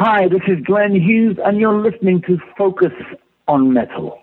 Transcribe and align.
Hi, 0.00 0.28
this 0.28 0.42
is 0.46 0.64
Glenn 0.64 0.94
Hughes, 0.94 1.38
and 1.44 1.58
you're 1.58 1.82
listening 1.82 2.22
to 2.28 2.38
Focus 2.56 2.92
on 3.48 3.72
Metal. 3.72 4.22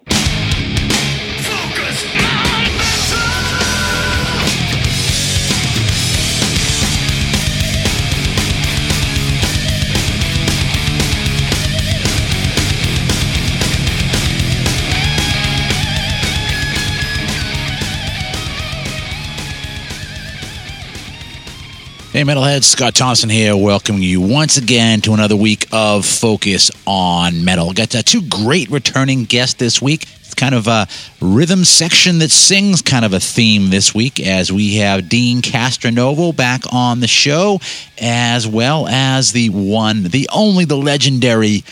Metalheads, 22.26 22.64
Scott 22.64 22.96
Thompson 22.96 23.30
here, 23.30 23.56
welcoming 23.56 24.02
you 24.02 24.20
once 24.20 24.58
again 24.58 25.00
to 25.02 25.14
another 25.14 25.36
week 25.36 25.68
of 25.72 26.08
Focus 26.08 26.72
on 26.88 27.46
Metal. 27.46 27.72
Got 27.72 27.94
uh, 27.96 28.02
two 28.02 28.24
great 28.24 28.72
returning 28.72 29.26
guests 29.26 29.54
this 29.54 29.80
week. 29.80 30.08
It's 30.22 30.34
kind 30.34 30.56
of 30.56 30.66
a 30.68 30.88
rhythm 31.22 31.64
section 31.64 32.18
that 32.20 32.32
sings 32.32 32.82
kind 32.82 33.06
of 33.06 33.14
a 33.14 33.20
theme 33.20 33.70
this 33.70 33.94
week 33.94 34.20
as 34.20 34.52
we 34.52 34.78
have 34.78 35.08
Dean 35.08 35.44
Castronovo 35.44 36.36
back 36.36 36.62
on 36.74 37.00
the 37.00 37.08
show, 37.08 37.60
as 38.02 38.48
well 38.48 38.88
as 38.88 39.32
the 39.32 39.50
one, 39.50 40.02
the 40.02 40.28
only, 40.34 40.66
the 40.66 40.78
legendary 40.78 41.64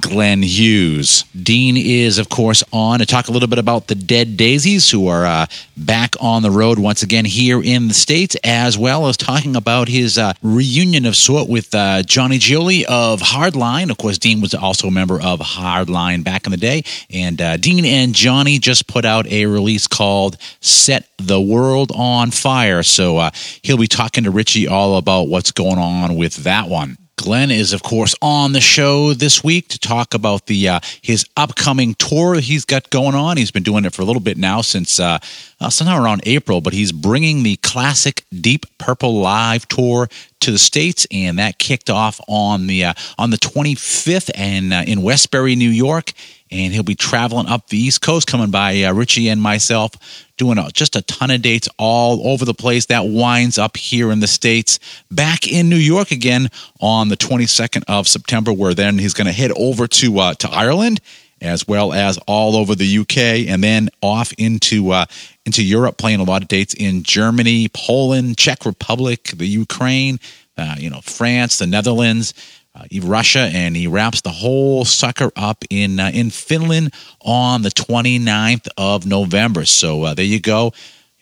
Glenn 0.00 0.42
Hughes. 0.42 1.24
Dean 1.40 1.76
is, 1.76 2.18
of 2.18 2.28
course, 2.28 2.64
on 2.72 3.00
to 3.00 3.06
talk 3.06 3.28
a 3.28 3.32
little 3.32 3.48
bit 3.48 3.58
about 3.58 3.88
the 3.88 3.94
Dead 3.94 4.36
Daisies, 4.36 4.90
who 4.90 5.08
are 5.08 5.26
uh, 5.26 5.46
back 5.76 6.14
on 6.20 6.42
the 6.42 6.50
road 6.50 6.78
once 6.78 7.02
again 7.02 7.24
here 7.24 7.62
in 7.62 7.88
the 7.88 7.94
States, 7.94 8.36
as 8.42 8.78
well 8.78 9.06
as 9.08 9.16
talking 9.16 9.56
about 9.56 9.88
his 9.88 10.18
uh, 10.18 10.32
reunion 10.42 11.04
of 11.06 11.16
sort 11.16 11.48
with 11.48 11.74
uh, 11.74 12.02
Johnny 12.02 12.38
Gioeli 12.38 12.84
of 12.84 13.20
Hardline. 13.20 13.90
Of 13.90 13.98
course, 13.98 14.18
Dean 14.18 14.40
was 14.40 14.54
also 14.54 14.88
a 14.88 14.92
member 14.92 15.20
of 15.20 15.40
Hardline 15.40 16.24
back 16.24 16.46
in 16.46 16.52
the 16.52 16.56
day. 16.56 16.84
And 17.10 17.40
uh, 17.40 17.56
Dean 17.56 17.84
and 17.84 18.14
Johnny 18.14 18.58
just 18.58 18.86
put 18.86 19.04
out 19.04 19.26
a 19.26 19.46
release 19.46 19.86
called 19.86 20.38
Set 20.60 21.08
the 21.18 21.40
World 21.40 21.92
on 21.94 22.30
Fire. 22.30 22.82
So 22.82 23.18
uh, 23.18 23.30
he'll 23.62 23.78
be 23.78 23.86
talking 23.86 24.24
to 24.24 24.30
Richie 24.30 24.68
all 24.68 24.96
about 24.96 25.28
what's 25.28 25.52
going 25.52 25.78
on 25.78 26.16
with 26.16 26.36
that 26.44 26.68
one. 26.68 26.96
Glenn 27.22 27.52
is, 27.52 27.72
of 27.72 27.82
course, 27.82 28.14
on 28.20 28.52
the 28.52 28.60
show 28.60 29.14
this 29.14 29.44
week 29.44 29.68
to 29.68 29.78
talk 29.78 30.12
about 30.12 30.46
the 30.46 30.68
uh, 30.68 30.80
his 31.00 31.24
upcoming 31.36 31.94
tour 31.94 32.40
he's 32.40 32.64
got 32.64 32.90
going 32.90 33.14
on. 33.14 33.36
He's 33.36 33.52
been 33.52 33.62
doing 33.62 33.84
it 33.84 33.94
for 33.94 34.02
a 34.02 34.04
little 34.04 34.20
bit 34.20 34.36
now 34.36 34.60
since 34.60 34.98
uh, 34.98 35.18
uh, 35.60 35.70
somehow 35.70 36.02
around 36.02 36.22
April, 36.26 36.60
but 36.60 36.72
he's 36.72 36.90
bringing 36.90 37.44
the 37.44 37.56
classic 37.56 38.24
Deep 38.32 38.66
Purple 38.78 39.20
live 39.20 39.68
tour 39.68 40.08
to 40.40 40.50
the 40.50 40.58
states, 40.58 41.06
and 41.12 41.38
that 41.38 41.58
kicked 41.58 41.88
off 41.88 42.20
on 42.26 42.66
the 42.66 42.84
uh, 42.86 42.94
on 43.18 43.30
the 43.30 43.38
25th 43.38 44.30
and 44.34 44.72
uh, 44.72 44.82
in 44.86 45.02
Westbury, 45.02 45.54
New 45.54 45.70
York 45.70 46.12
and 46.52 46.72
he'll 46.72 46.82
be 46.82 46.94
traveling 46.94 47.48
up 47.48 47.68
the 47.68 47.78
East 47.78 48.02
Coast, 48.02 48.26
coming 48.26 48.50
by 48.50 48.82
uh, 48.82 48.92
Richie 48.92 49.28
and 49.28 49.40
myself, 49.40 49.92
doing 50.36 50.58
a, 50.58 50.68
just 50.70 50.94
a 50.94 51.02
ton 51.02 51.30
of 51.30 51.42
dates 51.42 51.68
all 51.78 52.28
over 52.28 52.44
the 52.44 52.54
place. 52.54 52.86
That 52.86 53.06
winds 53.06 53.58
up 53.58 53.76
here 53.76 54.12
in 54.12 54.20
the 54.20 54.26
States, 54.26 54.78
back 55.10 55.50
in 55.50 55.68
New 55.68 55.76
York 55.76 56.10
again 56.10 56.48
on 56.80 57.08
the 57.08 57.16
22nd 57.16 57.84
of 57.88 58.06
September, 58.06 58.52
where 58.52 58.74
then 58.74 58.98
he's 58.98 59.14
going 59.14 59.26
to 59.26 59.32
head 59.32 59.52
over 59.56 59.86
to 59.88 60.18
uh, 60.18 60.34
to 60.34 60.50
Ireland 60.50 61.00
as 61.40 61.66
well 61.66 61.92
as 61.92 62.18
all 62.28 62.54
over 62.54 62.74
the 62.74 62.98
UK, 62.98 63.48
and 63.48 63.64
then 63.64 63.88
off 64.00 64.32
into 64.34 64.92
uh, 64.92 65.06
into 65.44 65.62
Europe, 65.62 65.98
playing 65.98 66.20
a 66.20 66.24
lot 66.24 66.42
of 66.42 66.48
dates 66.48 66.72
in 66.74 67.02
Germany, 67.02 67.68
Poland, 67.74 68.38
Czech 68.38 68.64
Republic, 68.64 69.24
the 69.36 69.46
Ukraine, 69.46 70.20
uh, 70.56 70.76
you 70.78 70.88
know, 70.88 71.00
France, 71.00 71.58
the 71.58 71.66
Netherlands 71.66 72.32
uh, 72.74 72.84
Russia, 73.02 73.50
and 73.52 73.76
he 73.76 73.86
wraps 73.86 74.22
the 74.22 74.30
whole 74.30 74.84
sucker 74.84 75.30
up 75.36 75.64
in 75.70 76.00
uh, 76.00 76.10
in 76.12 76.30
Finland 76.30 76.92
on 77.20 77.62
the 77.62 77.70
29th 77.70 78.66
of 78.76 79.06
November. 79.06 79.64
So 79.64 80.02
uh, 80.04 80.14
there 80.14 80.24
you 80.24 80.40
go. 80.40 80.72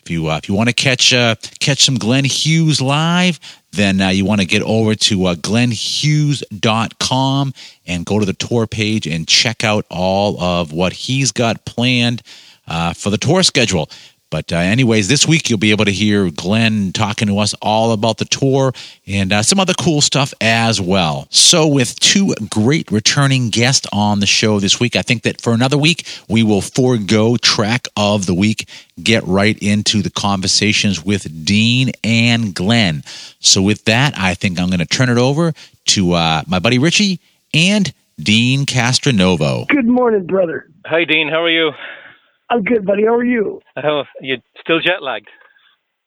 If 0.03 0.11
you 0.11 0.29
uh, 0.29 0.39
if 0.39 0.49
you 0.49 0.55
want 0.55 0.69
to 0.69 0.75
catch 0.75 1.13
uh, 1.13 1.35
catch 1.59 1.85
some 1.85 1.99
Glenn 1.99 2.25
Hughes 2.25 2.81
live, 2.81 3.39
then 3.73 4.01
uh, 4.01 4.09
you 4.09 4.25
want 4.25 4.41
to 4.41 4.47
get 4.47 4.63
over 4.63 4.95
to 4.95 5.27
uh, 5.27 5.35
glennhughes.com 5.35 7.55
and 7.87 8.07
go 8.07 8.19
to 8.19 8.25
the 8.25 8.33
tour 8.33 8.67
page 8.67 9.07
and 9.07 9.29
check 9.29 9.63
out 9.65 9.85
all 9.91 10.41
of 10.41 10.73
what 10.73 10.93
he's 10.93 11.33
got 11.33 11.65
planned 11.65 12.23
for 12.95 13.11
the 13.11 13.19
tour 13.19 13.43
schedule. 13.43 13.91
But, 14.31 14.53
uh, 14.53 14.57
anyways, 14.57 15.09
this 15.09 15.27
week 15.27 15.51
you'll 15.51 15.59
be 15.59 15.73
able 15.73 15.87
to 15.87 15.91
hear 15.91 16.31
Glenn 16.31 16.93
talking 16.93 17.27
to 17.27 17.39
us 17.41 17.53
all 17.61 17.93
about 17.93 18.19
the 18.19 18.25
tour 18.25 18.73
and 19.07 19.33
uh, 19.33 19.43
some 19.43 19.59
other 19.59 19.75
cool 19.75 20.01
stuff 20.01 20.33
as 20.41 20.81
well. 20.81 21.27
So, 21.31 21.67
with 21.67 21.99
two 21.99 22.35
great 22.49 22.93
returning 22.93 23.51
guests 23.51 23.89
on 23.93 24.21
the 24.21 24.27
show 24.27 24.61
this 24.61 24.79
week, 24.79 24.95
I 24.95 25.03
think 25.03 25.23
that 25.23 25.41
for 25.41 25.53
another 25.53 25.77
week 25.77 26.07
we 26.29 26.45
will 26.45 26.61
forego 26.61 27.37
track 27.37 27.89
of 27.97 28.27
the 28.27 28.35
week, 28.35 28.69
get 29.03 29.25
right 29.25 29.59
into 29.61 30.01
the 30.01 30.11
conversations 30.11 31.05
with 31.05 31.45
Dean 31.45 31.91
and 32.05 32.55
Glenn. 32.55 33.03
So, 33.41 33.63
with 33.63 33.85
that, 33.87 34.17
I 34.17 34.35
think 34.35 34.61
I'm 34.61 34.69
going 34.69 34.79
to 34.79 34.87
turn 34.87 35.09
it 35.09 35.19
over 35.19 35.53
to 35.87 36.13
uh, 36.13 36.43
my 36.47 36.61
buddy 36.61 36.79
Richie 36.79 37.19
and 37.53 37.93
Dean 38.17 38.65
Castronovo. 38.65 39.67
Good 39.67 39.87
morning, 39.87 40.27
brother. 40.27 40.69
Hi, 40.87 41.05
Dean. 41.05 41.29
How 41.29 41.43
are 41.43 41.51
you? 41.51 41.73
I'm 42.51 42.63
good, 42.63 42.85
buddy. 42.85 43.05
How 43.05 43.15
are 43.15 43.25
you? 43.25 43.61
Oh, 43.83 44.03
you're 44.21 44.39
still 44.61 44.81
jet 44.81 45.03
lagged? 45.03 45.29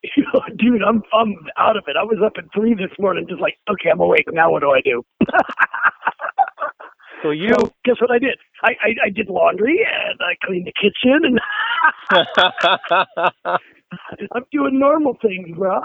Dude, 0.58 0.84
I'm 0.84 1.02
I'm 1.14 1.36
out 1.58 1.78
of 1.78 1.86
it. 1.88 1.96
I 1.98 2.04
was 2.04 2.20
up 2.24 2.34
at 2.38 2.44
three 2.54 2.74
this 2.74 2.92
morning, 3.00 3.26
just 3.30 3.42
like, 3.42 3.58
okay, 3.70 3.90
I'm 3.90 4.02
awake 4.02 4.26
now. 4.32 4.52
What 4.52 4.62
do 4.62 4.72
I 4.72 4.82
do? 4.82 5.04
so 7.24 7.32
you 7.32 7.54
so, 7.58 7.72
guess 7.86 8.02
what 8.02 8.12
I 8.12 8.20
did? 8.20 8.38
I, 8.62 8.72
I 8.82 8.96
I 9.06 9.10
did 9.10 9.30
laundry 9.30 9.80
and 9.80 10.20
I 10.22 10.36
cleaned 10.46 10.68
the 10.68 10.74
kitchen 10.74 11.22
and 11.24 11.40
I'm 14.34 14.44
doing 14.52 14.78
normal 14.78 15.18
things, 15.22 15.56
bro. 15.58 15.82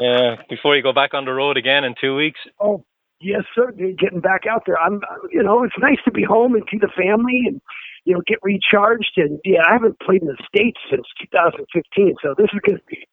yeah, 0.00 0.36
before 0.50 0.76
you 0.76 0.82
go 0.82 0.92
back 0.92 1.14
on 1.14 1.24
the 1.24 1.32
road 1.32 1.56
again 1.56 1.84
in 1.84 1.94
two 2.00 2.16
weeks. 2.16 2.40
Oh, 2.58 2.84
yes, 3.20 3.42
sir. 3.54 3.70
Getting 3.72 4.20
back 4.20 4.42
out 4.50 4.62
there. 4.66 4.78
I'm, 4.78 5.00
you 5.30 5.42
know, 5.42 5.62
it's 5.62 5.78
nice 5.78 5.98
to 6.06 6.10
be 6.10 6.24
home 6.24 6.54
and 6.54 6.64
see 6.70 6.78
the 6.78 6.90
family 6.96 7.42
and 7.46 7.60
you 8.08 8.14
know, 8.14 8.22
get 8.26 8.38
recharged. 8.42 9.12
And 9.18 9.38
yeah, 9.44 9.60
I 9.68 9.74
haven't 9.74 10.00
played 10.00 10.22
in 10.22 10.28
the 10.28 10.38
states 10.48 10.80
since 10.90 11.06
2015, 11.30 12.14
so 12.22 12.34
this 12.36 12.48
is 12.54 12.60
gonna 12.66 12.78
be 12.88 13.06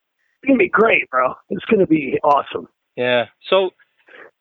gonna 0.47 0.57
be 0.57 0.69
great, 0.69 1.09
bro. 1.09 1.33
It's 1.49 1.65
gonna 1.65 1.85
be 1.85 2.17
awesome. 2.23 2.69
Yeah. 2.95 3.25
So 3.49 3.71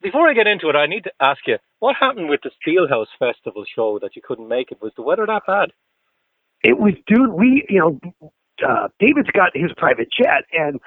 before 0.01 0.29
I 0.29 0.35
get 0.35 0.47
into 0.47 0.69
it, 0.69 0.77
I 0.77 0.87
need 0.87 1.05
to 1.05 1.13
ask 1.21 1.41
you 1.49 1.57
what 1.81 1.97
happened 1.99 2.29
with 2.29 2.41
the 2.45 2.53
Steelhouse 2.63 3.09
Festival 3.19 3.65
show 3.75 3.99
that 4.01 4.15
you 4.15 4.23
couldn't 4.25 4.47
make 4.47 4.71
it. 4.71 4.79
Was 4.81 4.93
the 4.97 5.03
weather 5.03 5.27
that 5.27 5.43
bad? 5.45 5.71
It 6.63 6.79
was, 6.79 6.95
dude. 7.09 7.33
We, 7.33 7.67
you 7.69 7.81
know, 7.81 8.31
uh, 8.67 8.89
David's 9.01 9.31
got 9.31 9.51
his 9.55 9.73
private 9.77 10.09
jet, 10.17 10.45
and 10.53 10.81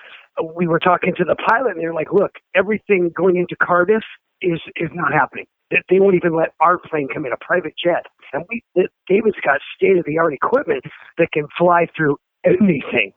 we 0.56 0.66
were 0.66 0.80
talking 0.80 1.14
to 1.18 1.26
the 1.26 1.36
pilot, 1.36 1.72
and 1.72 1.82
they're 1.82 1.94
like, 1.94 2.14
"Look, 2.14 2.36
everything 2.56 3.12
going 3.14 3.36
into 3.36 3.58
Cardiff 3.62 4.04
is 4.42 4.62
is 4.78 4.90
not 4.94 5.12
happening. 5.12 5.46
They 5.70 6.00
won't 6.00 6.16
even 6.16 6.36
let 6.36 6.54
our 6.60 6.78
plane 6.78 7.08
come 7.14 7.26
in, 7.26 7.34
a 7.34 7.38
private 7.46 7.74
jet. 7.82 8.06
And 8.34 8.46
we, 8.50 8.64
David's 9.08 9.38
got 9.44 9.60
state 9.76 9.98
of 9.98 10.06
the 10.06 10.18
art 10.18 10.34
equipment 10.34 10.84
that 11.18 11.32
can 11.32 11.48
fly 11.58 11.88
through 11.96 12.18
anything. 12.46 13.12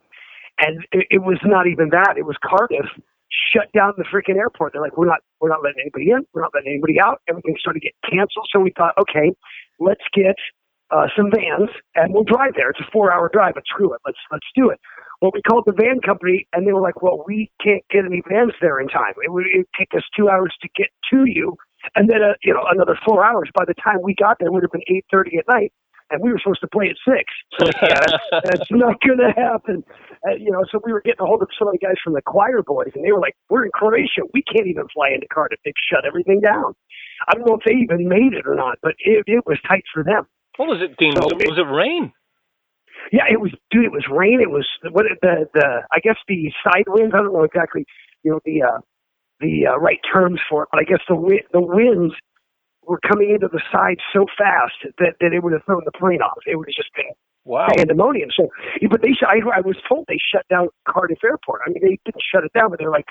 And 0.58 0.84
it, 0.92 1.06
it 1.10 1.22
was 1.22 1.38
not 1.44 1.66
even 1.66 1.90
that. 1.90 2.14
It 2.16 2.26
was 2.26 2.36
Cardiff 2.42 2.86
shut 3.52 3.70
down 3.72 3.94
the 3.96 4.04
freaking 4.04 4.36
airport. 4.36 4.72
They're 4.72 4.82
like, 4.82 4.96
we're 4.96 5.06
not, 5.06 5.20
we're 5.40 5.48
not 5.48 5.62
letting 5.62 5.80
anybody 5.80 6.10
in. 6.10 6.26
We're 6.34 6.42
not 6.42 6.50
letting 6.54 6.72
anybody 6.72 7.00
out. 7.00 7.22
Everything 7.28 7.56
started 7.58 7.80
to 7.80 7.86
get 7.86 7.94
canceled. 8.04 8.46
So 8.52 8.60
we 8.60 8.72
thought, 8.76 8.94
okay, 9.00 9.32
let's 9.78 10.04
get 10.12 10.34
uh, 10.90 11.06
some 11.16 11.30
vans 11.30 11.70
and 11.94 12.12
we'll 12.12 12.24
drive 12.24 12.54
there. 12.56 12.70
It's 12.70 12.80
a 12.80 12.90
four 12.92 13.12
hour 13.12 13.30
drive, 13.32 13.54
but 13.54 13.64
screw 13.66 13.94
it. 13.94 14.00
Let's, 14.04 14.18
let's 14.32 14.46
do 14.54 14.70
it. 14.70 14.80
Well, 15.22 15.30
we 15.32 15.42
called 15.42 15.64
the 15.66 15.72
van 15.72 16.00
company 16.00 16.46
and 16.52 16.66
they 16.66 16.72
were 16.72 16.80
like, 16.80 17.02
well, 17.02 17.22
we 17.26 17.50
can't 17.62 17.84
get 17.90 18.04
any 18.04 18.22
vans 18.28 18.52
there 18.60 18.80
in 18.80 18.88
time. 18.88 19.14
It 19.22 19.32
would 19.32 19.46
it'd 19.46 19.66
take 19.78 19.94
us 19.94 20.02
two 20.16 20.28
hours 20.28 20.52
to 20.62 20.68
get 20.76 20.88
to 21.12 21.24
you 21.26 21.56
and 21.94 22.08
then 22.08 22.22
uh, 22.22 22.34
you 22.42 22.52
know 22.52 22.64
another 22.70 22.98
four 23.06 23.24
hours. 23.24 23.50
By 23.54 23.64
the 23.64 23.74
time 23.74 23.98
we 24.02 24.14
got 24.14 24.38
there, 24.38 24.48
it 24.48 24.52
would 24.52 24.62
have 24.62 24.72
been 24.72 24.86
eight 24.88 25.04
thirty 25.10 25.38
at 25.38 25.44
night, 25.48 25.72
and 26.10 26.22
we 26.22 26.30
were 26.30 26.38
supposed 26.38 26.60
to 26.60 26.68
play 26.68 26.88
at 26.88 26.96
six. 27.06 27.24
So 27.60 27.66
yeah, 27.82 28.00
that's, 28.00 28.46
that's 28.46 28.70
not 28.70 28.96
going 29.00 29.18
to 29.18 29.32
happen. 29.36 29.84
Uh, 30.26 30.34
you 30.34 30.50
know, 30.50 30.64
so 30.70 30.80
we 30.84 30.92
were 30.92 31.02
getting 31.02 31.20
a 31.20 31.26
hold 31.26 31.42
of 31.42 31.48
some 31.58 31.68
of 31.68 31.72
the 31.72 31.78
guys 31.78 31.96
from 32.02 32.14
the 32.14 32.22
choir 32.22 32.62
boys, 32.62 32.92
and 32.94 33.04
they 33.04 33.12
were 33.12 33.20
like, 33.20 33.36
"We're 33.48 33.64
in 33.64 33.70
Croatia. 33.72 34.24
We 34.32 34.42
can't 34.42 34.66
even 34.66 34.84
fly 34.92 35.10
into 35.12 35.26
Cardiff. 35.32 35.60
They've 35.64 35.74
shut 35.90 36.04
everything 36.06 36.40
down." 36.40 36.74
I 37.28 37.34
don't 37.34 37.46
know 37.46 37.56
if 37.56 37.64
they 37.66 37.74
even 37.74 38.08
made 38.08 38.32
it 38.32 38.46
or 38.46 38.54
not, 38.54 38.78
but 38.82 38.92
it, 38.98 39.24
it 39.26 39.44
was 39.46 39.58
tight 39.68 39.84
for 39.92 40.02
them. 40.02 40.26
What 40.56 40.68
was 40.68 40.80
it, 40.82 40.96
Dean? 40.96 41.12
So 41.16 41.22
was, 41.22 41.32
it, 41.40 41.48
was 41.48 41.58
it 41.58 41.68
rain? 41.68 42.12
Yeah, 43.12 43.24
it 43.30 43.40
was. 43.40 43.52
Dude, 43.70 43.84
it 43.84 43.92
was 43.92 44.04
rain. 44.10 44.40
It 44.40 44.50
was 44.50 44.66
what 44.90 45.06
the 45.22 45.48
the 45.52 45.82
I 45.90 46.00
guess 46.00 46.16
the 46.28 46.52
side 46.64 46.84
winds. 46.86 47.14
I 47.14 47.18
don't 47.18 47.32
know 47.32 47.44
exactly. 47.44 47.84
You 48.22 48.32
know 48.32 48.40
the 48.44 48.62
uh, 48.62 48.78
the 49.40 49.66
uh, 49.66 49.76
right 49.78 50.00
terms 50.12 50.40
for 50.48 50.64
it, 50.64 50.68
but 50.72 50.80
I 50.80 50.84
guess 50.84 51.00
the 51.08 51.14
wi- 51.14 51.46
the 51.52 51.60
winds 51.60 52.14
were 52.82 53.00
coming 53.06 53.30
into 53.30 53.48
the 53.48 53.60
side 53.72 53.98
so 54.12 54.26
fast 54.36 54.74
that, 54.98 55.14
that 55.20 55.32
it 55.32 55.42
would 55.42 55.52
have 55.52 55.64
thrown 55.64 55.82
the 55.84 55.92
plane 55.92 56.22
off. 56.22 56.38
It 56.46 56.56
would 56.56 56.68
have 56.68 56.74
just 56.74 56.92
been 56.94 57.12
wow. 57.44 57.68
pandemonium. 57.76 58.30
So, 58.34 58.48
but 58.90 59.02
they 59.02 59.14
I, 59.26 59.40
I 59.54 59.60
was 59.60 59.76
told 59.88 60.06
they 60.08 60.18
shut 60.18 60.46
down 60.48 60.68
Cardiff 60.88 61.22
Airport. 61.24 61.62
I 61.66 61.70
mean, 61.70 61.82
they 61.82 61.98
didn't 62.04 62.22
shut 62.22 62.44
it 62.44 62.52
down, 62.52 62.70
but 62.70 62.78
they're 62.78 62.90
like 62.90 63.06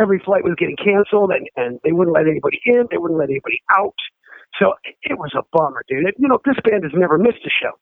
every 0.00 0.18
flight 0.24 0.44
was 0.44 0.54
getting 0.58 0.76
canceled, 0.76 1.30
and 1.30 1.48
and 1.56 1.80
they 1.84 1.92
wouldn't 1.92 2.14
let 2.14 2.26
anybody 2.26 2.60
in, 2.64 2.86
they 2.90 2.98
wouldn't 2.98 3.18
let 3.18 3.30
anybody 3.30 3.62
out. 3.70 3.96
So 4.58 4.74
it 5.02 5.18
was 5.18 5.32
a 5.34 5.42
bummer, 5.52 5.82
dude. 5.88 6.04
You 6.18 6.28
know, 6.28 6.38
this 6.44 6.56
band 6.68 6.84
has 6.84 6.92
never 6.94 7.16
missed 7.16 7.44
a 7.44 7.50
show. 7.50 7.72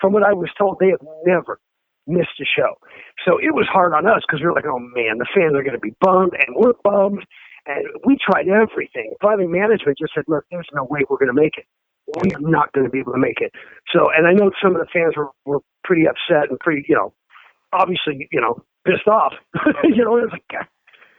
From 0.00 0.12
what 0.12 0.22
I 0.22 0.32
was 0.32 0.48
told, 0.56 0.78
they 0.80 0.88
have 0.88 1.00
never 1.24 1.60
missed 2.06 2.40
a 2.40 2.44
show. 2.44 2.76
So 3.24 3.38
it 3.38 3.54
was 3.54 3.66
hard 3.70 3.92
on 3.94 4.06
us 4.06 4.22
because 4.26 4.40
we 4.40 4.46
were 4.46 4.54
like, 4.54 4.66
oh 4.66 4.78
man, 4.78 5.18
the 5.18 5.28
fans 5.34 5.54
are 5.54 5.62
going 5.62 5.78
to 5.78 5.82
be 5.82 5.94
bummed, 6.00 6.32
and 6.34 6.56
we're 6.56 6.74
bummed. 6.84 7.24
And 7.66 7.84
we 8.06 8.16
tried 8.16 8.48
everything. 8.48 9.12
Finally, 9.20 9.46
management 9.46 9.98
just 9.98 10.14
said, 10.14 10.24
look, 10.28 10.44
there's 10.50 10.68
no 10.74 10.84
way 10.84 11.00
we're 11.08 11.18
going 11.18 11.34
to 11.34 11.40
make 11.40 11.58
it. 11.58 11.66
We're 12.08 12.40
not 12.40 12.72
going 12.72 12.86
to 12.86 12.90
be 12.90 12.98
able 12.98 13.12
to 13.12 13.18
make 13.18 13.40
it. 13.40 13.52
So, 13.92 14.10
and 14.10 14.26
I 14.26 14.32
know 14.32 14.50
some 14.62 14.74
of 14.74 14.80
the 14.80 14.88
fans 14.92 15.14
were, 15.16 15.28
were 15.44 15.60
pretty 15.84 16.06
upset 16.08 16.50
and 16.50 16.58
pretty, 16.58 16.84
you 16.88 16.96
know, 16.96 17.12
obviously, 17.72 18.28
you 18.32 18.40
know, 18.40 18.64
pissed 18.86 19.06
off. 19.06 19.34
you 19.84 20.04
know, 20.04 20.16
it 20.16 20.22
was 20.26 20.32
like, 20.32 20.66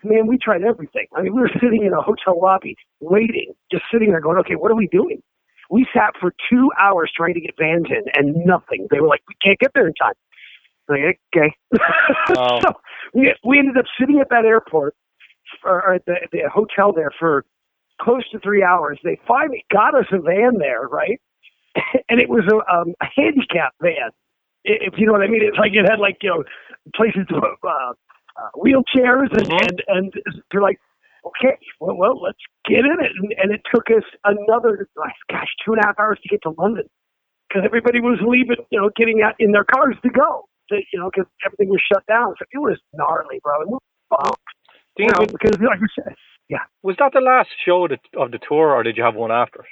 man, 0.04 0.28
we 0.28 0.38
tried 0.38 0.64
everything. 0.64 1.08
I 1.16 1.22
mean, 1.22 1.34
we 1.34 1.42
were 1.42 1.52
sitting 1.62 1.84
in 1.86 1.94
a 1.94 2.02
hotel 2.02 2.40
lobby 2.42 2.76
waiting, 3.00 3.54
just 3.72 3.84
sitting 3.92 4.10
there 4.10 4.22
going, 4.22 4.38
okay, 4.40 4.56
what 4.56 4.72
are 4.72 4.76
we 4.76 4.88
doing? 4.88 5.22
We 5.70 5.88
sat 5.94 6.14
for 6.20 6.34
two 6.52 6.70
hours 6.80 7.12
trying 7.16 7.36
to 7.36 7.42
get 7.42 7.56
vans 7.58 7.88
in 7.90 8.04
and 8.14 8.46
nothing. 8.46 8.88
They 8.92 9.00
were 9.00 9.08
like, 9.08 9.22
we 9.30 9.36
can't 9.44 9.60
get 9.60 9.72
there 9.74 9.88
in 9.88 9.94
time. 9.94 10.14
Like, 10.92 11.20
okay. 11.36 11.54
Oh. 12.38 12.60
so 12.62 12.74
we, 13.14 13.34
we 13.44 13.60
ended 13.60 13.78
up 13.78 13.86
sitting 14.00 14.20
at 14.20 14.30
that 14.30 14.46
airport 14.46 14.96
or 15.64 15.94
at 15.94 16.06
the, 16.06 16.16
the 16.32 16.42
hotel 16.54 16.94
there 16.94 17.12
for 17.20 17.46
close 18.00 18.28
to 18.32 18.40
three 18.40 18.64
hours. 18.64 19.00
They 19.04 19.20
finally 19.28 19.66
got 19.72 19.96
us 19.96 20.06
a 20.12 20.20
van 20.20 20.58
there, 20.60 20.88
right? 20.88 21.20
and 22.10 22.20
it 22.20 22.30
was 22.30 22.44
a, 22.52 22.56
um, 22.74 22.94
a 23.02 23.06
handicap 23.16 23.74
van, 23.82 24.12
if 24.64 24.94
you 24.98 25.06
know 25.06 25.14
what 25.14 25.22
I 25.22 25.28
mean. 25.28 25.42
It's 25.44 25.58
like 25.58 25.72
it 25.74 25.90
had 25.90 26.00
like 26.00 26.18
you 26.22 26.30
know 26.30 26.44
places 26.96 27.28
to 27.30 27.38
uh, 27.38 27.70
uh, 27.70 27.94
wheelchairs, 28.56 29.32
and, 29.32 29.48
mm-hmm. 29.48 29.58
and 29.58 29.84
and 29.88 30.14
they're 30.52 30.62
like, 30.62 30.80
okay, 31.26 31.58
well, 31.80 31.96
well, 31.96 32.22
let's 32.22 32.40
get 32.68 32.80
in 32.80 32.98
it. 33.00 33.12
And, 33.22 33.34
and 33.42 33.52
it 33.54 33.62
took 33.74 33.86
us 33.90 34.04
another, 34.24 34.88
gosh, 35.30 35.48
two 35.66 35.74
and 35.74 35.82
a 35.84 35.88
half 35.88 36.00
hours 36.00 36.20
to 36.24 36.30
get 36.30 36.42
to 36.44 36.54
London 36.58 36.86
because 37.48 37.64
everybody 37.66 38.00
was 38.00 38.20
leaving, 38.26 38.64
you 38.72 38.80
know, 38.80 38.90
getting 38.96 39.22
out 39.22 39.36
in 39.40 39.52
their 39.52 39.66
cars 39.66 39.96
to 40.04 40.10
go, 40.10 40.48
to, 40.72 40.82
you 40.92 41.00
know, 41.00 41.12
because 41.14 41.30
everything 41.46 41.70
was 41.70 41.82
shut 41.92 42.04
down. 42.08 42.34
So 42.40 42.46
it 42.52 42.58
was 42.58 42.80
gnarly, 42.94 43.40
bro. 43.44 43.62
It 43.62 43.70
was 43.70 43.82
bummed. 44.10 44.36
You 44.98 45.08
know, 45.08 45.26
because 45.26 45.58
like 45.60 45.80
said, 45.96 46.16
yeah. 46.50 46.68
Was 46.84 46.98
that 47.00 47.12
the 47.14 47.22
last 47.22 47.50
show 47.66 47.86
of 47.86 48.32
the 48.32 48.40
tour, 48.48 48.76
or 48.76 48.84
did 48.84 48.98
you 48.98 49.04
have 49.04 49.16
one 49.16 49.32
after? 49.32 49.64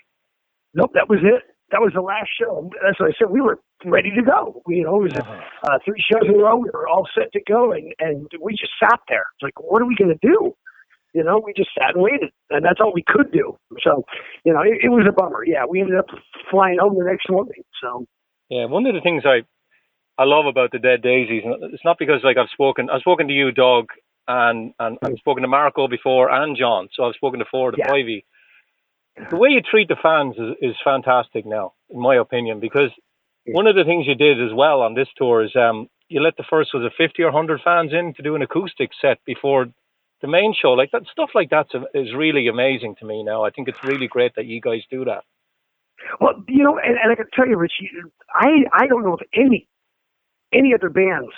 Nope, 0.74 0.92
that 0.94 1.10
was 1.10 1.20
it. 1.24 1.44
That 1.72 1.82
was 1.82 1.92
the 1.94 2.02
last 2.02 2.30
show. 2.40 2.70
That's 2.82 3.00
what 3.00 3.10
I 3.10 3.14
said. 3.20 3.30
We 3.30 3.42
were 3.42 3.60
ready 3.86 4.12
to 4.16 4.24
go. 4.24 4.62
We, 4.66 4.78
you 4.78 4.84
know, 4.84 5.04
it 5.04 5.12
was 5.12 5.18
uh-huh. 5.18 5.42
uh, 5.70 5.78
three 5.86 6.02
shows 6.02 6.28
in 6.28 6.40
a 6.40 6.44
row. 6.44 6.56
We 6.56 6.70
were 6.74 6.88
all 6.88 7.08
set 7.14 7.32
to 7.34 7.42
go, 7.46 7.74
and 7.74 7.94
and 8.00 8.32
we 8.42 8.54
just 8.54 8.72
sat 8.82 9.00
there. 9.08 9.28
It's 9.36 9.44
like, 9.44 9.60
what 9.60 9.82
are 9.82 9.86
we 9.86 9.96
going 9.96 10.18
to 10.18 10.28
do? 10.28 10.56
You 11.14 11.24
know, 11.24 11.42
we 11.44 11.54
just 11.54 11.70
sat 11.78 11.96
and 11.96 12.04
waited, 12.04 12.32
and 12.50 12.64
that's 12.64 12.80
all 12.80 12.94
we 12.94 13.04
could 13.06 13.32
do. 13.32 13.58
So, 13.84 14.06
you 14.46 14.54
know, 14.54 14.62
it, 14.62 14.86
it 14.86 14.90
was 14.90 15.06
a 15.10 15.12
bummer. 15.12 15.44
Yeah, 15.46 15.66
we 15.68 15.82
ended 15.82 15.98
up 15.98 16.06
flying 16.50 16.78
home 16.80 16.98
the 16.98 17.04
next 17.04 17.30
morning. 17.30 17.64
So, 17.82 18.06
yeah, 18.50 18.66
one 18.66 18.86
of 18.86 18.94
the 18.94 19.02
things 19.02 19.24
I 19.26 19.42
I 20.20 20.26
love 20.26 20.48
about 20.48 20.72
the 20.72 20.80
Dead 20.80 21.02
Daisies, 21.02 21.44
and 21.46 21.74
it's 21.74 21.86
not 21.86 21.98
because 21.98 22.20
like 22.26 22.36
I've 22.36 22.50
spoken 22.52 22.90
I've 22.90 23.00
spoken 23.00 23.30
to 23.30 23.34
you, 23.34 23.54
Doug, 23.54 23.88
and 24.28 24.74
and 24.78 24.98
I've 25.02 25.18
spoken 25.18 25.44
to 25.44 25.48
Marco 25.48 25.88
before 25.88 26.30
and 26.30 26.58
John, 26.58 26.90
so 26.94 27.06
I've 27.06 27.16
spoken 27.16 27.40
to 27.40 27.46
four 27.50 27.70
of 27.70 27.76
the 27.76 27.84
yeah. 27.84 27.90
The 29.32 29.38
way 29.38 29.50
you 29.50 29.62
treat 29.62 29.88
the 29.88 29.96
fans 30.02 30.36
is, 30.38 30.72
is 30.72 30.76
fantastic 30.84 31.46
now, 31.46 31.74
in 31.90 32.02
my 32.02 32.16
opinion, 32.16 32.60
because 32.60 32.90
one 33.48 33.66
of 33.66 33.76
the 33.76 33.86
things 33.86 34.08
you 34.08 34.16
did 34.16 34.42
as 34.42 34.54
well 34.54 34.82
on 34.82 34.94
this 34.94 35.08
tour 35.18 35.44
is 35.44 35.56
um, 35.56 35.88
you 36.10 36.22
let 36.22 36.36
the 36.38 36.46
first 36.50 36.72
was 36.74 36.84
it 36.86 36.94
50 36.98 37.24
or 37.24 37.32
100 37.32 37.62
fans 37.64 37.92
in 37.94 38.14
to 38.16 38.22
do 38.22 38.36
an 38.36 38.42
acoustic 38.42 38.92
set 39.02 39.20
before 39.26 39.68
the 40.22 40.28
main 40.28 40.54
show. 40.54 40.72
Like 40.72 40.92
that 40.92 41.04
stuff 41.12 41.32
like 41.34 41.50
that 41.50 41.68
is 41.94 42.14
really 42.16 42.48
amazing 42.48 42.96
to 43.00 43.06
me 43.06 43.24
now. 43.24 43.46
I 43.46 43.52
think 43.52 43.70
it's 43.70 43.84
really 43.84 44.08
great 44.08 44.36
that 44.36 44.46
you 44.46 44.60
guys 44.60 44.82
do 44.92 45.06
that. 45.06 45.24
Well, 46.20 46.44
you 46.48 46.64
know, 46.64 46.78
and, 46.78 46.98
and 47.02 47.12
I 47.12 47.16
can 47.16 47.28
tell 47.34 47.48
you, 47.48 47.58
Richie, 47.58 47.90
I 48.34 48.66
I 48.74 48.88
don't 48.88 49.04
know 49.04 49.14
of 49.14 49.22
any 49.34 49.68
any 50.54 50.74
other 50.74 50.90
bands 50.90 51.32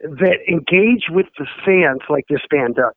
that 0.00 0.38
engage 0.48 1.04
with 1.10 1.26
the 1.38 1.46
fans 1.64 2.00
like 2.08 2.24
this 2.28 2.40
band 2.50 2.76
does. 2.76 2.96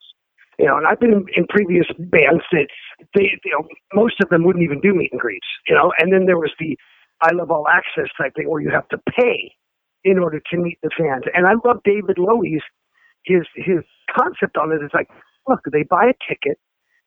You 0.59 0.67
know, 0.67 0.77
and 0.77 0.85
I've 0.85 0.99
been 0.99 1.13
in, 1.13 1.25
in 1.35 1.47
previous 1.49 1.87
bands 1.97 2.43
that 2.51 2.67
they, 3.15 3.39
you 3.43 3.51
know, 3.51 3.67
most 3.93 4.21
of 4.21 4.29
them 4.29 4.43
wouldn't 4.43 4.63
even 4.63 4.79
do 4.81 4.93
meet 4.93 5.11
and 5.11 5.19
greets. 5.19 5.47
You 5.67 5.75
know, 5.75 5.91
and 5.99 6.13
then 6.13 6.25
there 6.25 6.37
was 6.37 6.51
the 6.59 6.77
I 7.21 7.33
love 7.33 7.51
all 7.51 7.67
access 7.67 8.11
type 8.17 8.35
thing 8.35 8.49
where 8.49 8.61
you 8.61 8.69
have 8.69 8.87
to 8.89 8.97
pay 9.19 9.51
in 10.03 10.19
order 10.19 10.41
to 10.51 10.57
meet 10.57 10.77
the 10.83 10.89
fans. 10.97 11.23
And 11.33 11.47
I 11.47 11.53
love 11.65 11.77
David 11.83 12.17
Lowy's 12.17 12.61
his 13.25 13.43
his 13.55 13.79
concept 14.11 14.57
on 14.57 14.71
it 14.71 14.83
is 14.83 14.91
like, 14.93 15.07
look, 15.47 15.61
they 15.71 15.83
buy 15.83 16.05
a 16.05 16.13
ticket, 16.27 16.59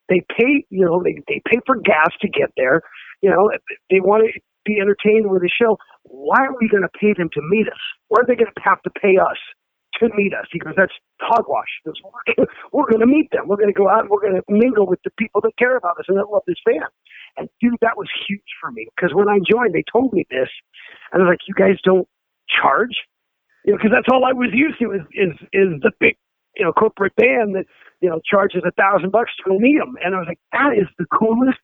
they 0.08 0.24
pay, 0.36 0.64
you 0.70 0.84
know, 0.84 1.02
they 1.02 1.22
they 1.28 1.42
pay 1.46 1.60
for 1.66 1.76
gas 1.76 2.10
to 2.20 2.28
get 2.28 2.50
there, 2.56 2.82
you 3.22 3.30
know, 3.30 3.50
they 3.90 4.00
want 4.00 4.24
to 4.24 4.40
be 4.64 4.78
entertained 4.80 5.30
with 5.30 5.42
the 5.42 5.50
show. 5.50 5.78
Why 6.08 6.46
are 6.46 6.54
we 6.60 6.68
going 6.68 6.82
to 6.82 6.92
pay 6.98 7.12
them 7.16 7.28
to 7.34 7.42
meet 7.50 7.66
us? 7.68 7.82
Why 8.08 8.22
are 8.22 8.26
they 8.26 8.36
going 8.36 8.52
to 8.54 8.62
have 8.62 8.82
to 8.82 8.90
pay 8.90 9.18
us 9.18 9.38
to 10.00 10.08
meet 10.16 10.32
us? 10.34 10.46
He 10.52 10.58
goes, 10.58 10.74
that's 10.76 10.92
hogwash. 11.20 11.68
Goes, 11.84 12.00
we're, 12.72 12.86
to 12.86 13.06
meet 13.06 13.30
them. 13.32 13.48
We're 13.48 13.56
going 13.56 13.72
to 13.72 13.76
go 13.76 13.88
out 13.88 14.00
and 14.00 14.10
we're 14.10 14.20
going 14.20 14.36
to 14.36 14.44
mingle 14.48 14.86
with 14.86 15.00
the 15.04 15.10
people 15.18 15.40
that 15.42 15.56
care 15.58 15.76
about 15.76 15.98
us 15.98 16.06
and 16.08 16.16
that 16.18 16.30
love 16.30 16.42
this 16.46 16.62
band. 16.64 16.90
And 17.36 17.48
dude, 17.60 17.78
that 17.82 17.96
was 17.96 18.08
huge 18.26 18.50
for 18.60 18.70
me 18.70 18.88
because 18.96 19.14
when 19.14 19.28
I 19.28 19.38
joined, 19.44 19.74
they 19.74 19.84
told 19.90 20.12
me 20.12 20.24
this, 20.30 20.48
and 21.12 21.22
I 21.22 21.26
was 21.26 21.32
like, 21.32 21.44
you 21.46 21.54
guys 21.54 21.76
don't 21.84 22.08
charge 22.48 22.96
you 23.66 23.72
know, 23.72 23.78
because 23.78 23.90
that's 23.92 24.06
all 24.10 24.24
I 24.24 24.32
was 24.32 24.50
used 24.54 24.78
to 24.78 24.92
is, 24.92 25.02
is 25.12 25.34
is 25.52 25.68
the 25.82 25.90
big, 25.98 26.16
you 26.56 26.64
know, 26.64 26.72
corporate 26.72 27.14
band 27.16 27.56
that 27.56 27.66
you 28.00 28.08
know 28.08 28.20
charges 28.24 28.62
a 28.64 28.70
thousand 28.70 29.10
bucks 29.10 29.32
to 29.44 29.58
meet 29.58 29.78
them, 29.78 29.96
and 30.02 30.14
I 30.14 30.18
was 30.18 30.28
like, 30.28 30.38
that 30.52 30.78
is 30.78 30.86
the 30.98 31.06
coolest 31.12 31.58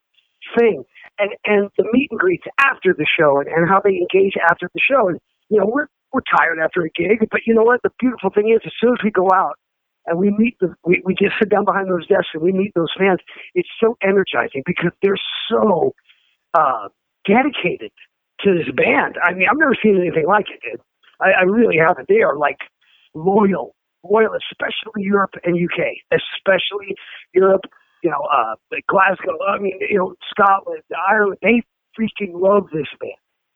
thing, 0.58 0.84
and 1.18 1.30
and 1.44 1.70
the 1.78 1.84
meet 1.92 2.08
and 2.10 2.20
greets 2.20 2.44
after 2.60 2.94
the 2.96 3.06
show, 3.06 3.38
and, 3.40 3.48
and 3.48 3.68
how 3.68 3.80
they 3.80 3.96
engage 3.96 4.34
after 4.50 4.68
the 4.72 4.80
show, 4.80 5.08
and 5.08 5.18
you 5.48 5.58
know, 5.58 5.66
we're 5.66 5.88
we're 6.12 6.22
tired 6.36 6.58
after 6.62 6.82
a 6.82 6.90
gig, 6.90 7.26
but 7.30 7.40
you 7.46 7.54
know 7.54 7.62
what? 7.62 7.80
The 7.82 7.90
beautiful 7.98 8.30
thing 8.30 8.50
is, 8.50 8.60
as 8.64 8.72
soon 8.80 8.92
as 8.92 9.02
we 9.02 9.10
go 9.10 9.28
out 9.32 9.56
and 10.06 10.18
we 10.18 10.30
meet 10.30 10.56
the, 10.60 10.74
we, 10.84 11.02
we 11.04 11.14
just 11.14 11.34
sit 11.38 11.48
down 11.48 11.64
behind 11.64 11.88
those 11.88 12.06
desks 12.06 12.28
and 12.34 12.42
we 12.42 12.52
meet 12.52 12.72
those 12.74 12.92
fans, 12.98 13.20
it's 13.54 13.68
so 13.80 13.96
energizing 14.02 14.62
because 14.66 14.90
they're 15.02 15.20
so 15.48 15.94
uh, 16.54 16.88
dedicated 17.26 17.92
to 18.40 18.54
this 18.54 18.68
band. 18.74 19.16
I 19.22 19.32
mean, 19.32 19.46
I've 19.50 19.58
never 19.58 19.76
seen 19.82 19.96
anything 20.00 20.26
like 20.26 20.46
it. 20.50 20.60
Dude. 20.62 20.80
I, 21.20 21.40
I 21.40 21.42
really 21.42 21.76
haven't. 21.78 22.08
They 22.08 22.22
are 22.22 22.36
like 22.36 22.58
loyal, 23.14 23.74
loyal, 24.04 24.32
especially 24.50 25.04
Europe 25.04 25.34
and 25.44 25.56
UK, 25.56 25.96
especially 26.12 26.94
Europe. 27.34 27.62
You 28.02 28.10
know, 28.10 28.22
uh, 28.32 28.54
Glasgow. 28.88 29.38
I 29.48 29.58
mean, 29.58 29.78
you 29.88 29.98
know, 29.98 30.14
Scotland, 30.30 30.82
Ireland. 31.08 31.38
They 31.42 31.62
freaking 31.98 32.32
love 32.34 32.66
this 32.72 32.88
band. 33.00 33.12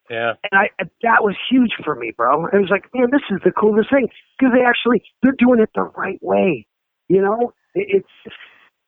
Yeah. 0.09 0.33
And 0.49 0.53
I 0.53 0.69
that 1.03 1.21
was 1.21 1.35
huge 1.49 1.71
for 1.83 1.95
me, 1.95 2.13
bro. 2.15 2.45
It 2.47 2.57
was 2.57 2.69
like, 2.69 2.85
man, 2.93 3.09
this 3.11 3.27
is 3.29 3.41
the 3.43 3.51
coolest 3.51 3.89
thing 3.91 4.07
because 4.39 4.53
they 4.55 4.63
actually 4.63 5.03
they're 5.21 5.35
doing 5.37 5.59
it 5.59 5.69
the 5.75 5.91
right 5.97 6.19
way. 6.21 6.65
You 7.09 7.21
know, 7.21 7.53
it, 7.75 8.03
it's 8.03 8.35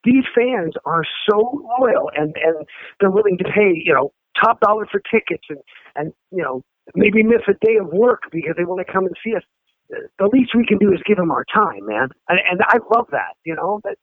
these 0.04 0.24
fans 0.34 0.74
are 0.86 1.04
so 1.28 1.62
loyal 1.78 2.10
and 2.16 2.34
and 2.42 2.66
they're 3.00 3.10
willing 3.10 3.36
to 3.38 3.44
pay, 3.44 3.72
you 3.74 3.92
know, 3.92 4.12
top 4.42 4.60
dollar 4.60 4.86
for 4.90 5.00
tickets 5.10 5.44
and 5.50 5.58
and 5.94 6.12
you 6.30 6.42
know 6.42 6.62
maybe 6.94 7.22
miss 7.22 7.42
a 7.48 7.66
day 7.66 7.76
of 7.76 7.88
work 7.88 8.22
because 8.32 8.54
they 8.56 8.64
want 8.64 8.84
to 8.84 8.90
come 8.90 9.04
and 9.04 9.14
see 9.22 9.36
us. 9.36 9.42
The 9.90 10.30
least 10.32 10.52
we 10.54 10.64
can 10.64 10.78
do 10.78 10.92
is 10.92 11.00
give 11.04 11.16
them 11.16 11.32
our 11.32 11.44
time, 11.52 11.84
man. 11.84 12.10
And, 12.28 12.38
and 12.48 12.60
I 12.62 12.78
love 12.96 13.08
that. 13.10 13.34
You 13.44 13.56
know, 13.56 13.80
that's. 13.84 14.00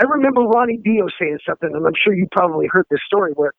I 0.00 0.04
remember 0.04 0.42
Ronnie 0.42 0.78
Dio 0.82 1.06
saying 1.20 1.38
something, 1.46 1.70
and 1.72 1.86
I'm 1.86 1.96
sure 2.02 2.14
you 2.14 2.26
probably 2.32 2.66
heard 2.70 2.86
this 2.90 3.00
story 3.06 3.32
where 3.34 3.52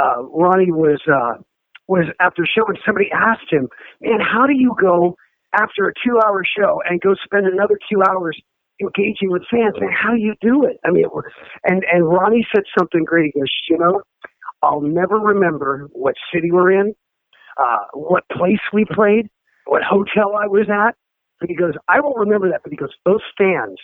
uh, 0.00 0.22
Ronnie 0.22 0.72
was 0.72 1.00
uh, 1.06 1.42
was 1.88 2.06
after 2.20 2.46
show, 2.46 2.66
and 2.66 2.78
somebody 2.84 3.10
asked 3.12 3.50
him, 3.50 3.68
"Man, 4.00 4.20
how 4.20 4.46
do 4.46 4.54
you 4.54 4.74
go 4.80 5.16
after 5.54 5.88
a 5.88 5.92
two-hour 6.04 6.44
show 6.58 6.82
and 6.88 7.00
go 7.00 7.14
spend 7.24 7.46
another 7.46 7.78
two 7.90 8.02
hours 8.08 8.40
engaging 8.80 9.30
with 9.30 9.42
fans? 9.50 9.74
Man, 9.78 9.92
how 9.92 10.14
do 10.14 10.20
you 10.20 10.34
do 10.40 10.64
it?" 10.64 10.78
I 10.84 10.90
mean, 10.90 11.04
it 11.04 11.12
was, 11.12 11.24
and 11.64 11.84
and 11.92 12.08
Ronnie 12.08 12.46
said 12.54 12.64
something 12.78 13.04
great. 13.04 13.32
He 13.34 13.40
goes, 13.40 13.50
"You 13.68 13.78
know, 13.78 14.02
I'll 14.62 14.80
never 14.80 15.16
remember 15.18 15.88
what 15.92 16.14
city 16.32 16.50
we're 16.50 16.72
in, 16.72 16.94
uh, 17.58 17.84
what 17.94 18.24
place 18.30 18.60
we 18.72 18.84
played, 18.84 19.28
what 19.66 19.82
hotel 19.82 20.36
I 20.36 20.46
was 20.46 20.68
at. 20.70 20.94
But 21.40 21.50
he 21.50 21.56
goes, 21.56 21.74
I 21.88 22.00
won't 22.00 22.18
remember 22.18 22.48
that, 22.50 22.60
but 22.62 22.70
he 22.70 22.76
goes, 22.76 22.94
those 23.04 23.22
fans 23.36 23.78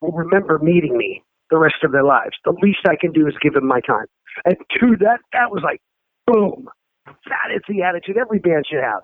will 0.00 0.12
remember 0.12 0.58
meeting 0.58 0.96
me 0.96 1.22
the 1.50 1.58
rest 1.58 1.82
of 1.82 1.92
their 1.92 2.04
lives. 2.04 2.36
The 2.44 2.54
least 2.62 2.80
I 2.88 2.96
can 2.96 3.12
do 3.12 3.26
is 3.26 3.34
give 3.42 3.54
them 3.54 3.66
my 3.66 3.80
time. 3.80 4.06
And 4.44 4.56
dude, 4.78 5.00
that 5.00 5.20
that 5.32 5.50
was 5.50 5.62
like, 5.64 5.80
boom. 6.26 6.68
That 7.26 7.50
is 7.54 7.62
the 7.68 7.82
attitude 7.82 8.16
every 8.16 8.38
band 8.38 8.66
should 8.70 8.82
have. 8.82 9.02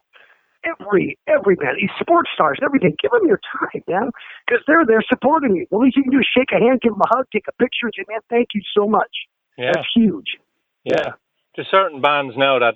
Every 0.65 1.19
every 1.29 1.55
band, 1.55 1.77
these 1.81 1.91
sports 2.01 2.31
stars, 2.35 2.59
everything. 2.63 2.97
Give 3.01 3.11
them 3.11 3.27
your 3.27 3.41
time, 3.59 3.83
man, 3.87 4.11
because 4.47 4.63
they're 4.67 4.87
there 4.87 5.03
supporting 5.09 5.55
you. 5.55 5.67
The 5.71 5.79
least 5.79 5.97
you 5.97 6.03
can 6.03 6.13
do 6.13 6.19
is 6.19 6.27
shake 6.27 6.51
a 6.53 6.59
hand, 6.59 6.81
give 6.81 6.93
them 6.93 7.03
a 7.03 7.17
hug, 7.17 7.27
take 7.33 7.47
a 7.49 7.53
picture, 7.53 7.87
and 7.87 7.95
say, 7.97 8.05
"Man, 8.09 8.21
thank 8.31 8.49
you 8.55 8.63
so 8.77 8.89
much." 8.89 9.11
Yeah. 9.59 9.73
That's 9.75 9.89
huge. 9.95 10.39
Yeah. 10.85 10.97
yeah. 10.99 11.13
There's 11.55 11.69
certain 11.71 12.01
bands 12.01 12.35
now 12.37 12.59
that 12.59 12.75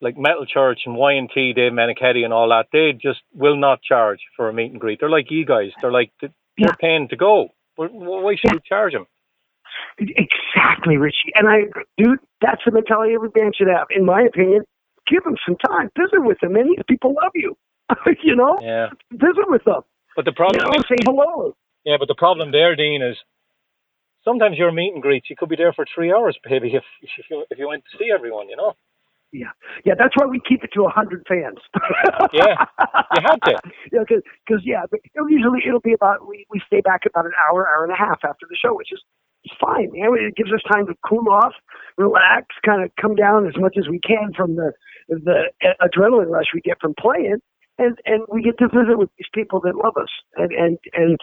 like 0.00 0.18
Metal 0.18 0.46
Church 0.46 0.80
and 0.86 0.96
Y&T, 0.96 1.52
Dave 1.54 1.72
Meniketti 1.72 2.24
and 2.24 2.32
all 2.32 2.48
that, 2.50 2.66
they 2.72 2.92
just 2.92 3.20
will 3.32 3.56
not 3.56 3.82
charge 3.82 4.20
for 4.36 4.48
a 4.48 4.52
meet 4.52 4.70
and 4.70 4.80
greet. 4.80 5.00
They're 5.00 5.10
like 5.10 5.30
you 5.30 5.46
guys. 5.46 5.70
They're 5.80 5.92
like, 5.92 6.12
yeah. 6.56 6.72
paying 6.80 7.08
to 7.08 7.16
go. 7.16 7.48
Why 7.76 8.34
should 8.36 8.50
yeah. 8.50 8.54
we 8.54 8.60
charge 8.66 8.92
them? 8.92 9.06
Exactly, 9.98 10.96
Richie. 10.96 11.32
And 11.34 11.48
I, 11.48 11.66
dude, 11.98 12.18
That's 12.40 12.62
the 12.64 12.72
mentality 12.72 13.14
every 13.14 13.30
band 13.30 13.54
should 13.56 13.68
have, 13.68 13.86
in 13.90 14.04
my 14.04 14.22
opinion. 14.22 14.62
Give 15.06 15.22
them 15.24 15.36
some 15.46 15.56
time, 15.56 15.90
visit 15.98 16.24
with 16.24 16.38
them, 16.40 16.56
and 16.56 16.70
these 16.70 16.84
people 16.88 17.14
love 17.22 17.32
you. 17.34 17.56
you 18.22 18.34
know, 18.34 18.58
yeah. 18.62 18.88
visit 19.12 19.44
with 19.48 19.62
them. 19.64 19.82
But 20.16 20.24
the 20.24 20.32
problem, 20.32 20.64
you 20.64 20.72
know, 20.72 20.78
is, 20.78 20.84
say 20.88 20.96
hello. 21.04 21.54
Yeah, 21.84 21.96
but 21.98 22.08
the 22.08 22.14
problem 22.14 22.52
there, 22.52 22.74
Dean, 22.74 23.02
is 23.02 23.16
sometimes 24.24 24.56
your 24.56 24.72
meet 24.72 24.94
and 24.94 25.02
greets 25.02 25.28
you 25.28 25.36
could 25.36 25.50
be 25.50 25.56
there 25.56 25.72
for 25.72 25.84
three 25.94 26.12
hours, 26.12 26.38
baby, 26.42 26.74
if 26.74 26.84
if 27.02 27.10
you 27.30 27.44
if 27.50 27.58
you 27.58 27.68
went 27.68 27.84
to 27.90 27.98
see 27.98 28.10
everyone, 28.14 28.48
you 28.48 28.56
know. 28.56 28.72
Yeah, 29.34 29.52
yeah, 29.84 29.94
that's 29.98 30.16
why 30.16 30.26
we 30.26 30.40
keep 30.48 30.64
it 30.64 30.72
to 30.76 30.86
a 30.86 30.90
hundred 30.90 31.26
fans. 31.28 31.60
yeah, 32.32 32.64
you 33.12 33.22
had 33.26 33.42
to. 33.44 33.60
Yeah, 33.92 34.00
because 34.08 34.24
cause, 34.48 34.62
yeah, 34.64 34.84
but 34.90 35.02
it'll 35.14 35.30
usually 35.30 35.60
it'll 35.68 35.84
be 35.84 35.94
about 35.94 36.28
we 36.28 36.46
we 36.50 36.62
stay 36.66 36.80
back 36.80 37.02
about 37.06 37.26
an 37.26 37.34
hour, 37.36 37.68
hour 37.68 37.84
and 37.84 37.92
a 37.92 37.98
half 37.98 38.20
after 38.24 38.48
the 38.48 38.56
show, 38.56 38.74
which 38.74 38.92
is 38.94 39.02
it's 39.44 39.54
fine. 39.60 39.92
You 39.94 40.04
know, 40.06 40.14
it 40.14 40.36
gives 40.36 40.52
us 40.54 40.62
time 40.72 40.88
to 40.88 40.94
cool 41.06 41.28
off, 41.30 41.52
relax, 41.98 42.48
kind 42.66 42.84
of 42.84 42.92
come 43.02 43.16
down 43.16 43.46
as 43.48 43.54
much 43.58 43.76
as 43.78 43.90
we 43.90 44.00
can 44.00 44.32
from 44.36 44.56
the 44.56 44.72
the 45.10 45.52
adrenaline 45.84 46.32
rush 46.32 46.48
we 46.54 46.62
get 46.62 46.80
from 46.80 46.94
playing, 46.98 47.38
and 47.78 47.98
and 48.06 48.24
we 48.32 48.42
get 48.42 48.58
to 48.60 48.68
visit 48.72 48.96
with 48.98 49.10
these 49.18 49.28
people 49.34 49.60
that 49.68 49.76
love 49.76 49.98
us, 50.00 50.12
and 50.38 50.52
and 50.54 50.78
and. 50.94 51.18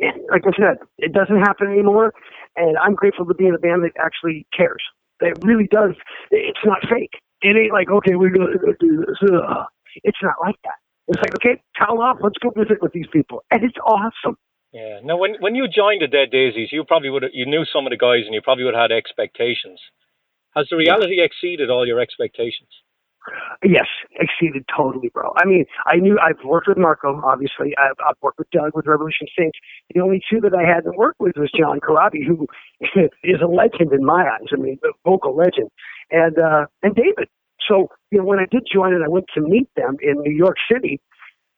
and 0.00 0.22
like 0.32 0.44
I 0.46 0.54
said, 0.58 0.78
it 0.98 1.12
doesn't 1.14 1.40
happen 1.40 1.68
anymore, 1.72 2.14
and 2.56 2.78
I'm 2.78 2.94
grateful 2.94 3.26
to 3.26 3.34
be 3.34 3.48
in 3.48 3.54
a 3.56 3.58
band 3.58 3.84
that 3.84 3.92
actually 3.98 4.46
cares. 4.56 4.82
That 5.20 5.34
really 5.44 5.68
does. 5.70 5.94
It's 6.30 6.64
not 6.64 6.80
fake. 6.88 7.12
It 7.42 7.56
ain't 7.56 7.72
like 7.72 7.90
okay, 7.90 8.14
we're 8.14 8.30
gonna 8.30 8.56
do 8.80 9.04
this. 9.06 9.16
Ugh. 9.22 9.66
It's 10.04 10.18
not 10.22 10.36
like 10.40 10.56
that. 10.64 10.78
It's 11.08 11.20
like 11.20 11.34
okay, 11.40 11.62
towel 11.78 12.00
off. 12.00 12.18
Let's 12.22 12.38
go 12.42 12.50
visit 12.50 12.82
with 12.82 12.92
these 12.92 13.06
people, 13.12 13.44
and 13.50 13.62
it's 13.62 13.78
awesome. 13.86 14.36
Yeah. 14.72 15.00
Now, 15.04 15.16
when 15.16 15.36
when 15.40 15.54
you 15.54 15.68
joined 15.68 16.02
the 16.02 16.08
Dead 16.08 16.30
Daisies, 16.30 16.68
you 16.72 16.84
probably 16.84 17.10
would 17.10 17.24
you 17.32 17.46
knew 17.46 17.64
some 17.64 17.86
of 17.86 17.90
the 17.90 17.96
guys, 17.96 18.26
and 18.26 18.34
you 18.34 18.42
probably 18.42 18.64
would 18.64 18.74
have 18.74 18.90
had 18.90 18.96
expectations. 18.96 19.80
Has 20.54 20.66
the 20.70 20.76
reality 20.76 21.20
exceeded 21.20 21.70
all 21.70 21.86
your 21.86 22.00
expectations? 22.00 22.68
Yes, 23.64 23.86
exceeded 24.20 24.64
totally, 24.74 25.08
bro. 25.08 25.32
I 25.36 25.44
mean, 25.44 25.64
I 25.86 25.96
knew 25.96 26.18
I've 26.18 26.42
worked 26.44 26.68
with 26.68 26.78
Marco, 26.78 27.20
obviously. 27.24 27.74
I've, 27.76 27.96
I've 28.06 28.14
worked 28.22 28.38
with 28.38 28.50
Doug 28.50 28.72
with 28.74 28.86
Revolution 28.86 29.26
Saints. 29.36 29.58
The 29.92 30.00
only 30.00 30.22
two 30.30 30.40
that 30.42 30.54
I 30.54 30.62
hadn't 30.62 30.96
worked 30.96 31.20
with 31.20 31.36
was 31.36 31.50
John 31.58 31.80
Corabi, 31.80 32.24
who 32.24 32.46
is 33.24 33.40
a 33.42 33.46
legend 33.46 33.92
in 33.92 34.04
my 34.04 34.22
eyes. 34.22 34.48
I 34.52 34.56
mean, 34.56 34.78
a 34.84 34.92
vocal 35.04 35.34
legend, 35.34 35.70
and 36.10 36.38
uh, 36.38 36.66
and 36.82 36.94
David. 36.94 37.28
So 37.68 37.88
you 38.10 38.18
know, 38.18 38.24
when 38.24 38.38
I 38.38 38.46
did 38.50 38.66
join 38.72 38.94
and 38.94 39.04
I 39.04 39.08
went 39.08 39.26
to 39.34 39.40
meet 39.40 39.68
them 39.76 39.96
in 40.00 40.20
New 40.22 40.34
York 40.34 40.56
City, 40.70 41.00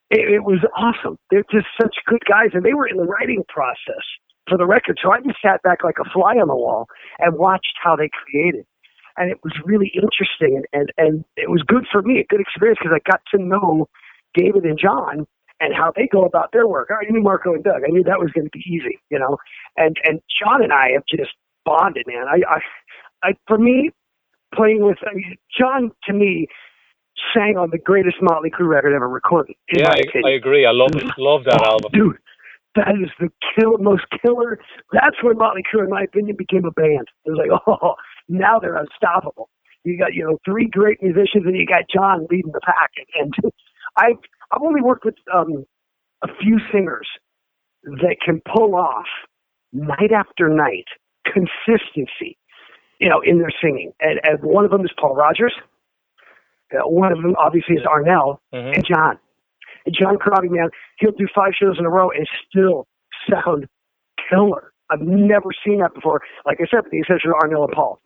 it, 0.09 0.29
it 0.31 0.43
was 0.43 0.59
awesome. 0.77 1.17
They're 1.31 1.45
just 1.51 1.67
such 1.81 1.95
good 2.07 2.23
guys, 2.27 2.49
and 2.53 2.63
they 2.63 2.73
were 2.73 2.87
in 2.87 2.97
the 2.97 3.05
writing 3.05 3.43
process 3.47 4.03
for 4.49 4.57
the 4.57 4.65
record. 4.65 4.97
So 5.03 5.11
I 5.11 5.19
just 5.21 5.37
sat 5.43 5.61
back 5.63 5.83
like 5.83 5.97
a 5.99 6.09
fly 6.11 6.35
on 6.41 6.47
the 6.47 6.55
wall 6.55 6.87
and 7.19 7.37
watched 7.37 7.77
how 7.83 7.95
they 7.95 8.09
created 8.09 8.65
and 9.17 9.29
it 9.29 9.37
was 9.43 9.53
really 9.65 9.91
interesting 9.93 10.55
and, 10.55 10.65
and, 10.73 10.91
and 10.97 11.25
it 11.35 11.49
was 11.49 11.61
good 11.67 11.85
for 11.91 12.01
me, 12.01 12.19
a 12.19 12.25
good 12.25 12.41
experience 12.41 12.79
because 12.81 12.95
I 12.95 13.11
got 13.11 13.21
to 13.35 13.43
know 13.43 13.87
David 14.33 14.63
and 14.63 14.79
John 14.79 15.27
and 15.59 15.73
how 15.75 15.91
they 15.95 16.07
go 16.11 16.23
about 16.23 16.51
their 16.53 16.67
work. 16.67 16.89
I 16.89 17.09
knew 17.11 17.21
Marco 17.21 17.53
and 17.53 17.63
Doug. 17.63 17.83
I 17.85 17.91
knew 17.91 18.03
that 18.03 18.19
was 18.19 18.31
going 18.33 18.45
to 18.45 18.51
be 18.51 18.63
easy, 18.65 18.99
you 19.11 19.19
know. 19.19 19.37
And 19.77 19.97
and 20.05 20.21
John 20.41 20.63
and 20.63 20.71
I 20.71 20.91
have 20.93 21.03
just 21.09 21.31
bonded, 21.65 22.05
man. 22.07 22.25
I 22.27 22.39
I, 22.49 22.59
I 23.29 23.33
for 23.47 23.57
me, 23.57 23.91
playing 24.53 24.83
with 24.83 24.97
I 25.05 25.13
mean, 25.13 25.35
John 25.57 25.91
to 26.05 26.13
me 26.13 26.47
sang 27.33 27.57
on 27.57 27.69
the 27.71 27.77
greatest 27.77 28.17
Motley 28.21 28.49
Crue 28.49 28.67
record 28.67 28.93
ever 28.95 29.09
recorded. 29.09 29.55
yeah, 29.71 29.89
I, 29.89 30.01
I, 30.25 30.31
agree. 30.31 30.65
I 30.65 30.71
love 30.71 30.91
love 31.17 31.43
that 31.45 31.61
oh, 31.65 31.71
album, 31.71 31.91
dude. 31.93 32.17
That 32.75 32.95
is 33.01 33.09
the 33.19 33.29
kill, 33.55 33.77
most 33.79 34.03
killer. 34.23 34.59
That's 34.93 35.17
when 35.23 35.37
Motley 35.37 35.63
Crue, 35.63 35.83
in 35.83 35.89
my 35.89 36.03
opinion, 36.03 36.35
became 36.37 36.65
a 36.65 36.71
band. 36.71 37.07
It 37.25 37.31
was 37.31 37.39
like, 37.39 37.61
oh, 37.67 37.95
now 38.27 38.59
they're 38.59 38.77
unstoppable. 38.77 39.49
You 39.83 39.97
got 39.97 40.13
you 40.13 40.23
know 40.23 40.37
three 40.45 40.67
great 40.67 41.01
musicians, 41.01 41.45
and 41.45 41.55
you 41.55 41.65
got 41.65 41.83
John 41.93 42.27
leading 42.29 42.51
the 42.51 42.61
pack. 42.63 42.91
And, 43.15 43.33
and 43.43 43.51
I've 43.97 44.21
I've 44.51 44.61
only 44.61 44.81
worked 44.81 45.05
with 45.05 45.15
um, 45.33 45.65
a 46.23 46.27
few 46.41 46.59
singers 46.71 47.07
that 47.83 48.17
can 48.23 48.41
pull 48.53 48.75
off 48.75 49.07
night 49.71 50.11
after 50.11 50.49
night 50.49 50.85
consistency, 51.25 52.37
you 52.99 53.09
know, 53.09 53.21
in 53.21 53.39
their 53.39 53.51
singing. 53.61 53.91
And, 53.99 54.19
and 54.23 54.43
one 54.43 54.65
of 54.65 54.71
them 54.71 54.81
is 54.81 54.91
Paul 54.99 55.15
Rodgers. 55.15 55.53
Uh, 56.71 56.87
one 56.87 57.11
of 57.11 57.21
them 57.21 57.35
obviously 57.37 57.75
is 57.75 57.81
Arnel 57.85 58.39
mm-hmm. 58.53 58.73
and 58.75 58.85
John. 58.85 59.17
And 59.85 59.95
John 59.97 60.17
Corabi, 60.17 60.49
man, 60.49 60.69
he'll 60.99 61.11
do 61.11 61.27
five 61.33 61.53
shows 61.59 61.77
in 61.79 61.85
a 61.85 61.89
row 61.89 62.11
and 62.11 62.27
still 62.49 62.87
sound 63.29 63.67
killer. 64.29 64.73
I've 64.91 65.01
never 65.01 65.49
seen 65.65 65.79
that 65.79 65.93
before. 65.93 66.21
Like 66.45 66.59
I 66.61 66.65
said, 66.69 66.83
with 66.83 66.91
the 66.91 66.99
exception 66.99 67.31
of 67.31 67.37
Arnel 67.41 67.63
and 67.65 67.73
Paul 67.73 68.01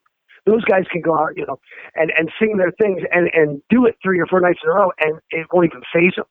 those 0.46 0.64
guys 0.66 0.84
can 0.92 1.02
go 1.02 1.18
out, 1.18 1.36
you 1.36 1.46
know, 1.46 1.60
and 1.96 2.12
and 2.18 2.30
sing 2.40 2.58
their 2.58 2.72
things 2.72 3.02
and 3.12 3.30
and 3.34 3.62
do 3.70 3.86
it 3.86 3.96
three 4.04 4.20
or 4.20 4.26
four 4.26 4.42
nights 4.42 4.60
in 4.64 4.70
a 4.70 4.74
row, 4.74 4.92
and 5.00 5.20
it 5.32 5.48
won't 5.52 5.66
even 5.66 5.82
phase 5.94 6.14
them. 6.16 6.26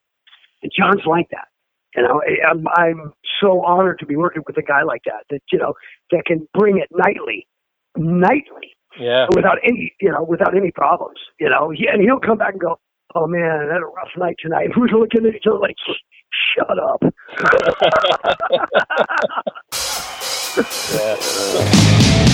And 0.63 0.71
John's 0.77 1.07
like 1.07 1.29
that. 1.31 1.49
You 1.97 2.03
know, 2.03 2.23
I'm 2.49 2.67
I'm 2.77 3.13
so 3.41 3.63
honored 3.65 3.99
to 4.01 4.07
be 4.07 4.17
working 4.17 4.43
with 4.47 4.57
a 4.59 4.63
guy 4.63 4.83
like 4.83 5.03
that 5.07 5.25
that 5.31 5.41
you 5.51 5.59
know 5.59 5.75
that 6.11 6.25
can 6.27 6.47
bring 6.55 6.79
it 6.79 6.89
nightly, 6.93 7.47
nightly, 7.97 8.77
yeah, 8.99 9.27
without 9.35 9.59
any 9.65 9.95
you 10.01 10.11
know 10.11 10.23
without 10.23 10.57
any 10.57 10.71
problems. 10.71 11.19
You 11.39 11.51
know, 11.51 11.71
he, 11.71 11.87
and 11.87 12.03
he'll 12.03 12.21
come 12.21 12.39
back 12.39 12.53
and 12.53 12.61
go, 12.61 12.79
"Oh 13.15 13.27
man, 13.27 13.69
I 13.71 13.73
had 13.73 13.83
a 13.83 13.87
rough 13.87 14.17
night 14.17 14.37
tonight." 14.39 14.71
We're 14.77 14.87
looking 14.87 15.27
at 15.27 15.35
each 15.35 15.47
other 15.47 15.59
like, 15.59 15.77
"Shut 16.57 16.79
up." 16.79 17.03
yeah. 20.95 22.29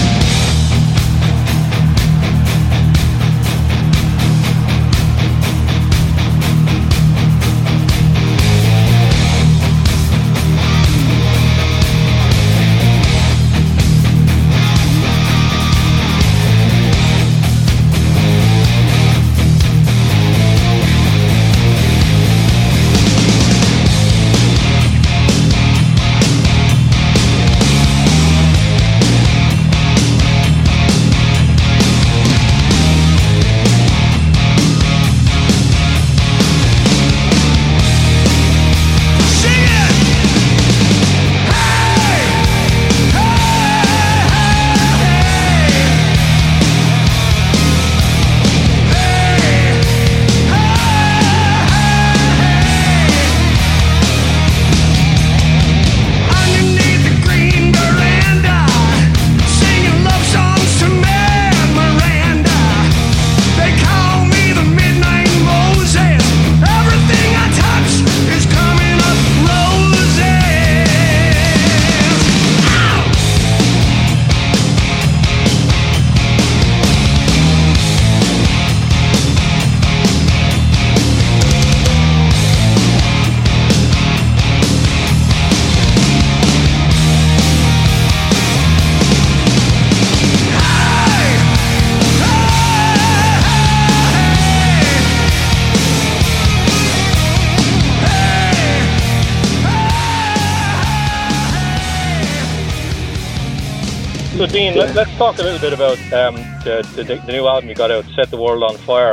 Dean, 104.58 104.74
let, 104.74 104.96
us 104.96 105.08
talk 105.16 105.38
a 105.38 105.42
little 105.42 105.60
bit 105.60 105.72
about 105.72 105.98
um, 106.12 106.34
the, 106.64 106.84
the, 106.96 107.04
the, 107.04 107.32
new 107.32 107.46
album 107.46 107.68
you 107.68 107.76
got 107.76 107.92
out, 107.92 108.04
Set 108.06 108.28
the 108.28 108.36
World 108.36 108.64
on 108.64 108.76
Fire. 108.78 109.12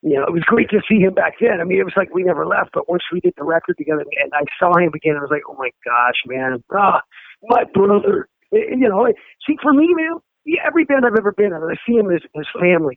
you 0.00 0.16
know, 0.16 0.24
it 0.24 0.32
was 0.32 0.44
great 0.46 0.70
to 0.70 0.80
see 0.88 1.00
him 1.00 1.12
back 1.12 1.34
then. 1.40 1.60
I 1.60 1.64
mean, 1.64 1.78
it 1.78 1.84
was 1.84 1.92
like 1.96 2.14
we 2.14 2.22
never 2.22 2.46
left, 2.46 2.70
but 2.72 2.88
once 2.88 3.02
we 3.12 3.20
did 3.20 3.34
the 3.36 3.44
record 3.44 3.76
together 3.76 4.06
and 4.22 4.32
I 4.32 4.44
saw 4.58 4.74
him 4.78 4.94
again, 4.94 5.16
I 5.16 5.20
was 5.20 5.30
like, 5.30 5.42
oh 5.48 5.56
my 5.58 5.70
gosh, 5.84 6.24
man, 6.26 6.64
ah, 6.72 7.02
my 7.42 7.64
brother. 7.74 8.28
You 8.50 8.88
know, 8.88 9.06
see, 9.46 9.58
for 9.60 9.74
me, 9.74 9.92
man, 9.92 10.20
every 10.64 10.84
band 10.84 11.04
I've 11.04 11.18
ever 11.18 11.32
been 11.32 11.52
in, 11.52 11.54
I 11.54 11.74
see 11.86 11.96
him 11.96 12.10
as, 12.10 12.22
as 12.38 12.46
families 12.58 12.96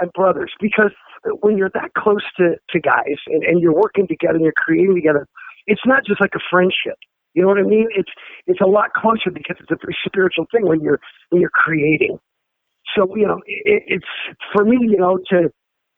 and 0.00 0.12
brothers 0.12 0.52
because 0.60 0.92
when 1.40 1.56
you're 1.56 1.70
that 1.74 1.92
close 1.96 2.24
to, 2.38 2.56
to 2.70 2.80
guys 2.80 3.18
and, 3.26 3.42
and 3.44 3.60
you're 3.60 3.74
working 3.74 4.06
together 4.06 4.34
and 4.34 4.44
you're 4.44 4.52
creating 4.56 4.94
together, 4.94 5.26
it's 5.66 5.82
not 5.86 6.04
just 6.06 6.20
like 6.20 6.32
a 6.34 6.40
friendship. 6.50 6.98
You 7.34 7.42
know 7.42 7.48
what 7.48 7.58
I 7.58 7.62
mean? 7.62 7.86
It's 7.94 8.10
it's 8.46 8.60
a 8.60 8.66
lot 8.66 8.92
closer 8.92 9.30
because 9.32 9.56
it's 9.60 9.70
a 9.70 9.76
very 9.76 9.96
spiritual 10.04 10.46
thing 10.50 10.66
when 10.66 10.80
you're 10.80 10.98
when 11.30 11.40
you're 11.40 11.50
creating. 11.50 12.18
So 12.96 13.14
you 13.16 13.26
know, 13.26 13.40
it, 13.46 13.84
it's 13.86 14.06
for 14.52 14.64
me, 14.64 14.78
you 14.80 14.98
know, 14.98 15.18
to 15.30 15.50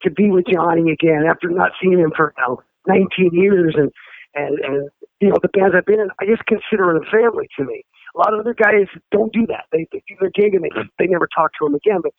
to 0.03 0.11
be 0.11 0.31
with 0.31 0.45
Johnny 0.53 0.93
again 0.93 1.25
after 1.29 1.49
not 1.49 1.73
seeing 1.81 1.99
him 1.99 2.13
for 2.15 2.35
you 2.37 2.45
know, 2.47 2.63
19 2.87 3.31
years 3.33 3.75
and 3.77 3.91
and 4.35 4.59
and 4.61 4.91
you 5.21 5.29
know 5.29 5.39
the 5.41 5.49
bands 5.49 5.75
I've 5.77 5.87
been 5.87 6.01
in, 6.01 6.11
I 6.21 6.27
just 6.27 6.45
consider 6.47 6.95
it 6.97 7.03
a 7.03 7.11
family 7.11 7.49
to 7.59 7.65
me. 7.65 7.85
A 8.15 8.19
lot 8.19 8.35
of 8.35 8.41
other 8.41 8.55
guys 8.55 8.89
don't 9.11 9.33
do 9.33 9.47
that. 9.47 9.65
They, 9.73 9.87
they 9.91 10.03
do 10.07 10.17
their 10.21 10.31
gig 10.35 10.55
and 10.55 10.65
they 10.65 10.71
they 10.99 11.07
never 11.07 11.29
talk 11.35 11.53
to 11.59 11.65
them 11.65 11.75
again. 11.75 12.01
But 12.03 12.13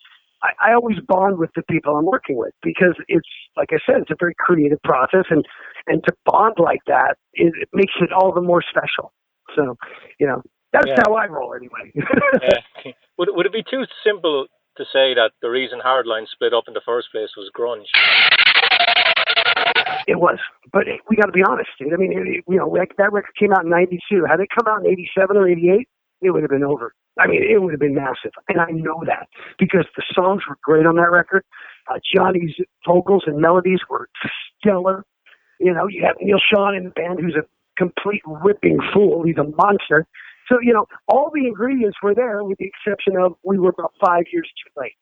I, 0.43 0.71
I 0.71 0.73
always 0.73 0.97
bond 1.07 1.38
with 1.38 1.51
the 1.55 1.63
people 1.63 1.95
I'm 1.95 2.05
working 2.05 2.38
with 2.38 2.53
because 2.62 2.95
it's 3.08 3.27
like 3.56 3.69
I 3.71 3.79
said, 3.86 4.01
it's 4.01 4.12
a 4.12 4.15
very 4.19 4.36
creative 4.38 4.82
process, 4.84 5.25
and 5.29 5.45
and 5.88 6.03
to 6.03 6.13
bond 6.25 6.56
like 6.58 6.82
that 6.88 7.15
it, 7.34 7.53
it 7.62 7.69
makes 7.73 7.93
it 8.01 8.12
all 8.12 8.34
the 8.34 8.41
more 8.41 8.62
special. 8.62 9.13
So, 9.56 9.77
you 10.19 10.27
know, 10.27 10.41
that's 10.71 10.88
yeah. 10.88 11.01
how 11.06 11.13
I 11.13 11.27
roll 11.27 11.53
anyway. 11.53 11.91
yeah. 11.95 12.91
Would 13.17 13.29
would 13.32 13.45
it 13.45 13.53
be 13.53 13.63
too 13.63 13.84
simple 14.03 14.47
to 14.77 14.84
say 14.91 15.13
that 15.13 15.32
the 15.41 15.49
reason 15.49 15.79
Hardline 15.86 16.27
split 16.27 16.53
up 16.53 16.65
in 16.67 16.73
the 16.73 16.82
first 16.86 17.08
place 17.12 17.29
was 17.38 17.49
grunge? 17.56 17.86
It 20.08 20.19
was, 20.19 20.39
but 20.73 20.84
we 21.10 21.15
got 21.15 21.27
to 21.27 21.32
be 21.32 21.43
honest, 21.47 21.69
dude. 21.79 21.93
I 21.93 21.97
mean, 21.97 22.12
it, 22.12 22.43
you 22.47 22.58
know, 22.58 22.75
that 22.97 23.13
record 23.13 23.36
came 23.39 23.53
out 23.53 23.63
in 23.63 23.69
'92. 23.69 24.25
Had 24.27 24.41
it 24.41 24.49
come 24.53 24.67
out 24.67 24.84
in 24.84 24.91
'87 24.91 25.38
or 25.38 25.47
'88, 25.47 25.88
it 26.23 26.31
would 26.31 26.43
have 26.43 26.49
been 26.49 26.63
over. 26.63 26.93
I 27.19 27.27
mean, 27.27 27.43
it 27.43 27.62
would 27.62 27.71
have 27.71 27.79
been 27.79 27.95
massive, 27.95 28.31
and 28.49 28.59
I 28.59 28.71
know 28.71 29.03
that 29.05 29.27
because 29.59 29.86
the 29.95 30.03
songs 30.13 30.43
were 30.47 30.57
great 30.63 30.86
on 30.86 30.95
that 30.95 31.12
record. 31.12 31.43
Uh, 31.89 31.99
Johnny's 32.13 32.55
vocals 32.88 33.23
and 33.27 33.39
melodies 33.39 33.79
were 33.89 34.09
stellar. 34.59 35.05
You 35.59 35.73
know, 35.73 35.88
you 35.88 36.03
have 36.05 36.15
Neal 36.19 36.39
Schon 36.39 36.75
in 36.75 36.86
the 36.86 36.89
band, 36.89 37.19
who's 37.19 37.36
a 37.36 37.45
complete 37.77 38.21
ripping 38.25 38.79
fool. 38.93 39.23
He's 39.23 39.38
a 39.38 39.43
monster. 39.43 40.07
So, 40.49 40.57
you 40.62 40.73
know, 40.73 40.86
all 41.07 41.31
the 41.33 41.47
ingredients 41.47 41.97
were 42.01 42.15
there, 42.15 42.43
with 42.43 42.57
the 42.57 42.65
exception 42.65 43.15
of 43.17 43.36
we 43.43 43.57
were 43.57 43.69
about 43.69 43.93
five 44.03 44.23
years 44.31 44.49
too 44.63 44.81
late. 44.81 44.93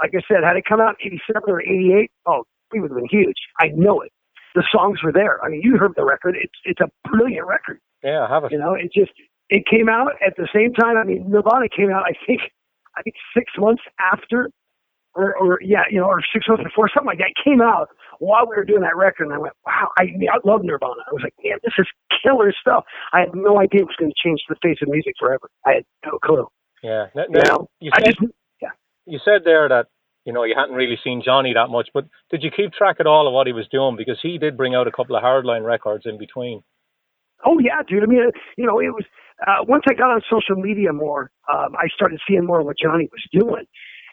Like 0.00 0.12
I 0.16 0.22
said, 0.26 0.42
had 0.42 0.56
it 0.56 0.64
come 0.68 0.80
out 0.80 0.96
in 1.00 1.12
'87 1.12 1.42
or 1.46 1.60
'88, 1.62 2.10
oh, 2.26 2.44
we 2.72 2.80
would 2.80 2.90
have 2.90 2.98
been 2.98 3.08
huge. 3.08 3.36
I 3.60 3.68
know 3.74 4.00
it. 4.00 4.12
The 4.54 4.64
songs 4.72 5.02
were 5.02 5.12
there. 5.12 5.42
I 5.44 5.48
mean, 5.48 5.60
you 5.62 5.76
heard 5.76 5.92
the 5.96 6.04
record. 6.04 6.36
It's 6.40 6.58
it's 6.64 6.80
a 6.80 6.88
brilliant 7.08 7.46
record. 7.46 7.78
Yeah, 8.02 8.26
I 8.28 8.28
have 8.28 8.44
it. 8.44 8.52
You 8.52 8.58
know, 8.58 8.74
it 8.74 8.92
just 8.92 9.12
it 9.52 9.66
came 9.66 9.88
out 9.88 10.12
at 10.26 10.34
the 10.36 10.48
same 10.48 10.72
time. 10.72 10.96
I 10.96 11.04
mean, 11.04 11.28
Nirvana 11.28 11.68
came 11.68 11.90
out. 11.92 12.04
I 12.08 12.16
think 12.26 12.40
I 12.96 13.02
think 13.02 13.16
six 13.36 13.52
months 13.58 13.82
after, 14.00 14.48
or, 15.14 15.36
or 15.36 15.58
yeah, 15.60 15.84
you 15.90 16.00
know, 16.00 16.06
or 16.06 16.22
six 16.32 16.48
months 16.48 16.64
before, 16.64 16.88
something 16.88 17.06
like 17.06 17.18
that. 17.18 17.36
It 17.36 17.44
came 17.44 17.60
out 17.60 17.88
while 18.18 18.48
we 18.48 18.56
were 18.56 18.64
doing 18.64 18.80
that 18.80 18.96
record, 18.96 19.24
and 19.24 19.34
I 19.34 19.38
went, 19.38 19.52
wow, 19.66 19.88
I, 19.98 20.04
I, 20.32 20.38
love 20.44 20.64
Nirvana. 20.64 21.04
I 21.06 21.12
was 21.12 21.20
like, 21.22 21.34
man, 21.44 21.58
this 21.62 21.74
is 21.78 21.86
killer 22.22 22.52
stuff. 22.58 22.84
I 23.12 23.20
had 23.20 23.34
no 23.34 23.60
idea 23.60 23.82
it 23.82 23.92
was 23.92 23.96
going 23.98 24.10
to 24.10 24.28
change 24.28 24.40
the 24.48 24.56
face 24.62 24.78
of 24.80 24.88
music 24.88 25.14
forever. 25.18 25.50
I 25.66 25.72
had 25.74 25.84
no 26.06 26.18
clue. 26.18 26.46
Yeah. 26.82 27.06
Now, 27.14 27.24
you, 27.28 27.42
know, 27.42 27.68
you 27.80 27.90
said, 27.94 28.06
just, 28.06 28.20
yeah. 28.62 28.70
You 29.04 29.18
said 29.22 29.42
there 29.44 29.68
that 29.68 29.88
you 30.24 30.32
know 30.32 30.44
you 30.44 30.54
hadn't 30.56 30.76
really 30.76 30.98
seen 31.04 31.20
Johnny 31.22 31.52
that 31.52 31.68
much, 31.68 31.90
but 31.92 32.06
did 32.30 32.42
you 32.42 32.50
keep 32.50 32.72
track 32.72 32.96
at 33.00 33.06
all 33.06 33.28
of 33.28 33.34
what 33.34 33.46
he 33.46 33.52
was 33.52 33.68
doing 33.70 33.96
because 33.98 34.18
he 34.22 34.38
did 34.38 34.56
bring 34.56 34.74
out 34.74 34.88
a 34.88 34.92
couple 34.92 35.14
of 35.14 35.22
hardline 35.22 35.64
records 35.64 36.04
in 36.06 36.16
between? 36.16 36.62
Oh 37.44 37.58
yeah, 37.58 37.82
dude. 37.86 38.02
I 38.02 38.06
mean, 38.06 38.30
you 38.56 38.66
know, 38.66 38.78
it 38.78 38.94
was 38.94 39.04
uh, 39.46 39.64
once 39.66 39.84
I 39.88 39.94
got 39.94 40.10
on 40.10 40.22
social 40.30 40.56
media 40.56 40.92
more, 40.92 41.30
um, 41.52 41.74
I 41.76 41.88
started 41.94 42.20
seeing 42.28 42.46
more 42.46 42.60
of 42.60 42.66
what 42.66 42.76
Johnny 42.78 43.08
was 43.10 43.24
doing. 43.32 43.66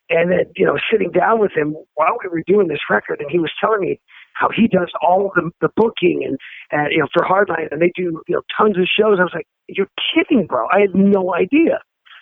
And 0.09 0.31
then, 0.31 0.45
you 0.55 0.65
know, 0.65 0.77
sitting 0.91 1.11
down 1.11 1.39
with 1.39 1.51
him 1.55 1.75
while 1.93 2.17
we 2.23 2.29
were 2.29 2.43
doing 2.47 2.67
this 2.67 2.79
record, 2.89 3.21
and 3.21 3.29
he 3.29 3.37
was 3.37 3.51
telling 3.61 3.81
me 3.81 4.01
how 4.33 4.49
he 4.49 4.67
does 4.67 4.91
all 5.03 5.31
the, 5.35 5.51
the 5.61 5.69
booking 5.75 6.23
and, 6.25 6.37
and, 6.71 6.91
you 6.91 6.97
know, 6.97 7.07
for 7.13 7.23
Hardline, 7.23 7.67
and 7.71 7.79
they 7.79 7.91
do, 7.93 8.23
you 8.27 8.35
know, 8.35 8.41
tons 8.57 8.75
of 8.77 8.85
shows. 8.85 9.19
I 9.19 9.23
was 9.23 9.33
like, 9.35 9.47
you're 9.67 9.89
kidding, 10.15 10.47
bro. 10.47 10.65
I 10.73 10.79
had 10.81 10.95
no 10.95 11.35
idea. 11.35 11.77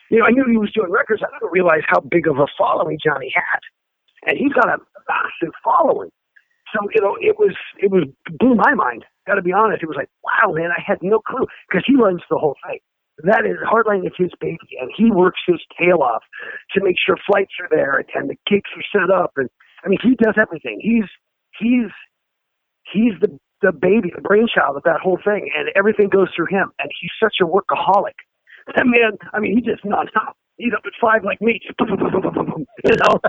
You 0.10 0.20
know, 0.20 0.26
I 0.26 0.32
knew 0.32 0.46
he 0.50 0.58
was 0.58 0.72
doing 0.74 0.92
records. 0.92 1.22
I 1.24 1.32
didn't 1.40 1.52
realize 1.52 1.84
how 1.88 2.02
big 2.02 2.28
of 2.28 2.40
a 2.40 2.48
following 2.58 2.98
Johnny 3.02 3.32
had. 3.34 3.62
And 4.26 4.38
he's 4.38 4.52
got 4.52 4.68
a 4.68 4.78
massive 5.08 5.54
following. 5.64 6.10
So, 6.74 6.90
you 6.94 7.02
know, 7.02 7.16
it 7.22 7.40
was, 7.40 7.56
it 7.80 7.90
was, 7.90 8.04
blew 8.40 8.56
my 8.56 8.74
mind. 8.74 9.06
Got 9.28 9.36
to 9.36 9.44
be 9.44 9.52
honest. 9.52 9.84
It 9.84 9.88
was 9.88 9.98
like, 9.98 10.10
wow, 10.24 10.54
man, 10.54 10.72
I 10.72 10.82
had 10.82 10.98
no 11.04 11.20
clue 11.20 11.46
because 11.70 11.84
he 11.86 11.96
runs 11.96 12.22
the 12.30 12.38
whole 12.38 12.56
thing 12.66 12.80
that 13.24 13.46
is 13.46 13.58
Hardline 13.66 14.06
is 14.06 14.14
his 14.18 14.32
baby, 14.40 14.78
and 14.80 14.92
he 14.96 15.10
works 15.10 15.40
his 15.48 15.60
tail 15.80 16.04
off 16.04 16.24
to 16.74 16.84
make 16.84 16.98
sure 17.04 17.18
flights 17.26 17.54
are 17.60 17.70
there 17.70 18.04
and 18.14 18.30
the 18.30 18.38
gigs 18.46 18.70
are 18.76 19.02
set 19.02 19.10
up. 19.10 19.32
And 19.38 19.50
I 19.84 19.90
mean, 19.90 20.00
he 20.04 20.16
does 20.16 20.36
everything. 20.40 20.80
He's 20.82 21.10
he's 21.60 21.90
he's 22.94 23.14
the 23.22 23.40
the 23.62 23.72
baby, 23.72 24.12
the 24.14 24.22
brainchild 24.22 24.78
of 24.78 24.84
that 24.84 25.00
whole 25.02 25.18
thing, 25.24 25.50
and 25.58 25.70
everything 25.76 26.10
goes 26.10 26.30
through 26.36 26.48
him. 26.52 26.70
And 26.78 26.92
he's 27.02 27.12
such 27.22 27.38
a 27.42 27.46
workaholic. 27.46 28.22
That 28.76 28.86
man, 28.86 29.18
I 29.34 29.40
mean, 29.40 29.56
he 29.56 29.62
just 29.62 29.84
nonstop. 29.84 30.34
He's 30.58 30.74
up 30.74 30.84
at 30.86 30.94
five 31.02 31.24
like 31.24 31.42
me, 31.42 31.60
you 31.80 32.96
know. 32.98 33.20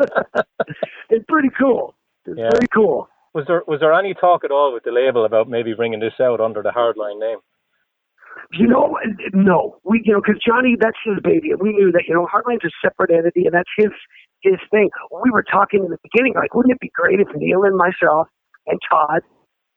it's 1.11 1.25
pretty 1.29 1.51
cool. 1.59 1.95
It's 2.27 2.39
yeah. 2.39 2.49
pretty 2.51 2.69
cool. 2.75 3.09
Was 3.39 3.47
there 3.47 3.63
was 3.71 3.79
there 3.79 3.95
any 3.95 4.19
talk 4.19 4.43
at 4.43 4.51
all 4.51 4.75
with 4.75 4.83
the 4.83 4.91
label 4.91 5.23
about 5.23 5.47
maybe 5.47 5.71
bringing 5.71 6.03
this 6.03 6.19
out 6.19 6.43
under 6.43 6.59
the 6.59 6.75
Hardline 6.75 7.23
name? 7.23 7.39
You 8.51 8.67
know, 8.67 8.99
no, 9.33 9.79
we 9.87 10.03
you 10.03 10.11
know 10.11 10.19
because 10.19 10.43
Johnny, 10.43 10.75
that's 10.75 10.99
his 11.07 11.23
baby, 11.23 11.55
and 11.55 11.63
we 11.63 11.71
knew 11.71 11.95
that 11.95 12.11
you 12.11 12.19
know 12.19 12.27
Hardline's 12.27 12.67
a 12.67 12.75
separate 12.83 13.15
entity, 13.15 13.47
and 13.47 13.55
that's 13.55 13.71
his 13.79 13.95
his 14.43 14.59
thing. 14.75 14.91
We 15.23 15.31
were 15.31 15.47
talking 15.47 15.87
in 15.87 15.91
the 15.95 16.03
beginning, 16.03 16.35
like, 16.35 16.51
wouldn't 16.51 16.75
it 16.75 16.83
be 16.83 16.91
great 16.91 17.23
if 17.23 17.31
Neal 17.39 17.63
and 17.63 17.79
myself 17.79 18.27
and 18.67 18.81
Todd, 18.91 19.23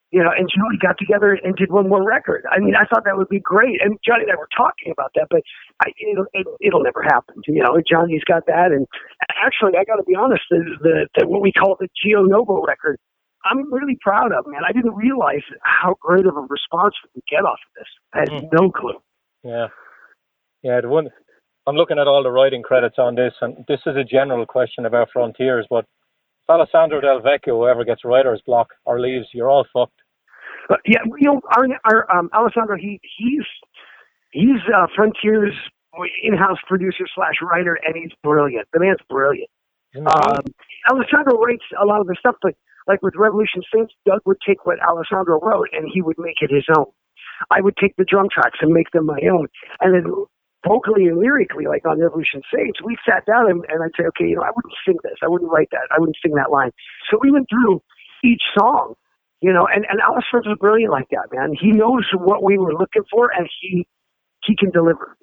you 0.09 0.25
know, 0.25 0.33
and 0.33 0.49
Johnny 0.49 0.81
got 0.81 0.97
together 0.97 1.37
and 1.37 1.53
did 1.53 1.69
one 1.69 1.85
more 1.87 2.01
record? 2.01 2.41
I 2.49 2.57
mean, 2.57 2.73
I 2.73 2.89
thought 2.89 3.05
that 3.05 3.13
would 3.13 3.29
be 3.29 3.45
great, 3.45 3.77
and 3.77 3.93
Johnny 4.01 4.25
and 4.25 4.33
I 4.33 4.41
were 4.41 4.49
talking 4.57 4.89
about 4.89 5.13
that, 5.13 5.29
but 5.29 5.45
I, 5.85 5.93
it'll 6.01 6.25
it, 6.33 6.49
it'll 6.65 6.81
never 6.81 7.05
happen. 7.05 7.45
You 7.45 7.61
know, 7.61 7.77
Johnny's 7.85 8.25
got 8.25 8.49
that, 8.49 8.73
and 8.73 8.89
actually, 9.37 9.77
I 9.77 9.85
got 9.85 10.01
to 10.01 10.07
be 10.09 10.17
honest, 10.17 10.49
the, 10.49 10.65
the, 10.81 10.95
the 11.13 11.27
what 11.29 11.45
we 11.45 11.53
call 11.53 11.77
the 11.77 11.93
Geo 11.93 12.25
Novo 12.25 12.65
record 12.65 12.97
I'm 13.45 13.71
really 13.71 13.97
proud 14.01 14.31
of, 14.31 14.45
man. 14.47 14.61
I 14.67 14.71
didn't 14.71 14.95
realize 14.95 15.43
how 15.63 15.95
great 15.99 16.25
of 16.25 16.37
a 16.37 16.41
response 16.41 16.95
we 17.03 17.21
could 17.21 17.27
get 17.29 17.45
off 17.45 17.59
of 17.67 17.73
this. 17.75 17.87
I 18.13 18.19
had 18.19 18.29
mm. 18.29 18.49
no 18.53 18.71
clue. 18.71 19.01
Yeah, 19.43 19.67
yeah. 20.63 20.81
The 20.81 20.89
one, 20.89 21.09
I'm 21.67 21.75
looking 21.75 21.99
at 21.99 22.07
all 22.07 22.23
the 22.23 22.31
writing 22.31 22.61
credits 22.61 22.95
on 22.97 23.15
this, 23.15 23.33
and 23.41 23.65
this 23.67 23.79
is 23.85 23.95
a 23.95 24.03
general 24.03 24.45
question 24.45 24.85
about 24.85 25.09
Frontiers, 25.11 25.65
but 25.69 25.85
if 26.43 26.49
Alessandro 26.49 27.01
Del 27.01 27.21
Vecchio 27.21 27.69
ever 27.69 27.83
gets 27.83 28.03
writer's 28.03 28.41
block 28.45 28.69
or 28.85 28.99
leaves, 28.99 29.27
you're 29.33 29.49
all 29.49 29.65
fucked. 29.73 29.99
But 30.69 30.79
yeah, 30.85 30.99
you 31.19 31.27
know, 31.27 31.41
our, 31.55 31.65
our 31.85 32.17
um, 32.17 32.29
Alessandro, 32.33 32.77
he 32.77 32.99
he's 33.17 33.45
he's 34.31 34.61
uh, 34.73 34.87
Frontiers 34.95 35.53
in-house 36.23 36.57
producer 36.67 37.05
slash 37.13 37.35
writer, 37.41 37.77
and 37.85 37.95
he's 37.95 38.11
brilliant. 38.23 38.67
The 38.73 38.79
man's 38.79 38.99
brilliant. 39.09 39.49
Um, 39.95 40.45
Alessandro 40.89 41.37
writes 41.37 41.65
a 41.81 41.85
lot 41.85 41.99
of 41.99 42.07
the 42.07 42.15
stuff, 42.17 42.35
but 42.41 42.53
like 42.87 43.01
with 43.01 43.15
Revolution 43.17 43.61
Saints, 43.73 43.93
Doug 44.05 44.21
would 44.25 44.37
take 44.47 44.65
what 44.65 44.79
Alessandro 44.81 45.39
wrote 45.41 45.69
and 45.73 45.89
he 45.93 46.01
would 46.01 46.17
make 46.19 46.37
it 46.41 46.51
his 46.53 46.65
own. 46.77 46.87
I 47.49 47.61
would 47.61 47.75
take 47.77 47.95
the 47.97 48.05
drum 48.05 48.27
tracks 48.31 48.59
and 48.61 48.71
make 48.73 48.91
them 48.91 49.05
my 49.05 49.19
own. 49.31 49.47
And 49.81 49.93
then 49.95 50.13
vocally 50.67 51.05
and 51.07 51.19
lyrically, 51.19 51.65
like 51.65 51.85
on 51.87 51.99
Revolution 51.99 52.41
Saints, 52.53 52.79
we 52.83 52.97
sat 53.07 53.25
down 53.25 53.49
and, 53.49 53.65
and 53.69 53.83
I'd 53.83 53.95
say, 53.97 54.05
okay, 54.09 54.27
you 54.29 54.35
know, 54.35 54.43
I 54.43 54.51
wouldn't 54.55 54.73
sing 54.85 54.97
this. 55.03 55.17
I 55.23 55.27
wouldn't 55.27 55.51
write 55.51 55.69
that. 55.71 55.89
I 55.95 55.99
wouldn't 55.99 56.17
sing 56.23 56.35
that 56.35 56.51
line. 56.51 56.71
So 57.09 57.17
we 57.21 57.31
went 57.31 57.47
through 57.49 57.81
each 58.23 58.43
song, 58.57 58.95
you 59.41 59.53
know, 59.53 59.67
and, 59.67 59.85
and 59.89 59.99
was 60.47 60.57
brilliant 60.59 60.91
like 60.91 61.09
that, 61.11 61.29
man. 61.33 61.53
He 61.59 61.71
knows 61.71 62.05
what 62.13 62.43
we 62.43 62.57
were 62.57 62.73
looking 62.73 63.03
for 63.11 63.31
and 63.35 63.49
he, 63.61 63.87
he 64.45 64.55
can 64.55 64.71
deliver. 64.71 65.17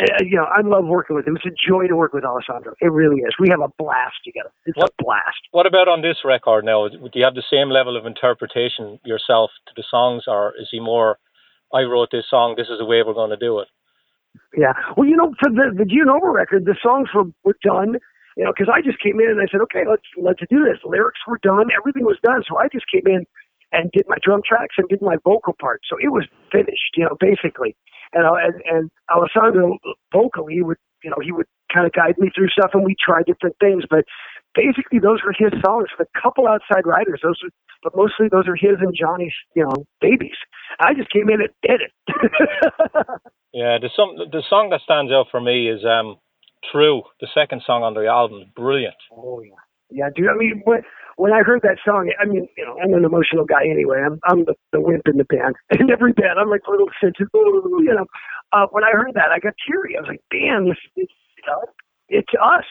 Uh, 0.00 0.24
you 0.24 0.36
know, 0.36 0.44
I 0.44 0.62
love 0.62 0.86
working 0.86 1.14
with 1.16 1.26
him. 1.26 1.36
It's 1.36 1.44
a 1.44 1.50
joy 1.68 1.86
to 1.86 1.94
work 1.94 2.14
with 2.14 2.24
Alessandro. 2.24 2.72
It 2.80 2.90
really 2.90 3.20
is. 3.20 3.34
We 3.38 3.50
have 3.50 3.60
a 3.60 3.68
blast 3.78 4.16
together. 4.24 4.50
It's 4.64 4.76
what, 4.76 4.90
a 4.98 5.04
blast. 5.04 5.42
What 5.50 5.66
about 5.66 5.86
on 5.86 6.00
this 6.00 6.16
record 6.24 6.64
now? 6.64 6.88
Do 6.88 7.10
you 7.12 7.24
have 7.24 7.34
the 7.34 7.44
same 7.50 7.68
level 7.68 7.96
of 7.96 8.06
interpretation 8.06 8.98
yourself 9.04 9.50
to 9.68 9.72
the 9.76 9.84
songs, 9.90 10.24
or 10.26 10.54
is 10.58 10.68
he 10.70 10.80
more, 10.80 11.18
I 11.74 11.82
wrote 11.82 12.08
this 12.10 12.24
song, 12.30 12.54
this 12.56 12.68
is 12.68 12.78
the 12.78 12.86
way 12.86 13.02
we're 13.04 13.12
going 13.12 13.30
to 13.30 13.36
do 13.36 13.58
it? 13.60 13.68
Yeah. 14.56 14.72
Well, 14.96 15.06
you 15.06 15.16
know, 15.16 15.34
for 15.38 15.50
the 15.50 15.76
the 15.76 15.84
Gianova 15.84 16.32
record, 16.32 16.64
the 16.64 16.76
songs 16.82 17.08
were, 17.14 17.28
were 17.44 17.56
done. 17.62 17.96
You 18.38 18.44
know, 18.44 18.52
because 18.56 18.72
I 18.72 18.80
just 18.80 18.98
came 18.98 19.20
in 19.20 19.28
and 19.28 19.40
I 19.40 19.46
said, 19.52 19.60
okay, 19.68 19.84
let's 19.88 20.08
let's 20.16 20.40
do 20.48 20.64
this. 20.64 20.80
Lyrics 20.86 21.20
were 21.28 21.38
done, 21.42 21.68
everything 21.76 22.04
was 22.04 22.16
done. 22.22 22.42
So 22.48 22.56
I 22.56 22.68
just 22.72 22.86
came 22.90 23.04
in 23.04 23.26
and 23.72 23.90
did 23.92 24.06
my 24.08 24.16
drum 24.24 24.40
tracks 24.40 24.76
and 24.78 24.88
did 24.88 25.02
my 25.02 25.16
vocal 25.22 25.52
part. 25.60 25.82
So 25.84 25.96
it 26.00 26.08
was 26.08 26.24
finished. 26.50 26.96
You 26.96 27.04
know, 27.04 27.16
basically. 27.20 27.76
And 28.12 28.26
uh, 28.26 28.36
and, 28.36 28.54
and 28.66 28.90
Alessandro 29.10 29.78
vocally 30.12 30.62
would 30.62 30.78
you 31.02 31.10
know 31.10 31.16
he 31.22 31.32
would 31.32 31.46
kind 31.72 31.86
of 31.86 31.92
guide 31.92 32.18
me 32.18 32.30
through 32.34 32.48
stuff, 32.48 32.70
and 32.74 32.84
we 32.84 32.94
tried 32.94 33.26
different 33.26 33.56
things. 33.60 33.84
But 33.88 34.04
basically, 34.54 34.98
those 34.98 35.20
were 35.24 35.34
his 35.36 35.52
songs. 35.64 35.88
The 35.98 36.06
couple 36.20 36.46
outside 36.46 36.86
writers, 36.86 37.20
those, 37.22 37.40
were, 37.42 37.50
but 37.82 37.96
mostly 37.96 38.28
those 38.30 38.46
are 38.46 38.56
his 38.56 38.78
and 38.80 38.94
Johnny's, 38.94 39.34
you 39.56 39.64
know, 39.64 39.86
babies. 40.00 40.36
I 40.78 40.94
just 40.94 41.10
came 41.10 41.28
in 41.28 41.40
and 41.40 41.50
did 41.62 41.80
it. 41.80 41.92
yeah, 43.52 43.78
the 43.80 43.90
song 43.94 44.28
the 44.30 44.42
song 44.48 44.70
that 44.70 44.80
stands 44.84 45.12
out 45.12 45.26
for 45.30 45.40
me 45.40 45.68
is 45.68 45.84
um, 45.84 46.16
"True," 46.70 47.02
the 47.20 47.28
second 47.34 47.62
song 47.66 47.82
on 47.82 47.94
the 47.94 48.06
album. 48.06 48.52
Brilliant. 48.54 48.96
Oh 49.10 49.40
yeah, 49.40 49.56
yeah, 49.92 50.08
dude. 50.14 50.28
I 50.28 50.34
mean, 50.36 50.62
when 50.64 50.82
when 51.16 51.32
I 51.32 51.42
heard 51.42 51.62
that 51.62 51.78
song, 51.84 52.10
I 52.20 52.24
mean, 52.24 52.48
you 52.56 52.64
know, 52.64 52.76
I'm 52.82 52.94
an 52.94 53.04
emotional 53.04 53.44
guy 53.44 53.64
anyway. 53.64 54.00
I'm 54.04 54.18
I'm 54.24 54.44
the, 54.44 54.54
the 54.72 54.80
wimp 54.80 55.06
in 55.06 55.18
the 55.18 55.24
band. 55.24 55.56
In 55.78 55.90
every 55.90 56.12
band, 56.12 56.38
I'm 56.38 56.50
like 56.50 56.62
a 56.66 56.70
little 56.70 56.90
sensitive. 57.00 57.28
You 57.34 57.94
know, 57.94 58.06
uh, 58.52 58.66
when 58.70 58.84
I 58.84 58.92
heard 58.92 59.12
that, 59.14 59.30
I 59.32 59.38
got 59.38 59.54
teary. 59.66 59.96
I 59.96 60.00
was 60.00 60.08
like, 60.08 60.22
damn, 60.30 60.68
this, 60.68 60.78
it's, 60.96 61.12
you 61.36 61.44
know, 61.46 61.62
it's 62.08 62.32
us. 62.40 62.64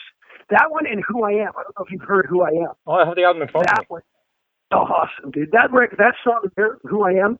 That 0.50 0.68
one 0.70 0.86
and 0.86 1.04
Who 1.08 1.24
I 1.24 1.32
Am. 1.32 1.52
I 1.58 1.64
don't 1.64 1.76
know 1.78 1.86
if 1.86 1.92
you've 1.92 2.08
heard 2.08 2.28
Who 2.30 2.44
I 2.44 2.50
Am. 2.50 2.74
Oh, 2.88 2.94
I 2.94 3.06
have 3.06 3.16
the 3.16 3.24
album 3.24 3.42
in 3.42 3.48
front 3.50 3.68
that 3.68 3.80
of 3.80 3.84
me. 3.84 3.86
One, 3.90 4.02
oh, 4.72 4.78
awesome, 4.78 5.32
dude. 5.32 5.52
That 5.52 5.72
record, 5.72 5.98
that 6.00 6.16
song, 6.24 6.48
Who 6.84 7.04
I 7.04 7.12
Am, 7.14 7.38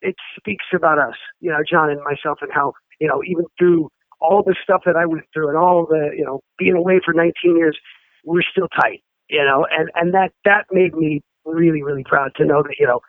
it 0.00 0.16
speaks 0.38 0.66
about 0.74 0.98
us, 0.98 1.14
you 1.40 1.50
know, 1.50 1.58
John 1.68 1.90
and 1.90 2.00
myself, 2.04 2.38
and 2.42 2.52
how, 2.52 2.72
you 3.00 3.08
know, 3.08 3.22
even 3.26 3.44
through 3.58 3.90
all 4.20 4.42
the 4.44 4.54
stuff 4.62 4.82
that 4.86 4.96
I 4.96 5.06
went 5.06 5.24
through 5.32 5.48
and 5.48 5.58
all 5.58 5.86
the, 5.86 6.10
you 6.16 6.24
know, 6.24 6.40
being 6.58 6.74
away 6.74 7.00
for 7.04 7.12
19 7.12 7.56
years, 7.56 7.76
we're 8.24 8.42
still 8.42 8.68
tight, 8.80 9.02
you 9.28 9.44
know, 9.44 9.66
and, 9.70 9.90
and 9.94 10.14
that, 10.14 10.32
that 10.44 10.66
made 10.70 10.94
me 10.94 11.22
really, 11.44 11.82
really 11.82 12.04
proud 12.04 12.32
to 12.36 12.44
know 12.44 12.62
that, 12.62 12.76
you 12.78 12.86
know, 12.86 13.00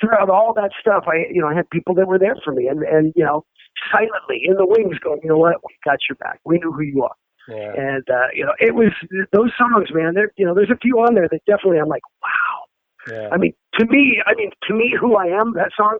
throughout 0.00 0.30
all 0.30 0.52
that 0.54 0.70
stuff, 0.80 1.04
I, 1.06 1.26
you 1.30 1.40
know, 1.40 1.48
I 1.48 1.54
had 1.54 1.68
people 1.70 1.94
that 1.96 2.06
were 2.06 2.18
there 2.18 2.36
for 2.44 2.52
me 2.52 2.66
and, 2.68 2.82
and, 2.82 3.12
you 3.16 3.24
know, 3.24 3.44
silently 3.92 4.42
in 4.44 4.56
the 4.56 4.66
wings 4.66 4.98
going, 4.98 5.20
you 5.22 5.28
know 5.28 5.38
what, 5.38 5.56
we 5.66 5.74
got 5.84 5.98
your 6.08 6.16
back. 6.16 6.40
We 6.44 6.58
knew 6.58 6.72
who 6.72 6.82
you 6.82 7.02
are. 7.02 7.14
Yeah. 7.48 7.72
And, 7.76 8.04
uh, 8.10 8.28
you 8.34 8.44
know, 8.44 8.52
it 8.58 8.74
was 8.74 8.92
those 9.32 9.50
songs, 9.56 9.88
man, 9.92 10.14
there, 10.14 10.30
you 10.36 10.44
know, 10.44 10.54
there's 10.54 10.70
a 10.70 10.76
few 10.76 10.96
on 10.98 11.14
there 11.14 11.28
that 11.30 11.40
definitely 11.46 11.78
I'm 11.78 11.88
like, 11.88 12.02
wow. 12.22 13.10
Yeah. 13.10 13.28
I 13.32 13.38
mean, 13.38 13.54
to 13.78 13.86
me, 13.86 14.22
I 14.26 14.34
mean, 14.34 14.50
to 14.68 14.74
me, 14.74 14.94
who 15.00 15.16
I 15.16 15.26
am, 15.26 15.54
that 15.54 15.70
song 15.76 15.98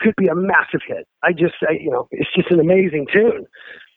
could 0.00 0.14
be 0.16 0.28
a 0.28 0.34
massive 0.34 0.80
hit. 0.86 1.06
I 1.22 1.32
just, 1.32 1.54
I, 1.68 1.72
you 1.72 1.90
know, 1.90 2.08
it's 2.10 2.30
just 2.34 2.50
an 2.50 2.60
amazing 2.60 3.06
tune. 3.12 3.46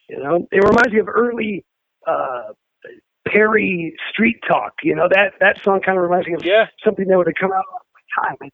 You 0.09 0.19
know, 0.19 0.47
it 0.51 0.63
reminds 0.63 0.91
me 0.91 0.99
of 0.99 1.07
early, 1.07 1.63
uh, 2.05 2.53
Perry 3.31 3.95
Street 4.11 4.37
Talk. 4.47 4.73
You 4.83 4.95
know 4.95 5.07
that 5.09 5.33
that 5.39 5.61
song 5.63 5.81
kind 5.81 5.97
of 5.97 6.03
reminds 6.03 6.27
me 6.27 6.33
of 6.33 6.43
yeah. 6.43 6.67
something 6.83 7.07
that 7.07 7.17
would 7.17 7.27
have 7.27 7.35
come 7.39 7.51
out 7.51 7.65
at 7.67 7.89
my 7.93 8.27
time, 8.27 8.37
and, 8.41 8.51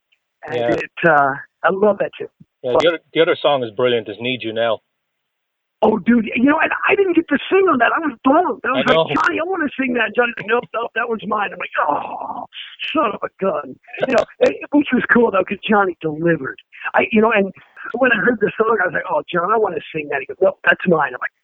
and 0.47 0.55
yeah. 0.55 0.85
it 0.85 1.09
uh, 1.09 1.33
I 1.63 1.69
love 1.71 1.97
that 1.99 2.11
too. 2.17 2.27
Yeah, 2.63 2.73
but, 2.73 2.81
the 2.81 2.88
other 2.89 2.99
the 3.13 3.21
other 3.21 3.38
song 3.39 3.63
is 3.63 3.71
brilliant. 3.71 4.09
Is 4.09 4.17
Need 4.19 4.43
You 4.43 4.53
Now. 4.53 4.79
Oh, 5.81 5.99
dude, 5.99 6.25
you 6.33 6.49
know, 6.49 6.57
and 6.57 6.71
I 6.89 6.95
didn't 6.95 7.13
get 7.13 7.27
to 7.27 7.38
sing 7.51 7.67
on 7.69 7.77
that. 7.77 7.91
I 7.93 7.99
was 7.99 8.17
bummed. 8.23 8.63
I 8.65 8.73
was 8.73 8.85
I 8.89 8.95
like, 8.95 9.13
Johnny, 9.13 9.38
I 9.38 9.45
want 9.45 9.69
to 9.69 9.71
sing 9.77 9.93
that. 9.93 10.15
Johnny, 10.15 10.33
nope, 10.47 10.63
nope, 10.73 10.89
that 10.95 11.05
was 11.09 11.21
mine. 11.27 11.51
I'm 11.53 11.59
like, 11.59 11.75
oh, 11.77 12.47
son 12.89 13.11
of 13.13 13.21
a 13.21 13.29
gun. 13.38 13.75
You 14.07 14.15
know, 14.15 14.25
which 14.73 14.89
was 14.89 15.03
cool 15.13 15.29
though, 15.29 15.45
because 15.45 15.61
Johnny 15.61 15.93
delivered. 16.01 16.57
I, 16.95 17.05
you 17.11 17.21
know, 17.21 17.29
and 17.29 17.53
when 17.93 18.09
I 18.11 18.17
heard 18.17 18.39
the 18.41 18.49
song, 18.57 18.79
I 18.81 18.88
was 18.88 18.97
like, 18.97 19.05
oh, 19.05 19.21
John, 19.29 19.51
I 19.53 19.61
want 19.61 19.75
to 19.75 19.83
sing 19.93 20.09
that. 20.09 20.21
He 20.21 20.25
goes, 20.25 20.41
nope, 20.41 20.57
that's 20.65 20.81
mine. 20.88 21.13
I'm 21.13 21.21
like, 21.21 21.35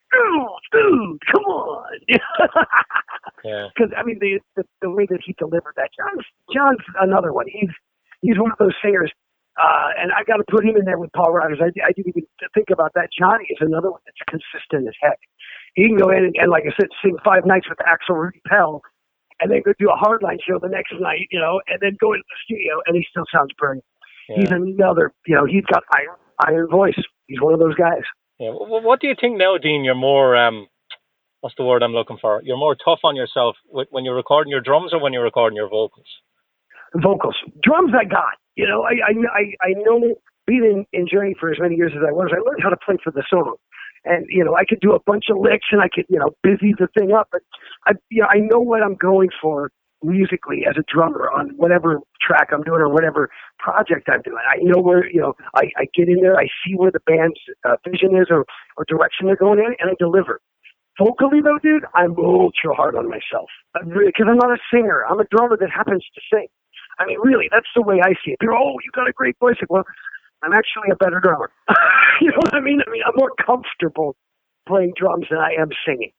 dude, 0.71 1.21
come 1.31 1.43
on. 1.43 1.99
yeah. 3.43 3.67
Because 3.75 3.91
I 3.97 4.03
mean, 4.03 4.19
the, 4.19 4.39
the 4.55 4.63
the 4.81 4.89
way 4.89 5.05
that 5.09 5.19
he 5.25 5.33
delivered 5.33 5.73
that, 5.77 5.89
John's 5.97 6.25
John's 6.53 6.85
another 6.99 7.33
one. 7.33 7.45
He's 7.47 7.71
he's 8.21 8.37
one 8.37 8.51
of 8.51 8.57
those 8.57 8.75
singers 8.83 9.11
uh, 9.59 9.89
and 9.99 10.11
I 10.15 10.23
got 10.23 10.37
to 10.37 10.47
put 10.47 10.63
him 10.63 10.77
in 10.77 10.85
there 10.85 10.97
with 10.97 11.11
Paul 11.11 11.33
Rodgers. 11.33 11.59
I, 11.59 11.69
I 11.83 11.91
didn't 11.91 12.15
even 12.15 12.23
think 12.53 12.69
about 12.71 12.93
that. 12.95 13.09
Johnny 13.11 13.45
is 13.49 13.57
another 13.59 13.91
one 13.91 13.99
that's 14.05 14.23
consistent 14.29 14.87
as 14.87 14.95
heck. 15.01 15.19
He 15.75 15.87
can 15.87 15.97
go 15.97 16.09
in 16.09 16.23
and, 16.23 16.35
and 16.39 16.49
like 16.49 16.63
I 16.63 16.71
said, 16.79 16.87
sing 17.03 17.17
five 17.23 17.45
nights 17.45 17.67
with 17.67 17.79
Axel 17.85 18.15
Rudi 18.15 18.41
Pell, 18.47 18.81
and 19.39 19.51
then 19.51 19.61
go 19.65 19.73
do 19.77 19.89
a 19.89 19.97
hardline 19.97 20.39
show 20.47 20.57
the 20.59 20.69
next 20.69 20.93
night, 20.99 21.27
you 21.31 21.39
know, 21.39 21.59
and 21.67 21.79
then 21.81 21.97
go 21.99 22.13
into 22.13 22.23
the 22.23 22.39
studio, 22.45 22.79
and 22.85 22.95
he 22.95 23.05
still 23.09 23.25
sounds 23.33 23.51
brilliant. 23.57 23.83
Yeah. 24.29 24.35
He's 24.39 24.51
another, 24.51 25.11
you 25.27 25.35
know, 25.35 25.45
he's 25.45 25.65
got 25.65 25.83
iron, 25.93 26.15
iron 26.47 26.69
voice. 26.69 26.99
He's 27.27 27.41
one 27.41 27.53
of 27.53 27.59
those 27.59 27.75
guys. 27.75 28.03
Yeah. 28.41 28.49
What 28.53 28.99
do 28.99 29.07
you 29.07 29.13
think 29.21 29.37
now, 29.37 29.59
Dean? 29.59 29.83
You're 29.83 29.93
more, 29.93 30.35
um, 30.35 30.65
what's 31.41 31.55
the 31.57 31.63
word 31.63 31.83
I'm 31.83 31.93
looking 31.93 32.17
for? 32.19 32.41
You're 32.43 32.57
more 32.57 32.75
tough 32.75 33.01
on 33.03 33.15
yourself 33.15 33.55
when 33.69 34.03
you're 34.03 34.15
recording 34.15 34.49
your 34.49 34.61
drums 34.61 34.93
or 34.93 34.99
when 34.99 35.13
you're 35.13 35.23
recording 35.23 35.55
your 35.55 35.69
vocals? 35.69 36.07
Vocals. 36.95 37.35
Drums 37.61 37.93
I 37.93 38.05
got. 38.05 38.41
You 38.55 38.67
know, 38.67 38.81
I 38.81 38.93
I 39.07 39.41
I 39.61 39.73
know 39.77 40.15
being 40.47 40.85
in, 40.91 40.99
in 40.99 41.07
Journey 41.07 41.35
for 41.39 41.51
as 41.51 41.57
many 41.59 41.75
years 41.75 41.93
as 41.95 42.01
I 42.05 42.11
was, 42.11 42.31
I 42.33 42.41
learned 42.41 42.61
how 42.63 42.69
to 42.69 42.77
play 42.83 42.97
for 43.03 43.11
the 43.11 43.23
solo. 43.29 43.59
And 44.05 44.25
you 44.27 44.43
know, 44.43 44.55
I 44.55 44.65
could 44.67 44.79
do 44.81 44.93
a 44.93 44.99
bunch 45.05 45.25
of 45.29 45.37
licks 45.37 45.67
and 45.71 45.79
I 45.79 45.87
could 45.93 46.05
you 46.09 46.17
know 46.17 46.31
busy 46.41 46.73
the 46.77 46.87
thing 46.97 47.13
up, 47.13 47.29
but 47.31 47.41
I 47.85 47.93
you 48.09 48.23
know 48.23 48.27
I 48.27 48.39
know 48.39 48.59
what 48.59 48.81
I'm 48.81 48.95
going 48.95 49.29
for 49.39 49.69
musically 50.03 50.65
as 50.67 50.75
a 50.77 50.83
drummer 50.91 51.29
on 51.29 51.51
whatever 51.57 51.99
track 52.21 52.49
I'm 52.51 52.63
doing 52.63 52.81
or 52.81 52.89
whatever 52.89 53.29
project 53.59 54.09
I'm 54.11 54.21
doing. 54.21 54.41
I 54.41 54.57
know 54.61 54.81
where 54.81 55.09
you 55.09 55.21
know 55.21 55.33
I, 55.55 55.69
I 55.77 55.85
get 55.93 56.09
in 56.09 56.21
there, 56.21 56.37
I 56.37 56.47
see 56.65 56.75
where 56.75 56.91
the 56.91 57.01
band's 57.05 57.39
uh, 57.65 57.75
vision 57.87 58.15
is 58.15 58.27
or 58.29 58.45
or 58.77 58.85
direction 58.87 59.27
they're 59.27 59.35
going 59.35 59.59
in, 59.59 59.75
and 59.79 59.89
I 59.89 59.93
deliver. 59.99 60.41
Vocally 60.99 61.41
though, 61.41 61.59
dude, 61.61 61.85
I'm 61.95 62.15
ultra 62.17 62.75
hard 62.75 62.95
on 62.95 63.09
myself 63.09 63.49
because 63.73 64.27
I'm, 64.27 64.37
not 64.37 64.51
a 64.51 64.59
singer. 64.73 65.05
I'm 65.09 65.19
a 65.19 65.25
drummer 65.31 65.57
that 65.57 65.69
happens 65.69 66.05
to 66.13 66.21
sing. 66.31 66.47
I 66.99 67.05
mean, 67.05 67.17
really, 67.23 67.47
that's 67.49 67.69
the 67.75 67.81
way 67.81 68.01
I 68.03 68.13
see 68.23 68.31
it. 68.31 68.39
People, 68.39 68.57
oh, 68.59 68.77
you 68.83 68.91
got 68.93 69.07
a 69.07 69.13
great 69.13 69.37
voice. 69.39 69.55
Well, 69.69 69.83
I'm 70.43 70.53
actually 70.53 70.91
a 70.91 70.95
better 70.95 71.19
drummer. 71.19 71.49
you 72.21 72.29
know 72.29 72.41
what 72.43 72.53
I 72.53 72.59
mean? 72.59 72.81
I 72.85 72.91
mean, 72.91 73.01
I'm 73.07 73.15
more 73.15 73.31
comfortable 73.43 74.15
playing 74.67 74.93
drums 74.95 75.25
than 75.29 75.39
I 75.39 75.53
am 75.59 75.69
singing. 75.85 76.11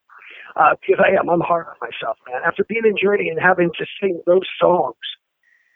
Uh, 0.56 0.74
because 0.80 1.02
I 1.04 1.18
am, 1.18 1.28
I'm 1.28 1.40
hard 1.40 1.66
on 1.66 1.76
myself, 1.80 2.18
man. 2.28 2.42
After 2.44 2.64
being 2.64 2.84
in 2.84 2.94
Journey 2.96 3.28
and 3.28 3.40
having 3.40 3.70
to 3.78 3.86
sing 4.00 4.20
those 4.26 4.46
songs, 4.60 5.00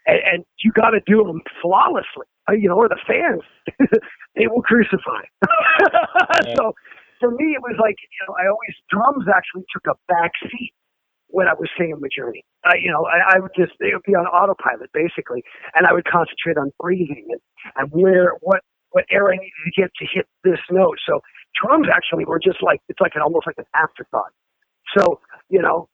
and, 0.05 0.19
and 0.23 0.45
you 0.63 0.71
got 0.71 0.91
to 0.91 1.01
do 1.05 1.23
them 1.23 1.41
flawlessly, 1.61 2.29
uh, 2.49 2.53
you 2.53 2.69
know, 2.69 2.75
or 2.75 2.87
the 2.87 2.99
fans, 3.05 3.41
they 4.35 4.47
will 4.47 4.61
crucify. 4.61 5.25
yeah. 6.45 6.55
So 6.55 6.73
for 7.19 7.31
me, 7.31 7.57
it 7.57 7.61
was 7.61 7.75
like, 7.81 7.97
you 7.99 8.21
know, 8.27 8.35
I 8.37 8.45
always, 8.47 8.75
drums 8.89 9.25
actually 9.27 9.65
took 9.73 9.85
a 9.89 9.97
back 10.07 10.31
seat 10.45 10.73
when 11.27 11.47
I 11.47 11.53
was 11.53 11.69
singing 11.77 11.99
the 12.01 12.09
journey. 12.09 12.43
I, 12.65 12.77
you 12.81 12.91
know, 12.91 13.05
I, 13.05 13.37
I 13.37 13.39
would 13.39 13.51
just 13.55 13.73
it 13.79 13.93
would 13.93 14.07
be 14.07 14.15
on 14.15 14.25
autopilot 14.27 14.89
basically, 14.93 15.43
and 15.75 15.85
I 15.85 15.93
would 15.93 16.05
concentrate 16.05 16.57
on 16.57 16.71
breathing 16.79 17.27
and, 17.29 17.41
and 17.75 17.91
where 17.91 18.33
what 18.41 18.61
what 18.91 19.05
air 19.11 19.27
I 19.27 19.35
needed 19.35 19.61
to 19.65 19.71
get 19.75 19.91
to 19.99 20.05
hit 20.07 20.25
this 20.43 20.59
note. 20.71 20.97
So 21.05 21.19
drums 21.61 21.87
actually 21.93 22.25
were 22.25 22.39
just 22.39 22.63
like 22.63 22.79
it's 22.87 22.99
like 22.99 23.13
an 23.15 23.21
almost 23.21 23.45
like 23.45 23.57
an 23.57 23.67
afterthought. 23.75 24.31
So 24.97 25.19
you 25.49 25.61
know, 25.61 25.89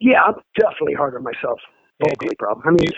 yeah, 0.00 0.22
I'm 0.22 0.34
definitely 0.58 0.94
hard 0.94 1.14
on 1.14 1.22
myself 1.22 1.60
vocally, 2.02 2.34
bro. 2.38 2.60
I 2.64 2.70
mean, 2.70 2.88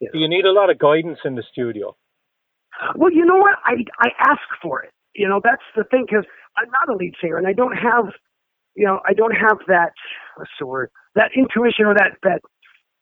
you 0.00 0.06
know. 0.06 0.10
do 0.12 0.18
you 0.18 0.28
need 0.28 0.44
a 0.44 0.52
lot 0.52 0.70
of 0.70 0.78
guidance 0.78 1.18
in 1.24 1.34
the 1.34 1.44
studio? 1.50 1.96
Well, 2.96 3.12
you 3.12 3.24
know 3.24 3.36
what? 3.36 3.56
I 3.64 3.84
I 3.98 4.10
ask 4.20 4.40
for 4.62 4.82
it. 4.82 4.90
You 5.14 5.28
know, 5.28 5.40
that's 5.42 5.62
the 5.76 5.84
thing 5.84 6.06
because 6.08 6.24
I'm 6.56 6.70
not 6.70 6.94
a 6.94 6.96
lead 6.96 7.14
singer 7.20 7.36
and 7.36 7.46
I 7.46 7.52
don't 7.52 7.76
have 7.76 8.06
you 8.76 8.86
know, 8.86 9.00
I 9.06 9.12
don't 9.12 9.34
have 9.34 9.58
that 9.68 9.92
what's 10.36 10.50
the 10.58 10.66
word 10.66 10.90
that 11.14 11.30
intuition 11.36 11.86
or 11.86 11.94
that 11.94 12.16
that 12.22 12.40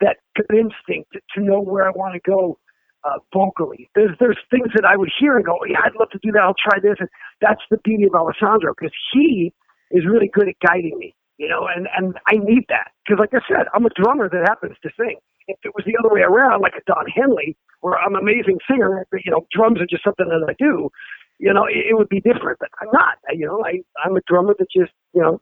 that 0.01 0.17
instinct 0.53 1.13
to 1.35 1.41
know 1.41 1.61
where 1.61 1.87
I 1.87 1.91
want 1.91 2.15
to 2.15 2.21
go 2.31 2.59
uh, 3.05 3.19
vocally. 3.33 3.91
There's 3.95 4.17
there's 4.19 4.39
things 4.51 4.69
that 4.75 4.85
I 4.85 4.97
would 4.97 5.11
hear 5.19 5.37
and 5.37 5.45
go, 5.45 5.59
yeah, 5.69 5.81
I'd 5.85 5.95
love 5.99 6.11
to 6.11 6.19
do 6.23 6.33
that. 6.33 6.43
I'll 6.43 6.55
try 6.55 6.81
this. 6.81 6.97
And 6.99 7.09
that's 7.41 7.63
the 7.71 7.79
beauty 7.85 8.05
of 8.05 8.15
Alessandro 8.15 8.75
because 8.77 8.95
he 9.13 9.53
is 9.91 10.05
really 10.07 10.31
good 10.33 10.49
at 10.49 10.57
guiding 10.67 10.99
me. 10.99 11.15
You 11.39 11.49
know, 11.49 11.69
and 11.75 11.89
and 11.97 12.15
I 12.27 12.37
need 12.37 12.67
that 12.69 12.91
because, 13.05 13.21
like 13.21 13.33
I 13.33 13.41
said, 13.49 13.67
I'm 13.75 13.87
a 13.87 13.91
drummer 13.91 14.29
that 14.29 14.45
happens 14.49 14.77
to 14.83 14.91
sing. 14.99 15.17
If 15.47 15.59
it 15.65 15.73
was 15.75 15.85
the 15.87 15.97
other 15.99 16.13
way 16.13 16.21
around, 16.21 16.61
like 16.61 16.75
a 16.77 16.83
Don 16.87 17.07
Henley, 17.09 17.57
where 17.81 17.97
I'm 17.97 18.15
an 18.15 18.23
amazing 18.23 18.59
singer, 18.71 19.07
but 19.11 19.25
you 19.25 19.31
know, 19.31 19.47
drums 19.53 19.81
are 19.81 19.87
just 19.87 20.05
something 20.05 20.29
that 20.29 20.47
I 20.49 20.55
do. 20.59 20.91
You 21.39 21.55
know, 21.55 21.65
it, 21.67 21.91
it 21.91 21.95
would 21.97 22.09
be 22.09 22.21
different, 22.21 22.59
but 22.59 22.69
I'm 22.83 22.89
not. 22.93 23.19
You 23.33 23.47
know, 23.47 23.65
I 23.65 23.83
I'm 24.05 24.17
a 24.17 24.21
drummer 24.27 24.55
that 24.59 24.67
just 24.75 24.93
you 25.15 25.23
know 25.23 25.41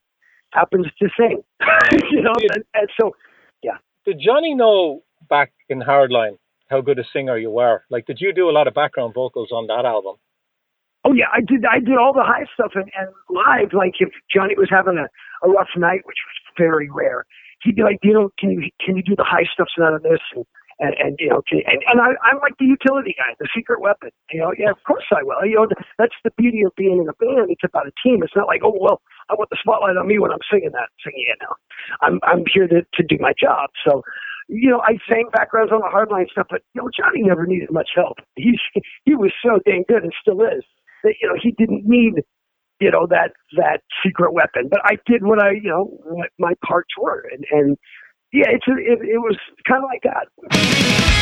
happens 0.52 0.87
to 1.00 1.09
sing. 1.18 1.42
you 2.11 2.22
know, 2.22 2.35
and, 2.54 2.64
and 2.74 2.88
so 3.00 3.16
yeah. 3.62 3.78
Did 4.04 4.20
Johnny 4.20 4.54
know 4.54 5.02
back 5.28 5.52
in 5.68 5.80
Hardline 5.80 6.38
how 6.68 6.80
good 6.82 6.98
a 6.98 7.04
singer 7.12 7.38
you 7.38 7.50
were? 7.50 7.82
Like, 7.90 8.06
did 8.06 8.20
you 8.20 8.32
do 8.32 8.50
a 8.50 8.52
lot 8.52 8.68
of 8.68 8.74
background 8.74 9.14
vocals 9.14 9.50
on 9.52 9.66
that 9.68 9.85
album? 9.87 10.16
Oh 11.07 11.14
yeah, 11.14 11.31
I 11.33 11.38
did. 11.38 11.62
I 11.64 11.79
did 11.79 11.95
all 11.95 12.12
the 12.12 12.27
high 12.27 12.51
stuff 12.53 12.73
and, 12.75 12.90
and 12.99 13.07
live. 13.31 13.71
Like 13.71 13.95
if 14.03 14.11
Johnny 14.27 14.59
was 14.59 14.66
having 14.69 14.99
a, 14.99 15.07
a 15.47 15.49
rough 15.49 15.71
night, 15.79 16.03
which 16.03 16.19
was 16.19 16.37
very 16.59 16.90
rare, 16.90 17.25
he'd 17.62 17.77
be 17.77 17.83
like, 17.87 18.03
you 18.03 18.12
know, 18.12 18.31
can 18.40 18.51
you 18.51 18.71
can 18.85 18.97
you 18.97 19.05
do 19.07 19.14
the 19.14 19.23
high 19.23 19.47
stuff 19.55 19.69
none 19.79 19.95
of 19.95 20.03
this? 20.03 20.19
And 20.35 20.45
and, 20.83 20.95
and 20.99 21.14
you 21.23 21.31
know, 21.31 21.42
can, 21.47 21.62
and, 21.71 21.79
and 21.87 22.03
I, 22.03 22.19
I'm 22.27 22.42
like 22.42 22.59
the 22.59 22.66
utility 22.66 23.14
guy, 23.16 23.38
the 23.38 23.47
secret 23.55 23.81
weapon. 23.81 24.11
You 24.35 24.40
know, 24.40 24.53
yeah, 24.59 24.71
of 24.75 24.83
course 24.83 25.07
I 25.14 25.23
will. 25.23 25.47
You 25.47 25.62
know, 25.62 25.69
that's 25.97 26.19
the 26.25 26.35
beauty 26.37 26.62
of 26.66 26.75
being 26.75 26.99
in 26.99 27.09
a 27.09 27.14
band. 27.23 27.55
It's 27.55 27.62
about 27.62 27.87
a 27.87 27.95
team. 28.03 28.27
It's 28.27 28.35
not 28.35 28.49
like, 28.51 28.62
oh 28.66 28.75
well, 28.75 29.01
I 29.31 29.35
want 29.35 29.51
the 29.51 29.62
spotlight 29.62 29.97
on 29.97 30.09
me 30.09 30.19
when 30.19 30.33
I'm 30.33 30.42
singing 30.51 30.75
that. 30.75 30.90
Singing 31.07 31.31
it 31.31 31.38
now. 31.38 31.55
I'm 32.03 32.19
I'm 32.27 32.42
here 32.53 32.66
to 32.66 32.83
to 32.83 33.03
do 33.07 33.16
my 33.21 33.33
job. 33.38 33.71
So 33.87 34.03
you 34.49 34.71
know, 34.71 34.83
I 34.83 34.99
sang 35.09 35.31
backgrounds 35.31 35.71
on 35.71 35.87
the 35.87 35.90
hardline 35.95 36.29
stuff, 36.35 36.49
but 36.51 36.62
you 36.75 36.83
know, 36.83 36.90
Johnny 36.90 37.23
never 37.23 37.47
needed 37.47 37.71
much 37.71 37.90
help. 37.95 38.19
He's 38.35 38.59
he 39.07 39.14
was 39.14 39.31
so 39.38 39.61
dang 39.64 39.85
good 39.87 40.03
and 40.03 40.12
still 40.21 40.42
is 40.42 40.66
you 41.04 41.28
know 41.28 41.35
he 41.40 41.52
didn't 41.52 41.82
need 41.85 42.14
you 42.80 42.90
know 42.90 43.06
that 43.09 43.32
that 43.56 43.80
secret 44.04 44.32
weapon. 44.32 44.68
But 44.70 44.80
I 44.85 44.98
did 45.06 45.24
what 45.24 45.42
I 45.42 45.52
you 45.52 45.70
know 45.70 45.85
what 46.04 46.30
my 46.38 46.54
parts 46.66 46.90
were, 47.00 47.28
and 47.32 47.44
and 47.50 47.76
yeah, 48.32 48.50
it's 48.50 48.66
a, 48.68 48.72
it, 48.72 48.98
it 49.02 49.18
was 49.18 49.37
kind 49.66 49.82
of 49.82 49.88
like 49.88 50.02
that. 50.02 51.12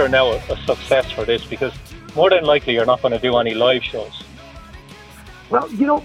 Consider 0.00 0.16
now 0.16 0.32
a, 0.32 0.52
a, 0.54 0.56
success 0.64 1.12
for 1.12 1.26
this? 1.26 1.44
Because 1.44 1.74
more 2.16 2.30
than 2.30 2.44
likely 2.44 2.72
you're 2.72 2.86
not 2.86 3.02
going 3.02 3.12
to 3.12 3.18
do 3.18 3.36
any 3.36 3.52
live 3.52 3.84
shows. 3.84 4.24
Well, 5.50 5.70
you 5.72 5.86
know, 5.86 6.02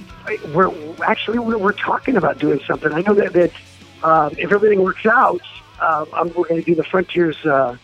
we're 0.53 0.69
actually 1.01 1.39
we're, 1.39 1.71
talking 1.71 2.17
about 2.17 2.37
doing 2.37 2.59
something. 2.67 2.91
I 2.91 2.99
know 3.03 3.13
that, 3.13 3.31
that 3.31 3.51
um, 4.03 4.35
if 4.37 4.51
everything 4.51 4.83
works 4.83 5.05
out, 5.05 5.39
um, 5.79 6.09
we're 6.35 6.45
going 6.45 6.61
to 6.61 6.63
do 6.63 6.75
the 6.75 6.83
Frontiers 6.83 7.37
uh, 7.45 7.77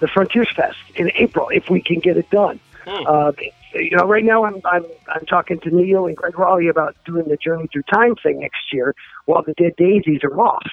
the 0.00 0.08
Frontiers 0.08 0.48
Fest 0.56 0.78
in 0.96 1.12
April 1.14 1.48
if 1.50 1.70
we 1.70 1.80
can 1.80 2.00
get 2.00 2.16
it 2.16 2.28
done. 2.30 2.58
Hmm. 2.84 3.06
Uh, 3.06 3.32
you 3.72 3.96
know, 3.96 4.04
right 4.04 4.24
now 4.24 4.44
I'm 4.46 4.60
I'm 4.64 4.84
I'm 5.06 5.26
talking 5.26 5.60
to 5.60 5.70
Neal 5.70 6.06
and 6.06 6.16
Gregg 6.16 6.34
Rolie 6.34 6.68
about 6.68 6.96
doing 7.04 7.28
the 7.28 7.36
Journey 7.36 7.68
Through 7.72 7.84
Time 7.84 8.16
thing 8.16 8.40
next 8.40 8.72
year, 8.72 8.96
while 9.26 9.44
the 9.44 9.54
Dead 9.54 9.74
Daisies 9.76 10.24
are 10.24 10.40
off 10.40 10.66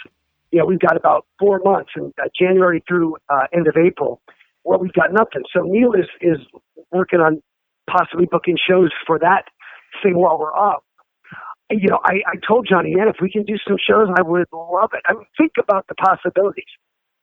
you 0.51 0.59
know, 0.59 0.65
we've 0.65 0.79
got 0.79 0.95
about 0.95 1.25
four 1.39 1.59
months, 1.65 1.89
and 1.95 2.13
uh, 2.21 2.27
January 2.39 2.83
through 2.88 3.17
uh, 3.27 3.47
end 3.51 3.67
of 3.67 3.75
April, 3.75 4.21
where 4.63 4.78
we've 4.80 4.93
got 4.93 5.13
nothing. 5.13 5.43
So 5.54 5.62
Neal 5.63 5.93
is 5.93 6.08
is 6.21 6.39
working 6.91 7.19
on 7.19 7.41
possibly 7.89 8.26
booking 8.26 8.58
shows 8.58 8.91
for 9.06 9.19
that 9.19 9.45
thing 10.02 10.17
while 10.17 10.39
we're 10.39 10.56
up. 10.56 10.84
You 11.69 11.89
know, 11.89 11.99
I, 12.04 12.21
I 12.28 12.36
told 12.45 12.67
Johnny, 12.69 12.93
man, 12.95 13.08
if 13.08 13.15
we 13.21 13.32
can 13.32 13.43
do 13.43 13.56
some 13.67 13.78
shows, 13.80 14.08
I 14.15 14.21
would 14.21 14.47
love 14.52 14.91
it. 14.93 15.02
I 15.08 15.13
mean, 15.13 15.26
think 15.38 15.54
about 15.60 15.88
the 15.88 15.95
possibilities. 15.95 16.65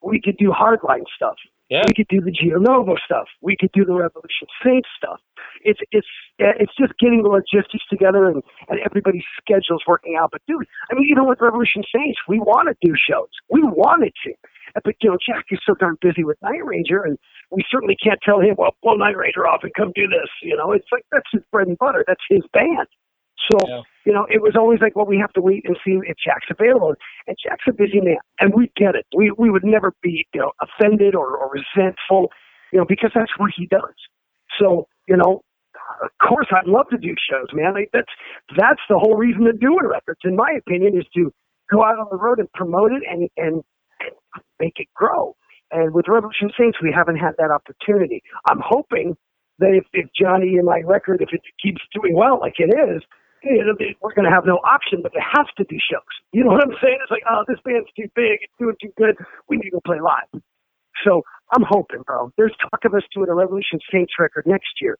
We 0.03 0.21
could 0.21 0.37
do 0.39 0.51
hardline 0.51 1.05
stuff. 1.15 1.37
Yeah. 1.71 1.83
We 1.87 1.95
could 1.95 2.09
do 2.11 2.21
the 2.21 2.35
Gio 2.35 2.59
Novo 2.59 2.97
stuff. 3.05 3.29
We 3.41 3.57
could 3.59 3.71
do 3.73 3.85
the 3.85 3.95
Revolution 3.95 4.51
Saints 4.65 4.89
stuff. 4.99 5.21
It's 5.63 5.79
it's 5.93 6.07
it's 6.39 6.75
just 6.75 6.99
getting 6.99 7.23
the 7.23 7.31
logistics 7.31 7.87
together 7.89 8.27
and, 8.27 8.43
and 8.69 8.81
everybody's 8.85 9.23
schedules 9.39 9.81
working 9.87 10.19
out. 10.21 10.31
But 10.33 10.43
dude, 10.49 10.67
I 10.91 10.95
mean, 10.95 11.07
even 11.09 11.29
with 11.29 11.39
Revolution 11.41 11.85
Saints, 11.95 12.19
we 12.27 12.41
want 12.41 12.69
to 12.69 12.75
do 12.83 12.95
shows. 12.99 13.31
We 13.49 13.63
wanted 13.63 14.13
to, 14.27 14.35
but 14.83 14.95
you 15.01 15.11
know, 15.11 15.19
Jack 15.25 15.47
is 15.51 15.61
so 15.65 15.75
darn 15.79 15.97
busy 16.03 16.25
with 16.25 16.39
Night 16.43 16.65
Ranger, 16.65 17.03
and 17.05 17.17
we 17.51 17.63
certainly 17.71 17.97
can't 18.03 18.19
tell 18.25 18.41
him, 18.41 18.57
well, 18.59 18.75
blow 18.83 18.95
Night 18.95 19.17
Ranger 19.17 19.47
off 19.47 19.61
and 19.63 19.73
come 19.75 19.93
do 19.95 20.09
this. 20.09 20.29
You 20.43 20.57
know, 20.57 20.73
it's 20.73 20.91
like 20.91 21.05
that's 21.13 21.31
his 21.33 21.43
bread 21.53 21.69
and 21.69 21.79
butter. 21.79 22.05
That's 22.07 22.25
his 22.29 22.43
band. 22.53 22.89
So, 23.51 23.59
yeah. 23.67 23.83
You 24.07 24.13
know, 24.13 24.27
it 24.31 24.41
was 24.43 24.55
always 24.57 24.81
like, 24.81 24.97
well, 24.97 25.07
we 25.07 25.19
have 25.19 25.33
to 25.35 25.41
wait 25.41 25.65
and 25.67 25.77
see 25.85 25.99
if 26.07 26.17
Jack's 26.25 26.47
available. 26.51 26.95
And 27.27 27.37
Jack's 27.43 27.65
a 27.69 27.73
busy 27.73 28.01
man, 28.01 28.17
and 28.41 28.55
we 28.55 28.71
get 28.77 28.95
it. 28.95 29.07
We 29.17 29.33
we 29.37 29.51
would 29.51 29.65
never 29.65 29.93
be, 30.03 30.27
you 30.33 30.41
know, 30.41 30.53
offended 30.63 31.15
or, 31.15 31.37
or 31.37 31.51
resentful, 31.51 32.31
you 32.73 32.79
know, 32.79 32.87
because 32.89 33.11
that's 33.15 33.33
what 33.39 33.51
he 33.57 33.67
does. 33.67 33.95
So, 34.59 34.89
you 35.09 35.17
know, 35.17 35.43
of 36.03 36.11
course, 36.27 36.47
I'd 36.51 36.67
love 36.67 36.89
to 36.91 36.99
do 36.99 37.15
shows, 37.31 37.49
man. 37.53 37.75
Like, 37.75 37.91
that's 37.93 38.13
that's 38.57 38.81
the 38.89 38.99
whole 38.99 39.17
reason 39.17 39.45
to 39.45 39.53
doing 39.53 39.87
records, 39.89 40.21
in 40.25 40.37
my 40.37 40.51
opinion, 40.59 40.97
is 40.97 41.07
to 41.15 41.33
go 41.71 41.85
out 41.85 41.99
on 41.99 42.07
the 42.11 42.17
road 42.17 42.39
and 42.39 42.51
promote 42.53 42.93
it 42.93 43.03
and 43.11 43.29
and, 43.37 43.63
and 44.01 44.13
make 44.59 44.75
it 44.79 44.89
grow. 44.95 45.37
And 45.71 45.95
with 45.95 46.09
Revolution 46.09 46.51
Saints, 46.59 46.79
we 46.83 46.93
haven't 46.93 47.17
had 47.17 47.33
that 47.39 47.51
opportunity. 47.51 48.23
I'm 48.49 48.61
hoping 48.65 49.17
that 49.61 49.75
if, 49.75 49.85
if 49.93 50.09
Johnny 50.19 50.57
and 50.57 50.65
my 50.65 50.81
record, 50.85 51.21
if 51.21 51.29
it 51.33 51.43
keeps 51.63 51.81
doing 51.95 52.15
well 52.15 52.41
like 52.41 52.55
it 52.59 52.75
is, 52.75 53.03
you 53.43 53.95
we're 54.01 54.15
going 54.15 54.29
to 54.29 54.35
have 54.35 54.45
no 54.47 54.59
option 54.65 55.01
but 55.03 55.13
to 55.13 55.21
have 55.21 55.47
to 55.57 55.65
do 55.65 55.77
shows. 55.81 56.15
You 56.33 56.45
know 56.45 56.51
what 56.51 56.65
I'm 56.65 56.77
saying? 56.83 56.99
It's 57.03 57.11
like, 57.11 57.23
oh, 57.31 57.45
this 57.49 57.59
band's 57.65 57.89
too 57.97 58.09
big, 58.15 58.41
it's 58.43 58.53
doing 58.59 58.77
too 58.81 58.93
good. 58.97 59.17
We 59.49 59.57
need 59.57 59.71
to 59.71 59.81
play 59.85 59.99
live. 60.01 60.43
So 61.05 61.23
I'm 61.53 61.65
hoping, 61.69 62.03
bro. 62.07 62.31
There's 62.37 62.55
talk 62.61 62.85
of 62.85 62.95
us 62.95 63.03
doing 63.15 63.29
a 63.29 63.35
Revolution 63.35 63.79
Saints 63.93 64.13
record 64.19 64.45
next 64.47 64.81
year, 64.81 64.99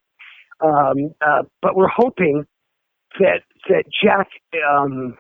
um, 0.61 1.13
uh, 1.21 1.43
but 1.63 1.77
we're 1.77 1.93
hoping 1.95 2.45
that 3.19 3.43
that 3.69 3.85
Jack 4.03 4.29
um, 4.69 5.19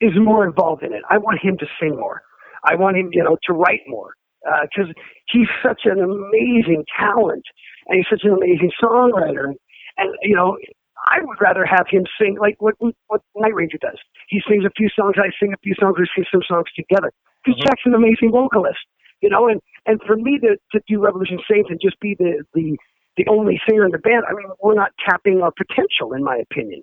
is 0.00 0.12
more 0.16 0.46
involved 0.46 0.82
in 0.82 0.92
it. 0.92 1.02
I 1.08 1.18
want 1.18 1.38
him 1.42 1.56
to 1.58 1.66
sing 1.80 1.96
more. 1.96 2.22
I 2.64 2.74
want 2.74 2.96
him, 2.96 3.10
you 3.12 3.22
know, 3.22 3.36
to 3.44 3.52
write 3.52 3.82
more 3.86 4.14
because 4.62 4.90
uh, 4.90 5.00
he's 5.32 5.48
such 5.62 5.82
an 5.84 6.00
amazing 6.00 6.84
talent 6.98 7.44
and 7.86 7.98
he's 7.98 8.06
such 8.10 8.24
an 8.24 8.32
amazing 8.32 8.70
songwriter. 8.82 9.54
And 9.98 10.14
you 10.22 10.34
know, 10.34 10.56
I 11.06 11.20
would 11.22 11.40
rather 11.40 11.64
have 11.64 11.86
him 11.88 12.04
sing 12.18 12.36
like 12.40 12.56
what 12.58 12.74
what 12.78 13.20
Night 13.36 13.54
Ranger 13.54 13.78
does. 13.78 13.98
He 14.28 14.40
sings 14.48 14.64
a 14.64 14.70
few 14.76 14.88
songs, 14.88 15.14
I 15.18 15.30
sing 15.38 15.52
a 15.52 15.60
few 15.62 15.74
songs, 15.78 15.96
we 15.98 16.06
sing 16.14 16.24
some 16.32 16.42
songs 16.48 16.66
together. 16.74 17.12
Because 17.44 17.60
mm-hmm. 17.60 17.68
Jack's 17.68 17.82
an 17.84 17.94
amazing 17.94 18.32
vocalist, 18.32 18.80
you 19.20 19.30
know. 19.30 19.48
And 19.48 19.60
and 19.86 20.00
for 20.06 20.16
me 20.16 20.38
to 20.40 20.56
to 20.72 20.80
do 20.88 21.04
Revolution 21.04 21.38
Saints 21.50 21.70
and 21.70 21.80
just 21.80 22.00
be 22.00 22.16
the 22.18 22.44
the 22.54 22.76
the 23.16 23.26
only 23.28 23.60
singer 23.68 23.84
in 23.84 23.92
the 23.92 23.98
band, 23.98 24.24
I 24.28 24.34
mean, 24.34 24.46
we're 24.60 24.74
not 24.74 24.92
tapping 25.08 25.40
our 25.40 25.52
potential, 25.52 26.12
in 26.12 26.22
my 26.22 26.36
opinion. 26.36 26.82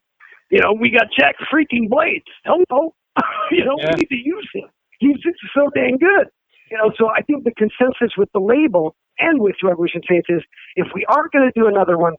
You 0.50 0.60
know, 0.62 0.74
we 0.74 0.90
got 0.90 1.08
Jack 1.18 1.36
freaking 1.52 1.90
Blades. 1.90 2.26
Hello, 2.46 2.94
you 3.52 3.66
know, 3.66 3.76
yeah. 3.78 3.92
we 3.94 4.02
need 4.02 4.10
to 4.10 4.22
use 4.22 4.50
him. 4.54 4.70
He's 5.00 5.18
just 5.18 5.38
so 5.54 5.70
dang 5.76 5.98
good. 5.98 6.28
You 6.72 6.78
know, 6.78 6.92
so 6.98 7.10
I 7.10 7.22
think 7.22 7.44
the 7.44 7.54
consensus 7.54 8.18
with 8.18 8.30
the 8.34 8.40
label 8.40 8.96
and 9.20 9.42
with 9.42 9.56
Revolution 9.64 10.02
Saints 10.10 10.28
is 10.30 10.42
if 10.76 10.88
we 10.96 11.06
are 11.06 11.30
going 11.32 11.46
to 11.46 11.60
do 11.60 11.68
another 11.68 11.98
one, 11.98 12.14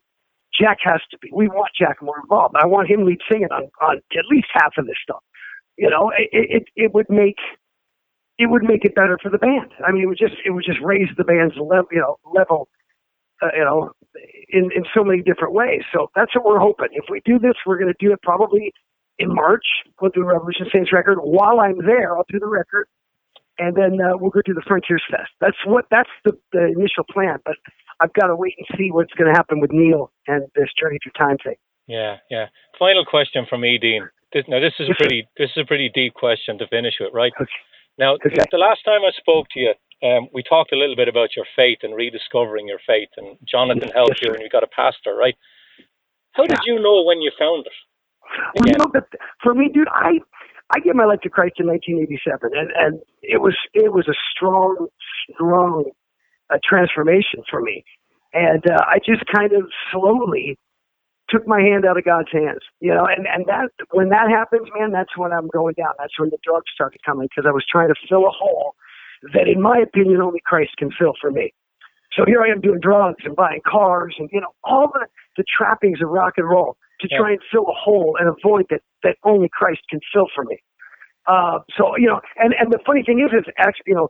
Jack 0.58 0.78
has 0.82 1.00
to 1.10 1.18
be. 1.18 1.30
We 1.32 1.48
want 1.48 1.70
Jack 1.78 2.02
more 2.02 2.20
involved. 2.22 2.54
I 2.58 2.66
want 2.66 2.88
him 2.90 3.04
lead 3.04 3.18
singing 3.30 3.48
on, 3.50 3.70
on 3.82 3.96
at 3.96 4.26
least 4.30 4.48
half 4.52 4.72
of 4.78 4.86
this 4.86 4.96
stuff. 5.02 5.22
You 5.76 5.90
know, 5.90 6.12
it, 6.16 6.28
it 6.32 6.64
it 6.76 6.94
would 6.94 7.10
make 7.10 7.38
it 8.38 8.50
would 8.50 8.62
make 8.62 8.84
it 8.84 8.94
better 8.94 9.18
for 9.22 9.30
the 9.30 9.38
band. 9.38 9.72
I 9.86 9.92
mean, 9.92 10.04
it 10.04 10.06
would 10.06 10.18
just 10.18 10.34
it 10.44 10.50
would 10.50 10.64
just 10.64 10.78
raise 10.82 11.08
the 11.16 11.24
band's 11.24 11.54
level, 11.56 11.88
you 11.90 12.00
know, 12.00 12.16
level, 12.32 12.68
uh, 13.42 13.48
you 13.56 13.64
know, 13.64 13.92
in 14.48 14.70
in 14.74 14.84
so 14.94 15.02
many 15.02 15.22
different 15.22 15.54
ways. 15.54 15.82
So 15.92 16.10
that's 16.14 16.34
what 16.34 16.44
we're 16.44 16.60
hoping. 16.60 16.88
If 16.92 17.06
we 17.10 17.20
do 17.24 17.38
this, 17.38 17.54
we're 17.66 17.78
going 17.78 17.92
to 17.92 18.06
do 18.06 18.12
it 18.12 18.22
probably 18.22 18.72
in 19.18 19.34
March. 19.34 19.64
We'll 20.00 20.10
do 20.10 20.22
a 20.22 20.26
Revolution 20.26 20.66
Saints 20.72 20.92
record. 20.92 21.18
While 21.18 21.60
I'm 21.60 21.78
there, 21.84 22.16
I'll 22.16 22.26
do 22.28 22.38
the 22.38 22.46
record 22.46 22.86
and 23.58 23.76
then 23.76 23.98
uh, 24.00 24.16
we'll 24.16 24.30
go 24.30 24.42
to 24.44 24.54
the 24.54 24.62
Frontiers 24.66 25.02
Fest. 25.10 25.30
That's 25.40 25.56
what 25.64 25.86
that's 25.90 26.10
the, 26.24 26.32
the 26.52 26.66
initial 26.66 27.04
plan. 27.10 27.38
But 27.44 27.56
I've 28.00 28.12
got 28.12 28.26
to 28.26 28.36
wait 28.36 28.54
and 28.58 28.78
see 28.78 28.90
what's 28.90 29.12
going 29.14 29.32
to 29.32 29.36
happen 29.36 29.60
with 29.60 29.72
Neal 29.72 30.10
and 30.26 30.42
this 30.54 30.68
Journey 30.78 30.98
Through 31.02 31.12
Time 31.18 31.38
thing. 31.42 31.56
Yeah, 31.86 32.16
yeah. 32.30 32.46
Final 32.78 33.04
question 33.04 33.46
from 33.48 33.60
me, 33.60 33.78
Dean. 33.78 34.08
This, 34.32 34.44
now, 34.48 34.58
this 34.58 34.72
is 34.80 34.88
a 34.88 34.94
pretty 34.94 35.28
this 35.36 35.50
is 35.56 35.62
a 35.62 35.66
pretty 35.66 35.90
deep 35.94 36.14
question 36.14 36.58
to 36.58 36.66
finish 36.68 36.94
with, 36.98 37.12
right? 37.12 37.32
Okay. 37.40 37.50
Now, 37.98 38.14
okay. 38.14 38.42
the 38.50 38.58
last 38.58 38.84
time 38.84 39.02
I 39.06 39.12
spoke 39.16 39.46
to 39.52 39.60
you, 39.60 39.74
um, 40.02 40.28
we 40.32 40.42
talked 40.42 40.72
a 40.72 40.76
little 40.76 40.96
bit 40.96 41.06
about 41.06 41.36
your 41.36 41.46
faith 41.54 41.78
and 41.82 41.94
rediscovering 41.94 42.66
your 42.66 42.80
faith, 42.84 43.08
and 43.16 43.38
Jonathan 43.46 43.90
helped 43.94 44.20
you, 44.22 44.32
and 44.32 44.42
you 44.42 44.48
got 44.48 44.64
a 44.64 44.74
pastor, 44.74 45.14
right? 45.14 45.36
How 46.32 46.44
did 46.44 46.58
you 46.66 46.82
know 46.82 47.04
when 47.04 47.22
you 47.22 47.30
found 47.38 47.66
it? 47.66 47.72
Well, 48.56 48.66
you 48.66 48.74
know, 48.78 49.00
for 49.42 49.54
me, 49.54 49.70
dude, 49.72 49.86
I 49.92 50.18
I 50.70 50.81
gave 50.81 50.94
my 50.94 51.05
life 51.05 51.20
to 51.22 51.31
Christ 51.31 51.57
in 51.59 51.66
1987, 51.66 52.50
and 52.55 52.70
and 52.74 53.00
it 53.22 53.40
was 53.40 53.57
it 53.74 53.92
was 53.92 54.09
a 54.09 54.16
strong, 54.35 54.88
strong 55.33 55.85
uh, 56.50 56.59
transformation 56.66 57.42
for 57.50 57.61
me, 57.61 57.85
and 58.33 58.64
uh, 58.66 58.81
I 58.87 58.98
just 59.05 59.24
kind 59.33 59.53
of 59.53 59.68
slowly 59.92 60.59
took 61.29 61.46
my 61.46 61.61
hand 61.61 61.85
out 61.85 61.96
of 61.96 62.05
God's 62.05 62.33
hands, 62.33 62.61
you 62.81 62.94
know, 62.94 63.05
and 63.05 63.27
and 63.27 63.46
that 63.46 63.70
when 63.92 64.09
that 64.11 64.29
happens, 64.31 64.68
man, 64.79 64.92
that's 64.92 65.16
when 65.16 65.33
I'm 65.33 65.48
going 65.48 65.74
down. 65.77 65.92
That's 65.98 66.18
when 66.18 66.31
the 66.31 66.38
drugs 66.42 66.66
started 66.74 67.00
coming 67.05 67.29
because 67.29 67.48
I 67.48 67.53
was 67.53 67.64
trying 67.70 67.88
to 67.88 67.94
fill 68.09 68.27
a 68.27 68.33
hole 68.33 68.74
that, 69.35 69.48
in 69.48 69.61
my 69.61 69.79
opinion, 69.79 70.20
only 70.22 70.40
Christ 70.44 70.72
can 70.79 70.90
fill 70.90 71.14
for 71.20 71.31
me. 71.31 71.53
So 72.16 72.24
here 72.27 72.42
I 72.42 72.48
am 72.48 72.61
doing 72.61 72.81
drugs 72.81 73.24
and 73.24 73.35
buying 73.35 73.61
cars 73.66 74.14
and 74.18 74.29
you 74.33 74.40
know 74.40 74.55
all 74.64 74.88
the 74.92 75.07
the 75.37 75.44
trappings 75.44 76.00
of 76.03 76.09
rock 76.09 76.35
and 76.37 76.48
roll 76.48 76.77
to 77.08 77.16
try 77.16 77.30
and 77.30 77.40
fill 77.50 77.64
a 77.68 77.76
hole 77.76 78.16
and 78.18 78.28
a 78.28 78.34
void 78.42 78.66
that 78.70 78.80
that 79.02 79.16
only 79.24 79.48
Christ 79.52 79.80
can 79.90 80.00
fill 80.12 80.26
for 80.34 80.44
me. 80.44 80.58
Uh, 81.26 81.60
so 81.76 81.96
you 81.96 82.06
know, 82.06 82.20
and 82.36 82.54
and 82.58 82.72
the 82.72 82.78
funny 82.86 83.02
thing 83.02 83.20
is, 83.20 83.32
is 83.32 83.46
actually 83.58 83.84
you 83.86 83.94
know, 83.94 84.08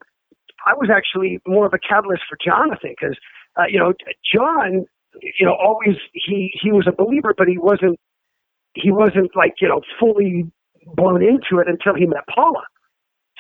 I 0.66 0.74
was 0.74 0.90
actually 0.90 1.40
more 1.46 1.66
of 1.66 1.72
a 1.74 1.78
catalyst 1.78 2.22
for 2.28 2.38
Jonathan 2.42 2.94
because 2.98 3.16
uh, 3.56 3.64
you 3.68 3.78
know 3.78 3.92
John, 4.34 4.86
you 5.20 5.46
know, 5.46 5.54
always 5.54 5.96
he 6.12 6.52
he 6.60 6.72
was 6.72 6.86
a 6.88 6.92
believer, 6.92 7.34
but 7.36 7.48
he 7.48 7.58
wasn't 7.58 7.98
he 8.74 8.90
wasn't 8.90 9.30
like 9.36 9.54
you 9.60 9.68
know 9.68 9.82
fully 9.98 10.50
blown 10.94 11.22
into 11.22 11.60
it 11.60 11.68
until 11.68 11.94
he 11.94 12.06
met 12.06 12.26
Paula. 12.32 12.62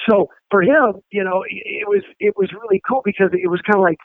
So 0.08 0.28
for 0.50 0.62
him, 0.62 1.00
you 1.10 1.24
know, 1.24 1.44
it 1.48 1.88
was 1.88 2.02
it 2.20 2.34
was 2.36 2.50
really 2.52 2.80
cool 2.86 3.02
because 3.04 3.30
it 3.32 3.50
was 3.50 3.60
kind 3.66 3.76
of 3.76 3.82
like 3.82 3.98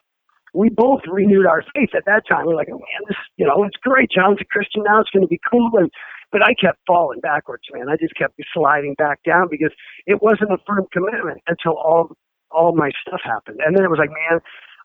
we 0.53 0.69
both 0.69 1.01
renewed 1.07 1.45
our 1.45 1.63
faith 1.73 1.91
at 1.95 2.05
that 2.05 2.23
time. 2.27 2.45
We're 2.45 2.55
like, 2.55 2.69
oh 2.71 2.79
man, 2.79 3.01
this, 3.07 3.17
you 3.37 3.45
know, 3.45 3.63
it's 3.63 3.77
great. 3.81 4.09
John's 4.11 4.39
a 4.41 4.45
Christian 4.45 4.83
now. 4.83 5.01
It's 5.01 5.09
going 5.09 5.23
to 5.23 5.27
be 5.27 5.39
cool. 5.49 5.71
And, 5.77 5.91
but 6.31 6.41
I 6.41 6.53
kept 6.53 6.79
falling 6.87 7.19
backwards, 7.19 7.63
man. 7.73 7.89
I 7.89 7.97
just 7.97 8.15
kept 8.15 8.39
sliding 8.53 8.95
back 8.97 9.19
down 9.23 9.47
because 9.49 9.71
it 10.05 10.21
wasn't 10.21 10.51
a 10.51 10.57
firm 10.65 10.85
commitment 10.91 11.41
until 11.47 11.73
all, 11.73 12.11
all 12.51 12.75
my 12.75 12.91
stuff 13.05 13.21
happened. 13.23 13.59
And 13.65 13.75
then 13.75 13.83
it 13.83 13.89
was 13.89 13.99
like, 13.99 14.09
man, 14.09 14.41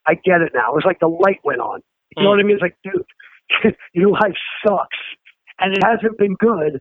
I 0.06 0.14
get 0.14 0.40
it 0.40 0.52
now. 0.54 0.72
It 0.72 0.76
was 0.76 0.86
like 0.86 1.00
the 1.00 1.08
light 1.08 1.40
went 1.44 1.60
on. 1.60 1.80
You 2.16 2.22
know 2.22 2.28
mm. 2.28 2.32
what 2.32 2.40
I 2.40 2.42
mean? 2.42 2.56
It's 2.56 2.62
like, 2.62 2.78
dude, 2.84 3.74
your 3.92 4.10
life 4.10 4.36
sucks. 4.66 5.00
And 5.60 5.72
it 5.72 5.82
hasn't 5.84 6.18
been 6.18 6.34
good 6.34 6.80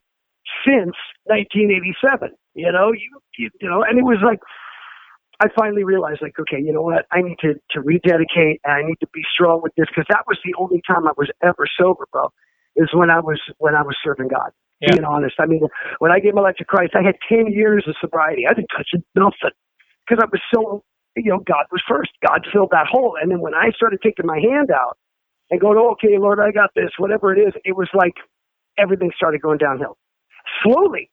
since 0.65 0.95
1987. 1.25 2.31
You 2.55 2.71
know, 2.71 2.91
you, 2.91 3.19
you, 3.37 3.49
you 3.61 3.69
know, 3.69 3.83
and 3.83 3.97
it 3.97 4.03
was 4.03 4.19
like, 4.23 4.39
I 5.43 5.47
finally 5.59 5.83
realized, 5.83 6.21
like, 6.21 6.39
okay, 6.39 6.61
you 6.63 6.71
know 6.71 6.81
what? 6.81 7.05
I 7.11 7.21
need 7.21 7.35
to 7.41 7.55
to 7.71 7.81
rededicate, 7.81 8.61
and 8.63 8.71
I 8.71 8.81
need 8.87 8.95
to 9.01 9.07
be 9.13 9.23
strong 9.33 9.59
with 9.61 9.73
this 9.75 9.87
because 9.91 10.07
that 10.07 10.23
was 10.25 10.39
the 10.45 10.55
only 10.57 10.81
time 10.87 11.05
I 11.05 11.11
was 11.17 11.29
ever 11.43 11.67
sober, 11.77 12.07
bro. 12.13 12.31
Is 12.77 12.87
when 12.93 13.09
I 13.09 13.19
was 13.19 13.41
when 13.57 13.75
I 13.75 13.83
was 13.83 13.97
serving 14.03 14.29
God. 14.29 14.51
Yeah. 14.79 14.93
Being 14.93 15.03
honest, 15.03 15.35
I 15.39 15.45
mean, 15.45 15.61
when 15.99 16.11
I 16.11 16.19
gave 16.19 16.33
my 16.33 16.41
life 16.41 16.55
to 16.57 16.65
Christ, 16.65 16.93
I 16.95 17.03
had 17.03 17.15
ten 17.27 17.51
years 17.51 17.83
of 17.87 17.95
sobriety. 17.99 18.47
I 18.49 18.53
didn't 18.53 18.71
touch 18.75 18.87
nothing 19.15 19.55
because 20.07 20.23
I 20.23 20.27
was 20.31 20.41
so, 20.53 20.83
you 21.17 21.29
know, 21.31 21.39
God 21.39 21.65
was 21.71 21.83
first. 21.87 22.11
God 22.25 22.47
filled 22.53 22.71
that 22.71 22.87
hole, 22.87 23.17
and 23.21 23.29
then 23.29 23.41
when 23.41 23.53
I 23.53 23.71
started 23.75 23.99
taking 24.01 24.25
my 24.25 24.39
hand 24.39 24.71
out 24.71 24.97
and 25.51 25.59
going, 25.59 25.77
oh, 25.77 25.91
okay, 25.91 26.17
Lord, 26.17 26.39
I 26.39 26.51
got 26.51 26.71
this, 26.75 26.91
whatever 26.97 27.35
it 27.35 27.39
is, 27.39 27.53
it 27.65 27.75
was 27.75 27.89
like 27.93 28.15
everything 28.77 29.11
started 29.15 29.41
going 29.41 29.59
downhill 29.59 29.97
slowly 30.63 31.09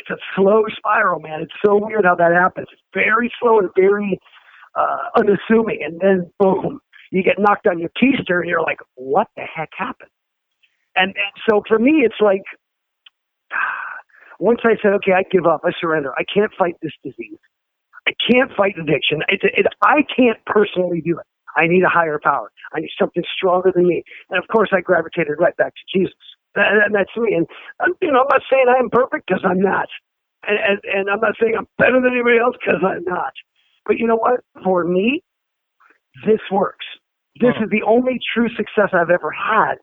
it's 0.00 0.10
a 0.10 0.16
slow 0.36 0.64
spiral, 0.76 1.20
man. 1.20 1.42
It's 1.42 1.54
so 1.64 1.76
weird 1.76 2.04
how 2.04 2.14
that 2.16 2.32
happens. 2.32 2.68
It's 2.72 2.82
very 2.94 3.32
slow 3.40 3.58
and 3.58 3.70
very 3.76 4.18
uh, 4.74 4.98
unassuming, 5.16 5.80
and 5.84 6.00
then 6.00 6.30
boom, 6.38 6.80
you 7.10 7.22
get 7.22 7.38
knocked 7.38 7.66
on 7.66 7.78
your 7.78 7.90
keister, 8.00 8.40
and 8.40 8.48
you're 8.48 8.62
like, 8.62 8.78
"What 8.94 9.28
the 9.36 9.42
heck 9.42 9.70
happened?" 9.76 10.10
And, 10.96 11.08
and 11.10 11.34
so 11.48 11.62
for 11.68 11.78
me, 11.78 12.02
it's 12.04 12.20
like 12.20 12.42
once 14.40 14.60
I 14.64 14.76
said, 14.82 14.92
"Okay, 14.94 15.12
I 15.12 15.24
give 15.30 15.46
up. 15.46 15.62
I 15.64 15.70
surrender. 15.80 16.12
I 16.18 16.24
can't 16.32 16.52
fight 16.58 16.76
this 16.82 16.92
disease. 17.04 17.38
I 18.06 18.12
can't 18.30 18.50
fight 18.56 18.74
addiction. 18.78 19.22
It, 19.28 19.40
it, 19.42 19.66
I 19.82 20.02
can't 20.16 20.38
personally 20.46 21.02
do 21.02 21.18
it. 21.18 21.26
I 21.56 21.66
need 21.66 21.82
a 21.82 21.88
higher 21.88 22.20
power. 22.22 22.50
I 22.72 22.80
need 22.80 22.90
something 22.98 23.22
stronger 23.36 23.72
than 23.74 23.86
me." 23.86 24.02
And 24.30 24.42
of 24.42 24.48
course, 24.48 24.70
I 24.72 24.80
gravitated 24.80 25.34
right 25.38 25.56
back 25.56 25.74
to 25.74 25.98
Jesus. 25.98 26.16
And 26.56 26.94
that's 26.94 27.10
me. 27.16 27.34
And 27.34 27.46
um, 27.84 27.94
you 28.02 28.12
know, 28.12 28.20
I'm 28.22 28.30
not 28.30 28.42
saying 28.50 28.66
I'm 28.68 28.90
perfect 28.90 29.26
because 29.28 29.42
I'm 29.44 29.60
not, 29.60 29.88
and, 30.46 30.58
and 30.58 30.80
and 30.84 31.10
I'm 31.10 31.20
not 31.20 31.34
saying 31.40 31.54
I'm 31.58 31.68
better 31.78 32.00
than 32.02 32.12
anybody 32.12 32.38
else 32.38 32.56
because 32.60 32.82
I'm 32.84 33.04
not. 33.04 33.32
But 33.86 33.98
you 33.98 34.06
know 34.06 34.16
what? 34.16 34.40
For 34.64 34.84
me, 34.84 35.22
this 36.26 36.40
works. 36.52 36.86
This 37.40 37.54
is 37.62 37.70
the 37.70 37.82
only 37.86 38.20
true 38.34 38.48
success 38.56 38.90
I've 38.92 39.10
ever 39.10 39.30
had. 39.32 39.76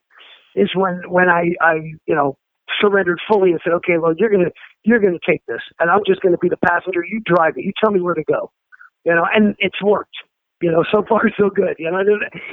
Is 0.55 0.69
when 0.75 1.03
when 1.09 1.29
I 1.29 1.53
I 1.61 1.75
you 2.07 2.15
know 2.15 2.37
surrendered 2.81 3.19
fully 3.29 3.51
and 3.51 3.61
said, 3.63 3.73
okay, 3.73 3.97
Lord, 3.97 4.17
you're 4.19 4.31
gonna 4.31 4.51
you're 4.83 4.99
gonna 4.99 5.19
take 5.27 5.45
this, 5.47 5.61
and 5.79 5.89
I'm 5.91 6.01
just 6.07 6.21
gonna 6.21 6.37
be 6.39 6.49
the 6.49 6.57
passenger. 6.65 7.03
You 7.05 7.21
drive 7.25 7.53
it. 7.57 7.65
You 7.65 7.73
tell 7.83 7.91
me 7.91 8.01
where 8.01 8.15
to 8.15 8.23
go. 8.25 8.51
You 9.05 9.15
know, 9.15 9.25
and 9.33 9.55
it's 9.59 9.81
worked. 9.83 10.15
You 10.61 10.71
know, 10.71 10.85
so 10.91 11.03
far 11.07 11.21
so 11.39 11.49
good. 11.49 11.75
You 11.79 11.91
know, 11.91 11.99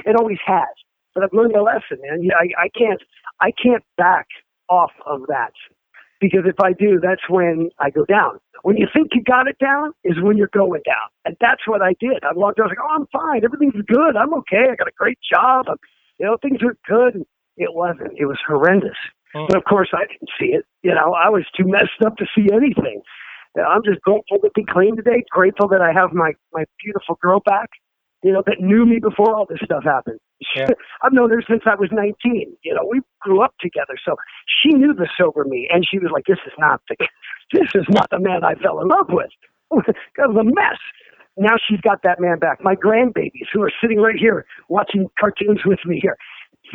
it 0.05 0.15
always 0.17 0.39
has. 0.45 0.67
But 1.15 1.23
I've 1.23 1.33
learned 1.33 1.55
a 1.55 1.61
lesson, 1.63 1.99
man. 2.01 2.27
I 2.39 2.65
I 2.65 2.69
can't 2.69 3.01
I 3.39 3.51
can't 3.51 3.83
back 3.97 4.27
off 4.69 4.91
of 5.05 5.21
that 5.27 5.53
because 6.19 6.45
if 6.45 6.55
I 6.63 6.71
do, 6.73 6.99
that's 7.01 7.21
when 7.29 7.69
I 7.79 7.89
go 7.89 8.05
down. 8.05 8.39
When 8.63 8.77
you 8.77 8.87
think 8.93 9.09
you 9.13 9.21
got 9.21 9.47
it 9.47 9.57
down 9.59 9.91
is 10.05 10.21
when 10.21 10.37
you're 10.37 10.53
going 10.53 10.81
down, 10.85 11.09
and 11.25 11.35
that's 11.41 11.67
what 11.67 11.81
I 11.81 11.95
did. 11.99 12.23
I 12.23 12.31
logged. 12.33 12.59
I 12.59 12.63
was 12.63 12.71
like, 12.71 12.79
"Oh, 12.81 12.95
I'm 12.95 13.07
fine. 13.11 13.43
Everything's 13.43 13.83
good. 13.85 14.15
I'm 14.15 14.33
okay. 14.35 14.71
I 14.71 14.75
got 14.75 14.87
a 14.87 14.97
great 14.97 15.19
job. 15.21 15.65
I'm, 15.67 15.77
you 16.17 16.25
know, 16.25 16.37
things 16.41 16.59
are 16.63 16.77
good." 16.87 17.25
It 17.57 17.73
wasn't. 17.73 18.13
It 18.17 18.25
was 18.25 18.39
horrendous. 18.47 18.97
Mm. 19.35 19.47
But 19.49 19.57
of 19.57 19.65
course, 19.65 19.89
I 19.93 20.07
didn't 20.07 20.29
see 20.39 20.55
it. 20.55 20.65
You 20.81 20.95
know, 20.95 21.13
I 21.13 21.29
was 21.29 21.43
too 21.55 21.65
messed 21.67 22.01
up 22.05 22.15
to 22.17 22.25
see 22.33 22.47
anything. 22.53 23.01
I'm 23.55 23.83
just 23.83 24.01
grateful 24.01 24.39
to 24.39 24.49
be 24.55 24.65
clean 24.65 24.95
today. 24.95 25.23
Grateful 25.29 25.67
that 25.67 25.81
I 25.81 25.91
have 25.91 26.13
my 26.13 26.31
my 26.53 26.63
beautiful 26.81 27.19
girl 27.21 27.41
back 27.45 27.69
you 28.23 28.31
know, 28.31 28.41
that 28.45 28.61
knew 28.61 28.85
me 28.85 28.99
before 28.99 29.35
all 29.35 29.45
this 29.45 29.59
stuff 29.63 29.83
happened. 29.83 30.19
Yeah. 30.55 30.67
I've 31.03 31.13
known 31.13 31.29
her 31.29 31.43
since 31.47 31.63
I 31.65 31.75
was 31.75 31.89
19. 31.91 32.55
You 32.63 32.73
know, 32.73 32.87
we 32.89 33.01
grew 33.21 33.43
up 33.43 33.53
together. 33.59 33.95
So 34.03 34.15
she 34.47 34.69
knew 34.69 34.93
the 34.93 35.07
sober 35.17 35.43
me, 35.43 35.67
and 35.71 35.85
she 35.89 35.99
was 35.99 36.09
like, 36.11 36.23
this 36.25 36.39
is 36.47 36.53
not 36.57 36.81
the, 36.89 36.95
this 37.53 37.69
is 37.75 37.85
not 37.89 38.09
the 38.09 38.19
man 38.19 38.43
I 38.43 38.55
fell 38.55 38.81
in 38.81 38.87
love 38.87 39.07
with. 39.09 39.29
That 40.17 40.29
was 40.29 40.37
a 40.39 40.43
mess. 40.43 40.77
Now 41.35 41.55
she's 41.67 41.81
got 41.81 42.03
that 42.03 42.21
man 42.21 42.37
back. 42.37 42.63
My 42.63 42.75
grandbabies, 42.75 43.49
who 43.51 43.63
are 43.63 43.71
sitting 43.81 43.97
right 43.99 44.15
here 44.15 44.45
watching 44.69 45.07
cartoons 45.19 45.61
with 45.65 45.79
me 45.83 45.99
here, 45.99 46.15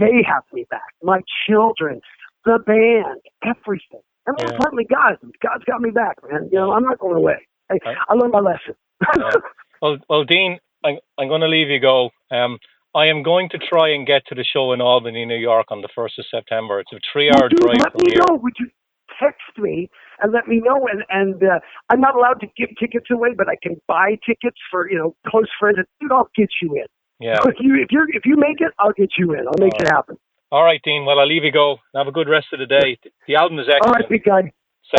they 0.00 0.24
have 0.26 0.42
me 0.52 0.66
back. 0.68 0.82
My 1.00 1.20
children, 1.46 2.00
the 2.44 2.58
band, 2.66 3.20
everything. 3.44 4.00
and 4.26 4.36
yeah. 4.36 4.58
partly 4.58 4.84
God. 4.84 5.16
God's 5.40 5.62
got 5.64 5.80
me 5.80 5.90
back, 5.90 6.16
man. 6.28 6.48
You 6.50 6.58
know, 6.58 6.72
I'm 6.72 6.82
not 6.82 6.98
going 6.98 7.16
away. 7.16 7.46
I, 7.70 7.78
I 8.08 8.14
learned 8.14 8.32
my 8.32 8.40
lesson. 8.40 8.74
yeah. 9.16 9.30
Well, 9.80 9.98
well, 10.08 10.24
Dean, 10.24 10.58
I'm, 10.84 10.96
I'm 11.18 11.28
going 11.28 11.40
to 11.40 11.48
leave 11.48 11.68
you 11.68 11.80
go. 11.80 12.10
Um, 12.30 12.58
I 12.94 13.06
am 13.06 13.22
going 13.22 13.48
to 13.50 13.58
try 13.58 13.90
and 13.90 14.06
get 14.06 14.22
to 14.28 14.34
the 14.34 14.44
show 14.44 14.72
in 14.72 14.80
Albany, 14.80 15.24
New 15.24 15.36
York 15.36 15.66
on 15.70 15.82
the 15.82 15.88
1st 15.96 16.18
of 16.18 16.24
September. 16.30 16.80
It's 16.80 16.92
a 16.92 16.98
three 17.12 17.30
hour 17.30 17.48
drive 17.48 17.78
let 17.78 17.92
from 17.92 18.02
me 18.04 18.12
here. 18.12 18.22
Know. 18.28 18.36
Would 18.42 18.54
you 18.58 18.68
text 19.20 19.58
me 19.58 19.90
and 20.20 20.32
let 20.32 20.48
me 20.48 20.60
know? 20.64 20.86
And, 20.90 21.04
and 21.10 21.42
uh, 21.42 21.60
I'm 21.90 22.00
not 22.00 22.16
allowed 22.16 22.40
to 22.40 22.46
give 22.56 22.70
tickets 22.80 23.06
away, 23.10 23.30
but 23.36 23.48
I 23.48 23.56
can 23.62 23.76
buy 23.86 24.18
tickets 24.26 24.56
for, 24.70 24.90
you 24.90 24.96
know, 24.96 25.14
close 25.26 25.48
friends. 25.60 25.78
Dude, 26.00 26.12
I'll 26.12 26.30
get 26.36 26.48
you 26.62 26.74
in. 26.74 26.86
Yeah. 27.20 27.38
If 27.44 27.56
you 27.58 27.74
if 27.74 27.88
you 27.90 28.06
if 28.12 28.22
you 28.24 28.36
make 28.36 28.60
it, 28.60 28.72
I'll 28.78 28.92
get 28.92 29.10
you 29.18 29.34
in. 29.34 29.40
I'll 29.40 29.58
make 29.58 29.74
it 29.80 29.88
happen. 29.88 30.16
All 30.52 30.62
right, 30.62 30.80
Dean. 30.84 31.04
Well, 31.04 31.18
I'll 31.18 31.26
leave 31.26 31.42
you 31.42 31.52
go. 31.52 31.78
Have 31.94 32.06
a 32.06 32.12
good 32.12 32.28
rest 32.28 32.46
of 32.52 32.60
the 32.60 32.66
day. 32.66 32.96
The 33.26 33.34
album 33.34 33.58
is 33.58 33.66
excellent. 33.66 33.86
All 33.86 33.92
right, 33.92 34.08
big 34.08 34.24
guy. 34.24 34.52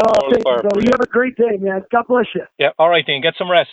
oh, 0.05 0.29
thank 0.29 0.45
you, 0.45 0.81
you 0.81 0.91
have 0.91 0.99
a 0.99 1.07
great 1.07 1.35
day, 1.37 1.57
man. 1.57 1.81
God 1.91 2.05
bless 2.07 2.27
you. 2.35 2.43
Yeah. 2.57 2.69
All 2.77 2.89
right, 2.89 3.05
Dean. 3.05 3.21
Get 3.21 3.35
some 3.37 3.49
rest. 3.49 3.71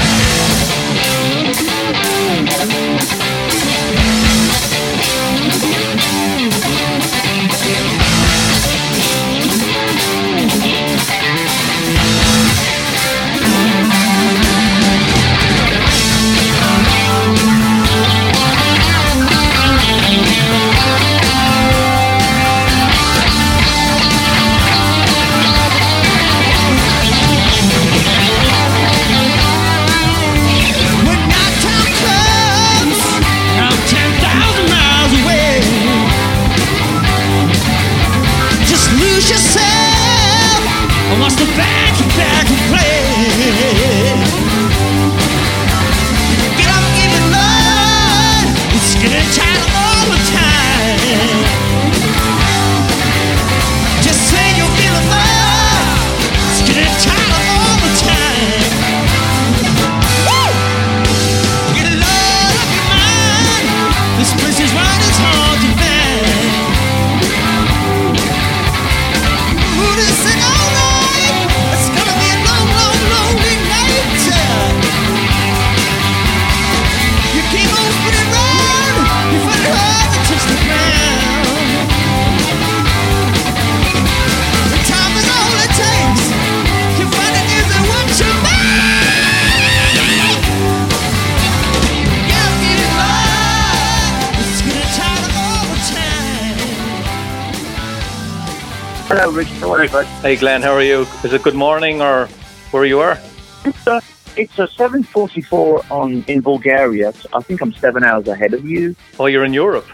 Hey 99.81 100.35
Glenn, 100.35 100.61
how 100.61 100.73
are 100.73 100.83
you? 100.83 101.07
Is 101.23 101.33
it 101.33 101.41
good 101.41 101.55
morning 101.55 102.03
or 102.03 102.27
where 102.69 102.85
you 102.85 102.99
are? 102.99 103.17
It's 103.65 103.87
a 103.87 103.99
it's 104.37 104.59
a 104.59 104.67
seven 104.67 105.01
forty 105.01 105.41
four 105.41 105.81
on 105.89 106.23
in 106.27 106.41
Bulgaria. 106.41 107.11
I 107.33 107.41
think 107.41 107.61
I'm 107.61 107.73
seven 107.73 108.03
hours 108.03 108.27
ahead 108.27 108.53
of 108.53 108.63
you. 108.63 108.95
Oh, 109.19 109.25
you're 109.25 109.43
in 109.43 109.53
Europe. 109.53 109.87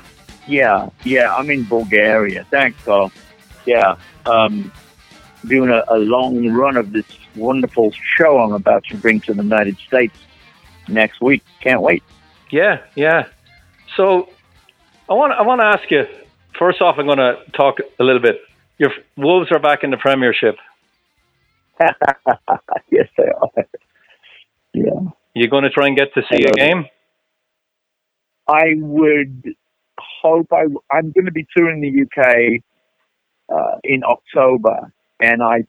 Yeah, 0.46 0.90
yeah, 1.06 1.34
I'm 1.34 1.50
in 1.50 1.64
Bulgaria. 1.64 2.46
Thanks, 2.52 2.84
Carl. 2.84 3.14
Yeah, 3.66 3.96
um, 4.26 4.74
doing 5.46 5.70
a, 5.70 5.86
a 5.88 6.00
long 6.00 6.46
run 6.50 6.76
of 6.76 6.92
this 6.92 7.06
wonderful 7.38 7.94
show 8.18 8.40
I'm 8.40 8.52
about 8.52 8.84
to 8.90 8.98
bring 8.98 9.22
to 9.22 9.34
the 9.34 9.42
United 9.42 9.78
States 9.78 10.18
next 10.90 11.22
week. 11.22 11.44
Can't 11.62 11.82
wait. 11.82 12.04
Yeah, 12.50 12.82
yeah. 12.96 13.28
So 13.96 14.28
I 15.08 15.14
want 15.14 15.32
I 15.32 15.44
want 15.44 15.62
to 15.62 15.66
ask 15.66 15.90
you. 15.90 16.06
First 16.60 16.82
off, 16.82 16.98
I'm 17.00 17.06
going 17.06 17.20
to 17.20 17.40
talk 17.54 17.80
a 18.00 18.04
little 18.04 18.22
bit 18.22 18.42
Your 18.78 18.92
Wolves 19.18 19.50
are 19.52 19.60
back 19.60 19.84
in 19.84 19.92
the 19.92 19.98
Premiership. 19.98 20.56
yes, 22.92 23.08
they 23.18 23.24
are. 23.24 23.66
Yeah. 24.74 25.12
You're 25.34 25.50
going 25.50 25.64
to 25.64 25.70
try 25.70 25.88
and 25.88 25.98
get 25.98 26.14
to 26.16 26.22
see 26.32 26.44
a 26.44 26.52
game? 26.52 26.86
I 28.48 28.74
would 28.78 29.56
hope 30.00 30.48
I, 30.52 30.64
I'm 30.92 31.12
going 31.12 31.26
to 31.26 31.32
be 31.32 31.46
touring 31.56 31.82
the 31.82 32.04
UK 32.04 32.62
uh, 33.54 33.78
in 33.84 34.04
October, 34.04 34.92
and 35.20 35.44
I 35.44 35.66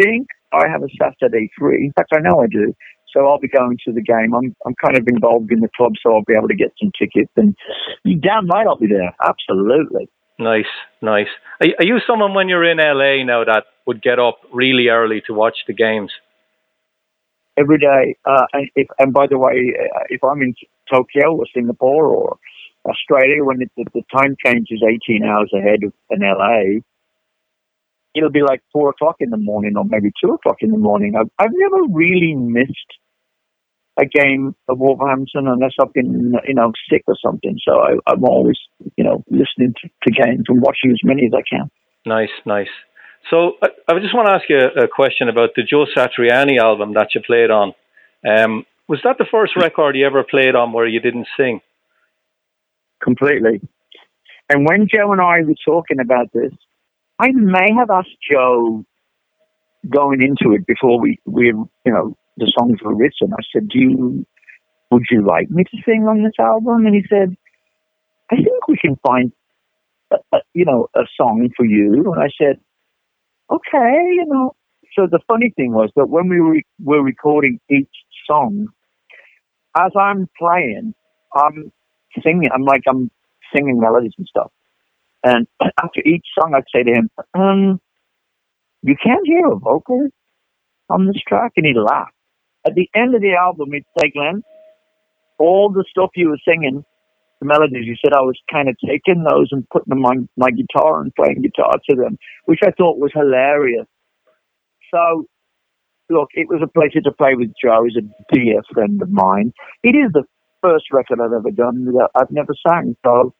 think 0.00 0.26
I 0.52 0.68
have 0.68 0.82
a 0.82 0.88
Saturday 1.00 1.50
free. 1.58 1.86
In 1.86 1.92
fact, 1.92 2.12
I 2.14 2.20
know 2.20 2.42
I 2.42 2.46
do. 2.46 2.74
So 3.12 3.26
I'll 3.26 3.38
be 3.38 3.48
going 3.48 3.76
to 3.84 3.92
the 3.92 4.00
game. 4.00 4.34
I'm 4.34 4.56
I'm 4.64 4.74
kind 4.82 4.96
of 4.96 5.06
involved 5.06 5.52
in 5.52 5.60
the 5.60 5.68
club, 5.76 5.92
so 6.02 6.14
I'll 6.14 6.24
be 6.24 6.34
able 6.34 6.48
to 6.48 6.54
get 6.54 6.72
some 6.80 6.90
tickets. 6.98 7.30
And 7.36 7.54
you 8.04 8.16
damn 8.18 8.46
right 8.48 8.66
I'll 8.66 8.76
be 8.76 8.86
there. 8.86 9.14
Absolutely. 9.22 10.08
Nice, 10.42 10.72
nice. 11.00 11.28
Are, 11.60 11.68
are 11.78 11.84
you 11.84 11.98
someone 12.06 12.34
when 12.34 12.48
you're 12.48 12.68
in 12.68 12.78
LA 12.78 13.24
now 13.24 13.44
that 13.44 13.64
would 13.86 14.02
get 14.02 14.18
up 14.18 14.38
really 14.52 14.88
early 14.88 15.22
to 15.26 15.32
watch 15.32 15.56
the 15.66 15.72
games? 15.72 16.10
Every 17.56 17.78
day. 17.78 18.16
Uh, 18.24 18.46
and, 18.52 18.68
if, 18.74 18.88
and 18.98 19.12
by 19.12 19.26
the 19.28 19.38
way, 19.38 19.72
uh, 19.78 20.04
if 20.08 20.24
I'm 20.24 20.42
in 20.42 20.54
Tokyo 20.92 21.36
or 21.36 21.44
Singapore 21.54 22.06
or 22.06 22.38
Australia, 22.86 23.44
when 23.44 23.62
it, 23.62 23.70
the, 23.76 23.84
the 23.94 24.02
time 24.12 24.34
change 24.44 24.68
is 24.70 24.82
18 24.82 25.22
hours 25.24 25.52
ahead 25.54 25.84
of 25.84 25.92
in 26.10 26.20
LA, 26.20 26.80
it'll 28.14 28.30
be 28.30 28.42
like 28.42 28.62
four 28.72 28.90
o'clock 28.90 29.16
in 29.20 29.30
the 29.30 29.36
morning 29.36 29.76
or 29.76 29.84
maybe 29.84 30.10
two 30.22 30.32
o'clock 30.32 30.56
in 30.60 30.72
the 30.72 30.78
morning. 30.78 31.14
I've, 31.16 31.30
I've 31.38 31.52
never 31.52 31.84
really 31.92 32.34
missed 32.34 32.92
a 33.98 34.06
game 34.06 34.54
of 34.68 34.78
Wolverhampton 34.78 35.46
unless 35.46 35.72
I've 35.80 35.92
been, 35.92 36.34
you 36.46 36.54
know, 36.54 36.72
sick 36.90 37.02
or 37.06 37.16
something. 37.24 37.58
So 37.66 37.78
I, 37.78 38.12
am 38.12 38.24
always, 38.24 38.58
you 38.96 39.04
know, 39.04 39.22
listening 39.30 39.74
to, 39.82 39.88
to, 40.04 40.10
games 40.10 40.44
and 40.48 40.62
watching 40.62 40.90
as 40.92 41.00
many 41.04 41.26
as 41.26 41.32
I 41.34 41.42
can. 41.48 41.70
Nice, 42.06 42.30
nice. 42.46 42.70
So 43.30 43.52
I, 43.62 43.68
I 43.88 43.98
just 44.00 44.14
want 44.14 44.28
to 44.28 44.34
ask 44.34 44.44
you 44.48 44.58
a, 44.58 44.84
a, 44.84 44.88
question 44.88 45.28
about 45.28 45.50
the 45.54 45.62
Joe 45.62 45.84
Satriani 45.94 46.58
album 46.58 46.94
that 46.94 47.08
you 47.14 47.20
played 47.20 47.50
on. 47.50 47.74
Um, 48.26 48.64
was 48.88 49.00
that 49.04 49.18
the 49.18 49.26
first 49.30 49.52
record 49.56 49.96
you 49.96 50.06
ever 50.06 50.24
played 50.24 50.54
on 50.54 50.72
where 50.72 50.86
you 50.86 51.00
didn't 51.00 51.28
sing? 51.36 51.60
Completely. 53.02 53.60
And 54.48 54.66
when 54.66 54.88
Joe 54.92 55.12
and 55.12 55.20
I 55.20 55.42
were 55.42 55.54
talking 55.64 56.00
about 56.00 56.32
this, 56.32 56.52
I 57.18 57.28
may 57.32 57.72
have 57.78 57.90
asked 57.90 58.16
Joe 58.30 58.84
going 59.88 60.22
into 60.22 60.54
it 60.54 60.66
before 60.66 61.00
we, 61.00 61.18
we 61.26 61.46
you 61.46 61.68
know, 61.86 62.16
the 62.42 62.52
songs 62.58 62.78
were 62.82 62.94
written. 62.94 63.32
I 63.32 63.42
said, 63.52 63.68
"Do 63.68 63.78
you, 63.78 64.26
would 64.90 65.04
you 65.10 65.24
like 65.26 65.50
me 65.50 65.64
to 65.64 65.76
sing 65.84 66.06
on 66.08 66.22
this 66.22 66.38
album?" 66.38 66.86
And 66.86 66.94
he 66.94 67.02
said, 67.08 67.36
"I 68.30 68.36
think 68.36 68.68
we 68.68 68.76
can 68.76 68.96
find, 69.06 69.32
a, 70.12 70.16
a, 70.36 70.40
you 70.52 70.64
know, 70.64 70.88
a 70.94 71.02
song 71.16 71.48
for 71.56 71.64
you." 71.64 72.12
And 72.12 72.22
I 72.22 72.28
said, 72.36 72.60
"Okay, 73.50 73.94
you 74.18 74.26
know." 74.26 74.54
So 74.98 75.06
the 75.10 75.20
funny 75.26 75.52
thing 75.56 75.72
was 75.72 75.90
that 75.96 76.10
when 76.10 76.28
we 76.28 76.40
were, 76.40 76.60
were 76.82 77.02
recording 77.02 77.58
each 77.70 77.88
song, 78.26 78.66
as 79.76 79.90
I'm 79.98 80.28
playing, 80.38 80.94
I'm 81.34 81.72
singing. 82.22 82.50
I'm 82.54 82.64
like 82.64 82.82
I'm 82.88 83.10
singing 83.54 83.80
melodies 83.80 84.12
and 84.18 84.26
stuff. 84.26 84.50
And 85.24 85.46
after 85.82 86.00
each 86.04 86.26
song, 86.38 86.54
I'd 86.54 86.64
say 86.74 86.82
to 86.82 86.92
him, 86.92 87.10
um, 87.34 87.80
"You 88.82 88.96
can't 89.02 89.26
hear 89.26 89.46
a 89.46 89.56
vocal 89.56 90.08
on 90.90 91.06
this 91.06 91.22
track," 91.26 91.52
and 91.56 91.66
he'd 91.66 91.76
laugh. 91.76 92.10
At 92.66 92.74
the 92.74 92.88
end 92.94 93.14
of 93.14 93.20
the 93.22 93.34
album, 93.34 93.72
he'd 93.72 93.84
say, 93.98 94.10
Glenn, 94.10 94.42
all 95.38 95.70
the 95.70 95.84
stuff 95.90 96.10
you 96.14 96.28
were 96.28 96.38
singing, 96.46 96.84
the 97.40 97.46
melodies, 97.46 97.86
you 97.86 97.96
said 98.02 98.12
I 98.12 98.22
was 98.22 98.38
kind 98.50 98.68
of 98.68 98.76
taking 98.78 99.24
those 99.24 99.48
and 99.50 99.68
putting 99.70 99.90
them 99.90 100.04
on 100.04 100.28
my 100.36 100.50
guitar 100.50 101.00
and 101.00 101.14
playing 101.14 101.42
guitar 101.42 101.72
to 101.90 101.96
them, 101.96 102.18
which 102.44 102.60
I 102.64 102.70
thought 102.70 102.98
was 102.98 103.10
hilarious. 103.12 103.86
So, 104.94 105.26
look, 106.08 106.28
it 106.34 106.48
was 106.48 106.62
a 106.62 106.68
pleasure 106.68 107.00
to 107.02 107.10
play 107.10 107.34
with 107.34 107.52
Joe. 107.60 107.84
He's 107.84 107.96
a 107.96 108.34
dear 108.34 108.62
friend 108.72 109.02
of 109.02 109.10
mine. 109.10 109.52
It 109.82 109.96
is 109.96 110.12
the 110.12 110.22
first 110.62 110.84
record 110.92 111.20
I've 111.20 111.32
ever 111.32 111.50
done 111.50 111.86
that 111.86 112.10
I've 112.14 112.30
never 112.30 112.54
sang, 112.68 112.96
so 113.04 113.34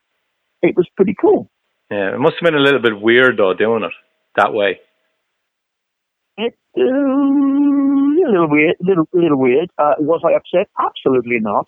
it 0.63 0.77
was 0.77 0.89
pretty 0.97 1.15
cool. 1.21 1.49
Yeah, 1.91 2.15
it 2.15 2.19
must 2.19 2.35
have 2.41 2.51
been 2.51 2.59
a 2.59 2.63
little 2.63 2.81
bit 2.81 3.01
weird 3.01 3.37
though 3.39 3.55
doing 3.55 3.85
it 3.85 3.93
that 4.37 4.53
way. 4.53 4.81
It, 6.39 6.55
um, 6.79 8.02
a 8.27 8.31
little 8.31 8.49
weird, 8.49 8.77
little 8.81 9.09
little 9.13 9.39
weird. 9.39 9.71
Uh, 9.79 9.95
was 9.99 10.23
I 10.25 10.35
upset? 10.35 10.69
Absolutely 10.79 11.39
not. 11.41 11.67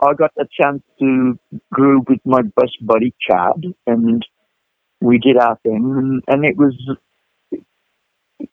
I 0.00 0.12
got 0.12 0.32
a 0.38 0.44
chance 0.60 0.82
to 1.00 1.38
group 1.72 2.10
with 2.10 2.20
my 2.24 2.42
best 2.42 2.76
buddy 2.82 3.14
Chad, 3.20 3.74
and 3.86 4.24
we 5.00 5.18
did 5.18 5.38
our 5.38 5.58
thing, 5.62 5.94
and, 5.96 6.22
and 6.26 6.44
it 6.44 6.56
was 6.56 6.74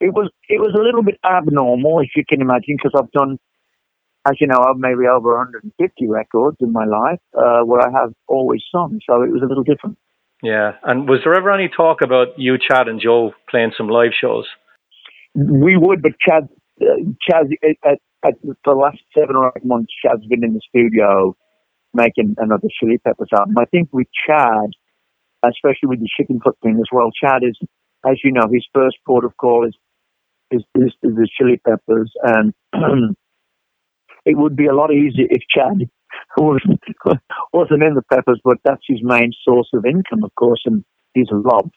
it 0.00 0.12
was 0.12 0.30
it 0.48 0.60
was 0.60 0.74
a 0.78 0.82
little 0.82 1.02
bit 1.02 1.18
abnormal, 1.24 2.00
if 2.00 2.10
you 2.16 2.24
can 2.26 2.40
imagine, 2.40 2.76
because 2.76 2.92
I've 2.96 3.12
done, 3.12 3.38
as 4.26 4.40
you 4.40 4.46
know, 4.46 4.58
I've 4.58 4.78
maybe 4.78 5.06
over 5.06 5.36
150 5.36 6.08
records 6.08 6.56
in 6.60 6.72
my 6.72 6.84
life 6.84 7.20
uh, 7.36 7.60
where 7.64 7.80
I 7.80 7.90
have 7.90 8.12
always 8.26 8.62
sung, 8.72 9.00
so 9.08 9.22
it 9.22 9.30
was 9.30 9.42
a 9.42 9.46
little 9.46 9.64
different. 9.64 9.98
Yeah, 10.42 10.72
and 10.82 11.08
was 11.08 11.20
there 11.24 11.34
ever 11.34 11.50
any 11.50 11.70
talk 11.74 11.98
about 12.02 12.38
you, 12.38 12.56
Chad, 12.58 12.88
and 12.88 13.00
Joe 13.00 13.32
playing 13.48 13.72
some 13.76 13.88
live 13.88 14.12
shows? 14.18 14.46
We 15.34 15.76
would, 15.76 16.02
but 16.02 16.12
Chad, 16.20 16.48
Chad, 16.80 17.46
at, 17.84 17.98
at 18.24 18.34
the 18.42 18.72
last 18.72 18.98
seven 19.16 19.36
or 19.36 19.52
eight 19.56 19.64
months, 19.64 19.92
Chad's 20.02 20.26
been 20.26 20.44
in 20.44 20.54
the 20.54 20.60
studio 20.68 21.36
making 21.92 22.34
another 22.38 22.68
Chili 22.80 22.98
Peppers 22.98 23.28
album. 23.36 23.56
I 23.58 23.64
think 23.66 23.88
with 23.92 24.08
Chad, 24.26 24.70
especially 25.44 25.88
with 25.88 26.00
the 26.00 26.08
chicken 26.16 26.40
thing 26.62 26.76
as 26.76 26.90
well, 26.92 27.10
Chad 27.12 27.42
is, 27.42 27.58
as 28.08 28.18
you 28.24 28.32
know, 28.32 28.48
his 28.52 28.66
first 28.74 28.96
port 29.06 29.24
of 29.24 29.36
call 29.36 29.66
is 29.66 29.74
is, 30.50 30.62
is, 30.74 30.92
is 31.02 31.14
the 31.14 31.28
Chili 31.38 31.60
Peppers, 31.66 32.12
and 32.22 32.52
it 34.26 34.36
would 34.36 34.56
be 34.56 34.66
a 34.66 34.74
lot 34.74 34.92
easier 34.92 35.26
if 35.30 35.42
Chad 35.48 35.88
wasn't, 36.36 36.80
wasn't 37.52 37.82
in 37.82 37.94
the 37.94 38.02
Peppers, 38.12 38.40
but 38.44 38.58
that's 38.64 38.82
his 38.86 39.00
main 39.02 39.32
source 39.44 39.68
of 39.72 39.84
income, 39.86 40.22
of 40.22 40.34
course, 40.34 40.62
and 40.66 40.84
his 41.14 41.28
love 41.30 41.70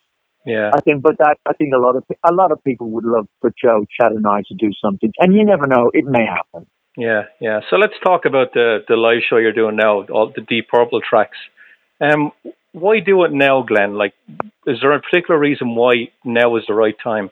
yeah, 0.48 0.72
I 0.74 0.80
think, 0.80 1.02
but 1.02 1.18
that 1.18 1.36
I 1.45 1.52
think 1.52 1.74
a 1.74 1.78
lot 1.78 1.98
of 1.98 2.06
a 2.24 2.34
lot 2.34 2.54
of 2.54 2.64
people 2.64 2.89
would 2.91 3.04
love 3.04 3.28
for 3.41 3.52
Joe, 3.62 3.86
Chad, 4.00 4.14
and 4.14 4.26
I 4.26 4.43
to 4.48 4.56
do 4.56 4.72
something, 4.82 5.12
and 5.20 5.34
you 5.34 5.43
never 5.43 5.68
know, 5.68 5.91
it 5.93 6.06
may 6.06 6.26
happen. 6.26 6.66
Yeah, 6.95 7.24
yeah. 7.41 7.60
So 7.70 7.76
let's 7.76 8.00
talk 8.02 8.24
about 8.24 8.54
the 8.54 8.80
the 8.88 8.95
live 8.95 9.24
show 9.30 9.38
you're 9.38 9.52
doing 9.52 9.76
now, 9.76 10.06
all 10.06 10.32
the 10.34 10.41
Deep 10.41 10.70
Purple 10.70 11.02
tracks. 11.02 11.36
Um, 12.00 12.32
why 12.72 13.02
do 13.02 13.26
it 13.26 13.34
now, 13.34 13.62
Glenn? 13.62 13.95
Like, 13.95 14.14
is 14.66 14.78
there 14.82 14.93
a 14.93 15.02
particular 15.02 15.38
reason 15.38 15.76
why 15.76 16.12
now 16.24 16.56
is 16.56 16.64
the 16.66 16.74
right 16.74 16.95
time? 17.04 17.30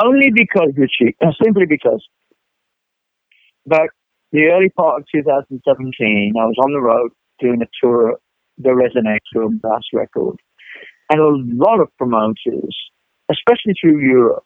Only 0.00 0.30
because, 0.32 0.72
Richie, 0.76 1.16
uh, 1.20 1.32
simply 1.42 1.66
because. 1.66 2.06
Back 3.66 3.90
the 4.30 4.50
early 4.52 4.68
part 4.68 5.00
of 5.00 5.06
2017, 5.12 6.34
I 6.38 6.44
was 6.44 6.56
on 6.62 6.72
the 6.72 6.80
road 6.80 7.10
doing 7.40 7.60
a 7.60 7.66
tour, 7.82 8.18
the 8.58 8.70
Resonate 8.70 9.20
tour, 9.32 9.48
Bass 9.50 9.82
Record 9.92 10.36
and 11.14 11.20
a 11.20 11.64
lot 11.64 11.80
of 11.80 11.88
promoters, 11.96 12.76
especially 13.30 13.74
through 13.80 14.00
Europe, 14.00 14.44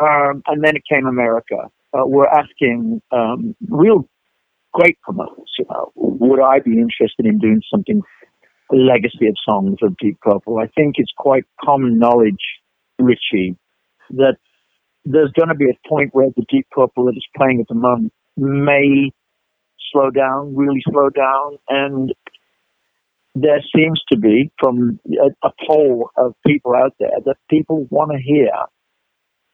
um, 0.00 0.42
and 0.46 0.64
then 0.64 0.76
it 0.76 0.82
came 0.90 1.06
America, 1.06 1.56
uh, 1.92 2.06
were 2.06 2.28
asking 2.28 3.02
um, 3.12 3.54
real 3.68 4.08
great 4.72 4.98
promoters, 5.02 5.50
you 5.58 5.66
know, 5.70 5.92
would 5.94 6.40
I 6.40 6.60
be 6.60 6.78
interested 6.78 7.26
in 7.26 7.38
doing 7.38 7.60
something, 7.70 8.02
a 8.72 8.76
legacy 8.76 9.26
of 9.26 9.36
songs 9.46 9.78
of 9.82 9.96
Deep 9.98 10.18
Purple? 10.20 10.58
I 10.58 10.68
think 10.68 10.94
it's 10.98 11.12
quite 11.16 11.44
common 11.62 11.98
knowledge, 11.98 12.44
Richie, 12.98 13.56
that 14.10 14.36
there's 15.04 15.32
going 15.32 15.48
to 15.48 15.54
be 15.54 15.70
a 15.70 15.88
point 15.88 16.10
where 16.12 16.28
the 16.36 16.44
Deep 16.48 16.66
Purple 16.70 17.06
that 17.06 17.16
is 17.16 17.26
playing 17.36 17.60
at 17.60 17.68
the 17.68 17.74
moment 17.74 18.12
may 18.36 19.10
slow 19.92 20.10
down, 20.10 20.54
really 20.54 20.82
slow 20.90 21.08
down, 21.10 21.58
and 21.68 22.14
there 23.42 23.62
seems 23.74 24.02
to 24.10 24.18
be, 24.18 24.50
from 24.58 24.98
a, 25.06 25.46
a 25.46 25.52
poll 25.66 26.10
of 26.16 26.34
people 26.46 26.74
out 26.74 26.94
there, 26.98 27.18
that 27.24 27.36
people 27.50 27.86
want 27.90 28.12
to 28.12 28.18
hear 28.18 28.50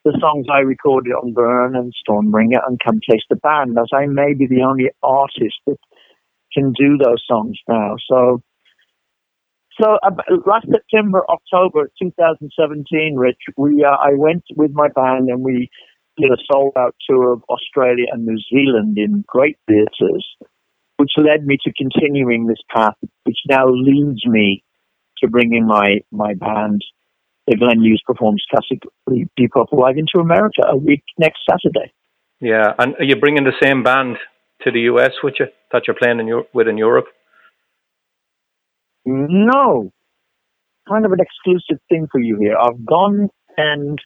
the 0.05 0.16
songs 0.20 0.47
I 0.53 0.59
recorded 0.59 1.12
on 1.12 1.32
Burn 1.32 1.74
and 1.74 1.93
Stormbringer 2.07 2.61
and 2.66 2.78
Come 2.85 3.01
Taste 3.09 3.24
the 3.30 3.37
Band, 3.37 3.78
as 3.78 3.89
I 3.93 4.07
may 4.07 4.35
be 4.35 4.47
the 4.47 4.62
only 4.62 4.91
artist 5.03 5.57
that 5.66 5.78
can 6.53 6.72
do 6.72 6.99
those 6.99 7.24
songs 7.26 7.59
now. 7.68 7.97
So, 8.09 8.43
so 9.80 9.99
uh, 10.03 10.11
last 10.47 10.66
September, 10.70 11.24
October 11.28 11.91
2017, 12.01 13.16
Rich, 13.16 13.39
we 13.57 13.82
uh, 13.82 13.97
I 13.97 14.14
went 14.14 14.45
with 14.57 14.72
my 14.72 14.89
band 14.89 15.30
and 15.30 15.43
we 15.43 15.70
did 16.16 16.30
a 16.30 16.37
sold 16.53 16.74
out 16.78 16.95
tour 17.09 17.32
of 17.32 17.43
Australia 17.49 18.07
and 18.12 18.24
New 18.24 18.39
Zealand 18.53 18.97
in 18.99 19.24
great 19.26 19.57
theatres 19.66 20.24
which 20.97 21.12
led 21.16 21.45
me 21.45 21.59
to 21.64 21.72
continuing 21.72 22.47
this 22.47 22.62
path, 22.74 22.95
which 23.24 23.38
now 23.49 23.66
leads 23.68 24.24
me 24.26 24.62
to 25.18 25.28
bringing 25.28 25.66
my, 25.66 26.01
my 26.11 26.34
band, 26.34 26.82
the 27.47 27.57
Glenn 27.57 27.80
Hughes 27.80 28.03
Performs 28.07 28.45
Classic 28.51 28.82
Deep 29.36 29.51
Purple 29.51 29.78
Live 29.78 29.97
into 29.97 30.18
America 30.18 30.62
a 30.66 30.76
week 30.76 31.03
next 31.18 31.40
Saturday. 31.49 31.92
Yeah, 32.40 32.72
and 32.78 32.95
are 32.97 33.05
you 33.05 33.16
bringing 33.16 33.45
the 33.45 33.53
same 33.62 33.82
band 33.82 34.16
to 34.62 34.70
the 34.70 34.80
US 34.80 35.12
with 35.22 35.34
you 35.38 35.47
that 35.72 35.82
you're 35.86 35.97
playing 35.97 36.20
in 36.20 36.45
with 36.53 36.68
in 36.68 36.78
Europe? 36.78 37.07
No, 39.07 39.92
kind 40.88 41.05
of 41.05 41.12
an 41.12 41.20
exclusive 41.20 41.82
thing 41.88 42.07
for 42.11 42.20
you 42.20 42.38
here. 42.38 42.57
I've 42.57 42.84
gone 42.84 43.28
and 43.57 43.99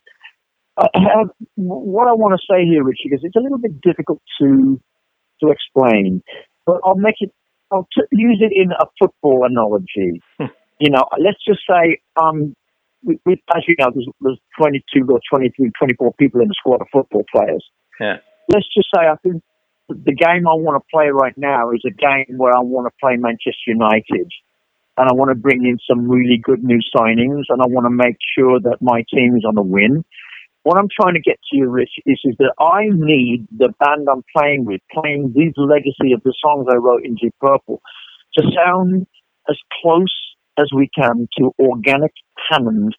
I 0.78 0.89
have 0.95 1.30
what 1.57 2.09
I 2.09 2.12
want 2.12 2.39
to 2.39 2.47
say 2.53 2.64
here, 2.64 2.84
Richie, 2.84 3.09
is 3.11 3.20
it's 3.22 3.36
a 3.36 3.41
little 3.41 3.59
bit 3.59 3.80
difficult 3.80 4.20
to 4.41 4.80
to 5.41 5.51
explain, 5.51 6.22
but 6.69 6.81
I'll 6.85 7.01
make 7.01 7.16
it. 7.21 7.33
I'll 7.73 7.89
t- 7.97 8.05
use 8.12 8.41
it 8.41 8.53
in 8.55 8.73
a 8.73 8.85
football 8.99 9.47
analogy. 9.49 10.21
Hmm. 10.39 10.53
you 10.79 10.91
know, 10.91 11.05
let's 11.19 11.43
just 11.47 11.61
say 11.69 11.99
um, 12.21 12.55
we, 13.03 13.19
we, 13.25 13.43
as 13.57 13.64
you 13.66 13.75
know, 13.79 13.91
there's, 13.95 14.09
there's 14.21 14.41
22 14.61 15.07
or 15.11 15.21
23, 15.31 15.73
24 15.79 16.12
people 16.14 16.41
in 16.43 16.49
the 16.49 16.55
squad 16.59 16.81
of 16.83 16.89
football 16.93 17.25
players. 17.35 17.64
Yeah. 17.99 18.19
Let's 18.53 18.66
just 18.75 18.89
say 18.95 19.03
I 19.03 19.16
think 19.23 19.43
the 19.89 20.14
game 20.14 20.47
I 20.47 20.55
want 20.55 20.83
to 20.83 20.87
play 20.93 21.09
right 21.09 21.37
now 21.37 21.71
is 21.71 21.83
a 21.87 21.91
game 21.91 22.37
where 22.37 22.55
I 22.55 22.61
want 22.61 22.87
to 22.87 22.95
play 23.01 23.16
Manchester 23.16 23.69
United. 23.69 24.31
And 24.99 25.09
I 25.09 25.14
want 25.14 25.31
to 25.31 25.37
bring 25.37 25.64
in 25.64 25.79
some 25.89 26.11
really 26.11 26.41
good 26.43 26.64
new 26.64 26.81
signings 26.95 27.45
and 27.49 27.62
I 27.62 27.66
want 27.69 27.87
to 27.87 27.91
make 27.91 28.16
sure 28.37 28.59
that 28.61 28.79
my 28.83 29.05
team 29.14 29.37
is 29.37 29.45
on 29.47 29.57
a 29.57 29.62
win. 29.62 30.05
What 30.69 30.77
I'm 30.77 30.93
trying 30.93 31.14
to 31.14 31.21
get 31.21 31.41
to 31.49 31.57
you, 31.57 31.66
Rich, 31.71 31.93
is, 32.05 32.21
is 32.25 32.37
that 32.41 32.53
I 32.61 32.93
need 32.93 33.49
the 33.51 33.73
band 33.81 34.07
I'm 34.07 34.23
playing 34.37 34.66
with, 34.66 34.83
playing 34.93 35.33
these 35.35 35.55
legacy 35.57 36.12
of 36.12 36.23
the 36.25 36.35
songs 36.45 36.66
I 36.71 36.77
wrote 36.77 37.07
in 37.07 37.14
Deep 37.14 37.35
Purple, 37.41 37.81
to 38.37 38.43
sound 38.55 39.07
as 39.49 39.57
close 39.81 40.12
as 40.59 40.69
we 40.77 40.91
can 40.95 41.27
to 41.39 41.53
organic 41.59 42.12
Hammond, 42.51 42.95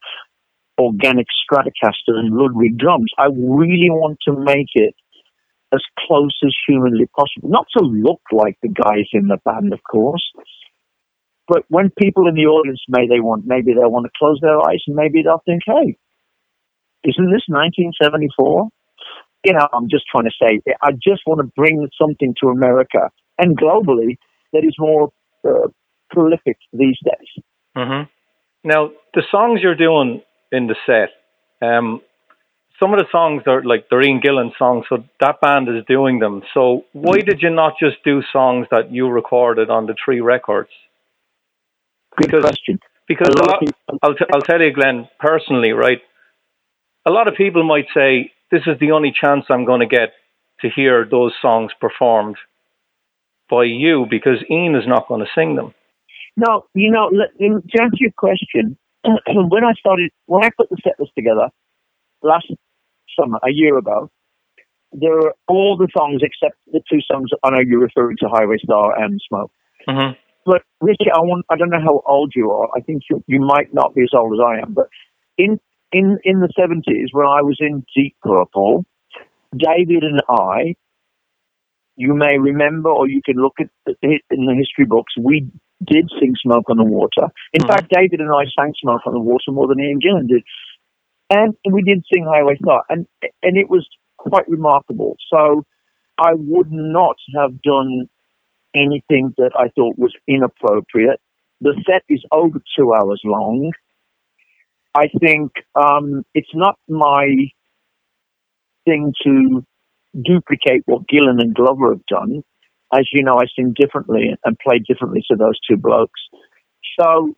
organic 0.80 1.28
Stratocaster 1.46 2.18
and 2.18 2.36
Ludwig 2.36 2.76
drums. 2.80 3.12
I 3.20 3.26
really 3.26 3.92
want 3.92 4.18
to 4.28 4.34
make 4.34 4.74
it 4.74 4.96
as 5.72 5.84
close 6.08 6.36
as 6.44 6.56
humanly 6.68 7.06
possible. 7.16 7.50
Not 7.50 7.68
to 7.78 7.86
look 7.86 8.22
like 8.32 8.58
the 8.64 8.70
guys 8.70 9.06
in 9.14 9.28
the 9.28 9.38
band, 9.46 9.74
of 9.74 9.80
course, 9.84 10.26
but 11.48 11.66
when 11.70 11.92
people 12.02 12.28
in 12.28 12.34
the 12.34 12.48
audience 12.48 12.82
may 12.90 13.08
they 13.08 13.20
want 13.20 13.46
maybe 13.46 13.74
they 13.74 13.86
want 13.86 14.08
to 14.08 14.12
close 14.18 14.40
their 14.42 14.58
eyes 14.58 14.82
and 14.88 14.96
maybe 14.96 15.22
they'll 15.22 15.44
think, 15.46 15.62
hey, 15.68 15.98
isn't 17.04 17.32
this 17.32 17.46
1974? 17.48 18.70
You 19.46 19.54
know, 19.54 19.68
I'm 19.74 19.90
just 19.90 20.04
trying 20.12 20.26
to 20.26 20.36
say, 20.42 20.60
I 20.82 20.92
just 20.92 21.22
want 21.26 21.40
to 21.40 21.52
bring 21.56 21.88
something 22.00 22.36
to 22.42 22.50
America 22.50 23.10
and 23.38 23.58
globally 23.58 24.18
that 24.54 24.64
is 24.66 24.76
more 24.78 25.12
uh, 25.48 25.70
prolific 26.10 26.58
these 26.74 26.98
days. 27.04 27.44
Mm-hmm. 27.78 28.10
Now, 28.68 28.92
the 29.14 29.24
songs 29.32 29.62
you're 29.64 29.76
doing 29.76 30.22
in 30.52 30.68
the 30.68 30.76
set, 30.86 31.10
um, 31.66 32.02
some 32.80 32.94
of 32.94 33.00
the 33.00 33.06
songs 33.12 33.44
are 33.46 33.64
like 33.64 33.88
they're 33.90 34.02
Ian 34.02 34.22
Gillan 34.22 34.52
songs, 34.58 34.86
so 34.90 35.04
that 35.20 35.42
band 35.42 35.70
is 35.70 35.84
doing 35.88 36.20
them. 36.20 36.42
So 36.54 36.86
why 36.94 37.18
mm-hmm. 37.18 37.30
did 37.30 37.42
you 37.42 37.50
not 37.50 37.74
just 37.80 37.98
do 38.04 38.22
songs 38.32 38.68
that 38.72 38.92
you 38.92 39.10
recorded 39.10 39.70
on 39.70 39.86
the 39.86 39.96
three 40.04 40.22
records? 40.22 40.70
Good 42.18 42.28
because, 42.28 42.42
question. 42.42 42.80
Because 43.08 43.30
a 43.30 43.44
lot, 43.44 43.64
I'll, 44.04 44.14
t- 44.14 44.26
I'll 44.34 44.42
tell 44.42 44.62
you, 44.62 44.72
Glenn, 44.72 45.08
personally, 45.20 45.72
right? 45.72 46.00
A 47.10 47.12
lot 47.12 47.28
of 47.28 47.34
people 47.34 47.64
might 47.64 47.88
say, 47.92 48.32
this 48.52 48.62
is 48.68 48.78
the 48.80 48.92
only 48.92 49.12
chance 49.20 49.46
I'm 49.50 49.66
going 49.66 49.80
to 49.80 49.88
get 49.88 50.14
to 50.62 50.70
hear 50.70 51.08
those 51.10 51.34
songs 51.42 51.72
performed 51.82 52.38
by 53.50 53.64
you 53.64 54.06
because 54.08 54.38
Ian 54.48 54.76
is 54.76 54.86
not 54.86 55.08
going 55.08 55.22
to 55.22 55.32
sing 55.34 55.56
them. 55.56 55.74
No, 56.38 56.68
you 56.76 56.92
know, 56.92 57.10
to 57.10 57.82
answer 57.82 57.98
your 57.98 58.12
question, 58.16 58.78
when 59.04 59.64
I 59.64 59.74
started, 59.80 60.12
when 60.28 60.44
I 60.44 60.52
put 60.56 60.70
the 60.70 60.78
set 60.84 61.00
list 61.00 61.14
together 61.18 61.50
last 62.22 62.46
summer, 63.20 63.40
a 63.44 63.50
year 63.50 63.76
ago, 63.80 64.12
there 64.92 65.14
were 65.14 65.34
all 65.48 65.78
the 65.78 65.88
songs 65.98 66.22
except 66.22 66.58
the 66.72 66.82
two 66.92 67.00
songs 67.12 67.32
I 67.44 67.50
know 67.50 67.60
you're 67.66 67.80
referring 67.80 68.18
to, 68.20 68.30
Highway 68.30 68.58
Star 68.64 69.02
and 69.02 69.20
Smoke. 69.28 69.52
Mm-hmm. 69.88 70.14
But 70.46 70.62
Richie, 70.80 71.10
I 71.12 71.22
want, 71.22 71.48
I 71.50 71.56
don't 71.56 71.72
know 71.72 71.82
how 71.82 72.04
old 72.06 72.34
you 72.36 72.52
are. 72.52 72.70
I 72.78 72.82
think 72.82 73.02
you, 73.10 73.24
you 73.26 73.40
might 73.40 73.74
not 73.74 73.96
be 73.96 74.04
as 74.04 74.12
old 74.14 74.34
as 74.34 74.40
I 74.46 74.60
am, 74.62 74.74
but 74.76 74.90
in, 75.40 75.60
in, 75.92 76.20
in 76.24 76.40
the 76.40 76.50
70s, 76.58 77.08
when 77.12 77.26
I 77.26 77.42
was 77.42 77.58
in 77.60 77.84
Deep 77.96 78.16
Purple, 78.22 78.86
David 79.56 80.04
and 80.04 80.22
I, 80.30 80.76
you 81.96 82.14
may 82.14 82.38
remember, 82.38 82.90
or 82.90 83.08
you 83.08 83.22
can 83.26 83.36
look 83.36 83.56
at 83.60 83.70
the, 83.86 83.96
in 84.30 84.46
the 84.46 84.56
history 84.58 84.86
books, 84.86 85.14
we 85.20 85.50
did 85.86 86.10
sing 86.20 86.36
Smoke 86.42 86.70
on 86.70 86.78
the 86.78 86.84
Water. 86.84 87.32
In 87.54 87.62
mm-hmm. 87.62 87.72
fact, 87.72 87.92
David 87.92 88.20
and 88.20 88.30
I 88.30 88.46
sang 88.58 88.74
Smoke 88.82 89.02
on 89.06 89.14
the 89.14 89.20
Water 89.20 89.52
more 89.52 89.68
than 89.68 89.80
Ian 89.80 90.00
Gillan 90.00 90.28
did. 90.28 90.44
And 91.30 91.56
we 91.70 91.84
did 91.84 92.04
sing 92.12 92.26
Highway 92.26 92.58
Star, 92.62 92.84
and, 92.90 93.06
and 93.44 93.58
it 93.58 93.70
was 93.70 93.88
quite 94.18 94.48
remarkable. 94.48 95.16
So 95.32 95.64
I 96.18 96.34
would 96.34 96.72
not 96.72 97.18
have 97.36 97.62
done 97.62 98.10
anything 98.76 99.34
that 99.38 99.52
I 99.58 99.70
thought 99.70 99.98
was 99.98 100.14
inappropriate. 100.28 101.20
The 101.62 101.74
set 101.86 102.04
is 102.10 102.24
over 102.32 102.60
two 102.78 102.94
hours 102.94 103.22
long. 103.24 103.72
I 104.96 105.08
think 105.20 105.52
um, 105.76 106.24
it's 106.34 106.50
not 106.54 106.76
my 106.88 107.28
thing 108.86 109.14
to 109.24 109.64
duplicate 110.20 110.84
what 110.86 111.04
Gillan 111.08 111.40
and 111.40 111.54
Glover 111.54 111.92
have 111.92 112.06
done 112.08 112.44
as 112.94 113.08
you 113.14 113.24
know, 113.24 113.36
I 113.40 113.46
sing 113.56 113.74
differently 113.78 114.36
and 114.44 114.58
play 114.60 114.80
differently 114.80 115.24
to 115.30 115.38
those 115.38 115.60
two 115.70 115.78
blokes. 115.78 116.20
So 117.00 117.36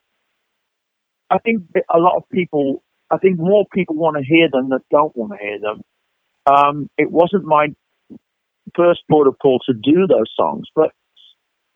I 1.29 1.39
think 1.39 1.63
a 1.93 1.99
lot 1.99 2.17
of 2.17 2.23
people, 2.31 2.83
I 3.09 3.17
think 3.17 3.37
more 3.37 3.65
people 3.73 3.95
want 3.95 4.17
to 4.17 4.23
hear 4.23 4.49
them 4.51 4.69
than 4.69 4.79
don't 4.89 5.15
want 5.15 5.33
to 5.33 5.37
hear 5.37 5.59
them. 5.59 5.81
Um, 6.45 6.89
it 6.97 7.11
wasn't 7.11 7.45
my 7.45 7.67
first 8.75 9.01
port 9.09 9.27
of 9.27 9.37
call 9.39 9.59
to 9.65 9.73
do 9.73 10.07
those 10.07 10.31
songs, 10.35 10.67
but 10.75 10.91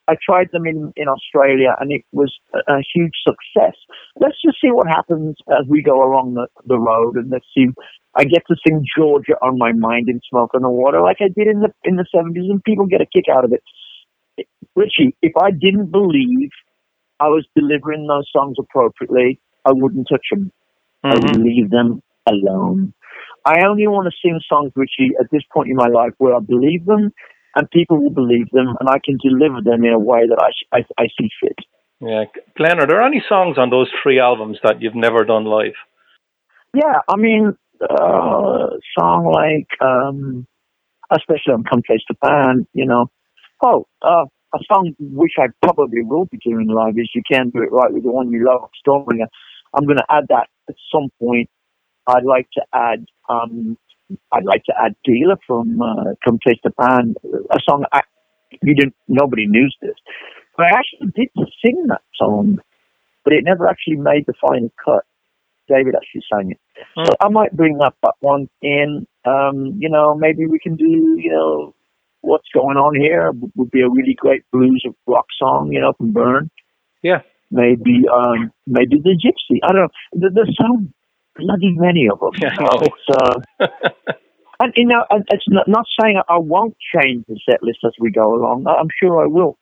I 0.08 0.16
tried 0.24 0.49
them 0.51 0.66
in, 0.66 0.93
in 0.95 1.08
Australia 1.08 1.76
and 1.80 1.91
it 1.91 2.03
was 2.12 2.34
a, 2.53 2.76
a, 2.76 2.84
huge 2.93 3.14
success. 3.28 3.76
Let's 4.20 4.39
just 4.43 4.58
see 4.62 4.70
what 4.72 4.88
happens 4.88 5.36
as 5.49 5.66
we 5.68 5.82
go 5.82 6.03
along 6.03 6.36
the, 6.36 6.47
the 6.66 6.78
road 6.78 7.16
and 7.16 7.32
let's 7.32 7.47
see. 7.56 7.68
I 8.16 8.24
get 8.24 8.43
to 8.47 8.56
sing 8.66 8.86
Georgia 8.97 9.34
on 9.41 9.58
my 9.58 9.72
mind 9.74 10.08
and 10.08 10.22
smoke 10.30 10.51
on 10.53 10.62
the 10.62 10.70
water 10.70 11.01
like 11.01 11.18
I 11.22 11.30
did 11.36 11.47
in 11.47 11.62
the, 11.62 11.74
in 11.84 11.95
the 11.95 12.06
70s 12.14 12.49
and 12.49 12.64
people 12.64 12.86
get 12.86 13.01
a 13.01 13.06
kick 13.06 13.26
out 13.32 13.45
of 13.45 13.53
it. 13.53 13.64
Richie, 14.76 15.16
if 15.22 15.34
I 15.41 15.51
didn't 15.51 15.91
believe 15.91 16.49
I 17.20 17.28
was 17.28 17.47
delivering 17.56 18.08
those 18.08 18.30
songs 18.32 18.58
appropriately, 18.60 19.39
I 19.66 19.72
wouldn't 19.74 20.08
touch 20.10 20.26
them. 20.32 20.51
Mm-hmm. 21.03 21.08
I 21.08 21.14
would 21.16 21.24
mm-hmm. 21.24 21.43
leave 21.43 21.70
them 21.72 22.01
alone. 22.28 22.93
I 23.45 23.66
only 23.68 23.88
want 23.88 24.12
to 24.12 24.18
sing 24.22 24.39
songs, 24.49 24.72
Richie, 24.76 25.14
at 25.20 25.28
this 25.32 25.43
point 25.53 25.70
in 25.70 25.76
my 25.76 25.88
life 25.88 26.14
where 26.18 26.36
I 26.36 26.39
believe 26.39 26.86
them 26.86 27.12
and 27.56 27.70
people 27.72 28.01
will 28.01 28.12
believe 28.12 28.49
them, 28.51 28.76
and 28.80 28.89
I 28.89 28.99
can 29.03 29.18
deliver 29.22 29.62
them 29.64 29.84
in 29.86 29.93
a 29.93 29.99
way 29.99 30.28
that 30.28 30.39
I, 30.41 30.78
I, 30.78 30.86
I 30.97 31.08
see 31.20 31.30
fit. 31.41 31.58
Yeah, 32.01 32.26
Glenn, 32.58 32.80
are 32.80 32.88
there 32.88 33.01
any 33.01 33.24
songs 33.28 33.58
on 33.58 33.70
those 33.70 33.89
three 34.03 34.20
albums 34.20 34.58
that 34.64 34.82
you've 34.82 34.95
never 34.95 35.24
done 35.24 35.45
live? 35.45 35.74
Yeah, 36.74 36.99
I 37.08 37.16
mean, 37.16 37.53
uh, 37.82 38.68
song 38.99 39.32
like, 39.32 39.68
um, 39.82 40.45
especially 41.12 41.53
on 41.53 41.64
Come 41.64 41.82
Taste 41.88 42.03
the 42.10 42.16
Band, 42.22 42.68
you 42.74 42.86
know. 42.86 43.08
Oh, 43.64 43.88
uh, 44.01 44.26
a 44.53 44.60
song 44.68 44.93
which 44.99 45.34
I 45.38 45.47
probably 45.62 46.03
will 46.03 46.26
be 46.26 46.38
doing 46.38 46.68
live 46.68 46.97
is 46.97 47.10
You 47.16 47.22
Can't 47.30 47.53
Do 47.53 47.62
It 47.62 47.72
Right 47.72 47.93
with 47.93 48.03
the 48.03 48.12
One 48.12 48.32
You 48.32 48.45
Love, 48.45 48.70
Stormbringer. 48.86 49.28
I'm 49.74 49.86
going 49.86 49.97
to 49.97 50.06
add 50.10 50.26
that 50.30 50.47
at 50.70 50.76
some 50.93 51.10
point. 51.20 51.49
I'd 52.08 52.24
like 52.24 52.47
to 52.53 52.62
add 52.74 53.06
um, 53.30 53.78
I'd 54.32 54.45
like 54.45 54.64
to 54.66 54.74
add 54.80 54.95
Dealer 55.03 55.38
from 55.47 55.82
uh, 55.82 56.14
Come 56.24 56.39
Taste 56.45 56.62
the 56.64 56.72
Band, 56.72 57.18
a 57.51 57.60
song 57.68 57.86
I, 57.91 58.01
you 58.62 58.76
didn't, 58.76 58.95
nobody 59.08 59.45
knew 59.47 59.70
this. 59.82 59.95
But 60.56 60.68
I 60.68 60.70
actually 60.78 61.12
did 61.16 61.30
sing 61.64 61.86
that 61.88 62.01
song, 62.16 62.60
but 63.24 63.34
it 63.34 63.43
never 63.43 63.68
actually 63.68 63.97
made 63.97 64.26
the 64.28 64.34
final 64.39 64.72
cut. 64.84 65.03
David 65.68 65.95
actually 65.95 66.24
sang 66.32 66.51
it. 66.51 66.60
Mm. 66.97 67.08
So 67.08 67.14
I 67.20 67.30
might 67.30 67.51
bring 67.56 67.80
up 67.84 67.97
that 68.03 68.14
one 68.20 68.47
in. 68.62 69.08
Um, 69.26 69.76
you 69.80 69.89
know, 69.89 70.14
maybe 70.16 70.45
we 70.45 70.60
can 70.60 70.76
do, 70.76 70.86
you 70.86 71.32
know, 71.32 71.74
what's 72.22 72.47
going 72.53 72.78
on 72.78 72.95
here 72.95 73.32
would 73.56 73.72
be 73.72 73.82
a 73.82 73.89
really 73.89 74.14
great 74.16 74.43
blues 74.51 74.86
rock 75.08 75.26
song, 75.39 75.72
you 75.72 75.82
know, 75.82 75.93
from 75.93 76.12
Burn. 76.12 76.51
Yeah. 77.01 77.22
Maybe, 77.51 78.03
um, 78.12 78.51
maybe 78.68 78.99
the 79.03 79.18
Gypsy. 79.18 79.60
I 79.64 79.72
don't 79.72 79.91
know. 80.14 80.30
There's 80.34 80.56
so 80.60 80.78
bloody 81.36 81.76
many 81.76 82.08
of 82.12 82.20
them. 82.20 82.32
Yeah. 82.42 82.56
it's, 82.82 83.06
uh, 83.60 83.68
and 84.60 84.74
you 84.76 84.86
know, 84.86 85.04
it's 85.30 85.46
not, 85.48 85.68
not 85.68 85.86
saying 86.00 86.22
I 86.28 86.38
won't 86.38 86.76
change 86.96 87.26
the 87.28 87.40
set 87.50 87.62
list 87.64 87.80
as 87.86 87.94
we 88.00 88.12
go 88.12 88.36
along. 88.36 88.66
I'm 88.68 88.90
sure 89.02 89.24
I 89.24 89.28
will, 89.28 89.58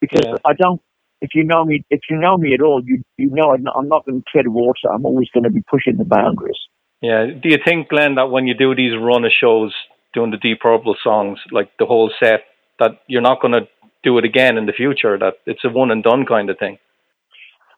because 0.00 0.22
yeah. 0.24 0.36
I 0.44 0.54
don't. 0.54 0.80
If 1.20 1.30
you 1.34 1.42
know 1.42 1.64
me, 1.64 1.84
if 1.90 2.00
you 2.08 2.16
know 2.16 2.36
me 2.36 2.54
at 2.54 2.62
all, 2.62 2.80
you 2.84 3.02
you 3.16 3.30
know 3.30 3.52
I'm 3.52 3.64
not, 3.64 3.74
I'm 3.76 3.88
not 3.88 4.06
going 4.06 4.22
to 4.22 4.24
tread 4.30 4.46
water. 4.48 4.88
I'm 4.92 5.04
always 5.04 5.28
going 5.34 5.44
to 5.44 5.50
be 5.50 5.62
pushing 5.68 5.96
the 5.96 6.04
boundaries. 6.04 6.58
Yeah. 7.00 7.26
Do 7.26 7.48
you 7.48 7.58
think, 7.64 7.88
Glenn, 7.88 8.16
that 8.16 8.30
when 8.30 8.46
you 8.46 8.54
do 8.54 8.74
these 8.74 8.92
run 9.00 9.24
of 9.24 9.32
shows, 9.32 9.74
doing 10.14 10.30
the 10.30 10.36
Deep 10.36 10.60
Purple 10.60 10.96
songs, 11.02 11.38
like 11.52 11.70
the 11.78 11.86
whole 11.86 12.12
set, 12.20 12.44
that 12.78 13.00
you're 13.06 13.22
not 13.22 13.40
going 13.40 13.52
to 13.52 13.68
do 14.02 14.18
it 14.18 14.24
again 14.24 14.56
in 14.56 14.66
the 14.66 14.72
future? 14.72 15.18
That 15.18 15.34
it's 15.46 15.64
a 15.64 15.70
one 15.70 15.90
and 15.90 16.02
done 16.02 16.24
kind 16.26 16.50
of 16.50 16.58
thing. 16.58 16.78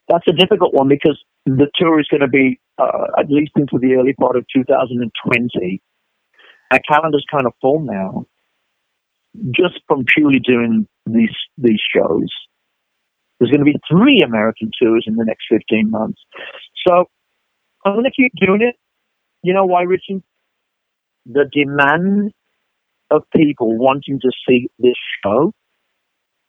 That's 0.09 0.27
a 0.29 0.33
difficult 0.33 0.75
one 0.75 0.89
because 0.89 1.23
the 1.47 1.69
tour 1.75 2.01
is 2.01 2.09
going 2.09 2.23
to 2.23 2.29
be 2.29 2.61
uh, 2.81 3.07
at 3.19 3.29
least 3.29 3.53
into 3.57 3.79
the 3.79 3.95
early 3.95 4.15
part 4.15 4.37
of 4.37 4.45
2020. 4.55 5.83
Our 6.73 6.81
calendar's 6.89 7.27
kind 7.31 7.47
of 7.47 7.53
full 7.61 7.81
now, 7.81 8.27
just 9.55 9.81
from 9.87 10.05
purely 10.15 10.39
doing 10.39 10.87
these 11.07 11.37
these 11.59 11.81
shows. 11.95 12.29
There's 13.39 13.51
going 13.51 13.65
to 13.65 13.73
be 13.73 13.79
three 13.91 14.23
American 14.25 14.71
tours 14.81 15.05
in 15.07 15.17
the 15.17 15.25
next 15.25 15.47
15 15.51 15.91
months. 15.91 16.21
So 16.87 17.07
I'm 17.85 17.95
going 17.95 18.05
to 18.05 18.11
keep 18.11 18.33
doing 18.37 18.61
it. 18.61 18.77
You 19.43 19.55
know 19.55 19.65
why, 19.65 19.83
Richie? 19.83 20.23
The 21.25 21.47
demand 21.51 22.33
of 23.11 23.23
people 23.35 23.77
wanting 23.79 24.21
to 24.21 24.31
see 24.47 24.69
this 24.79 24.95
show, 25.25 25.53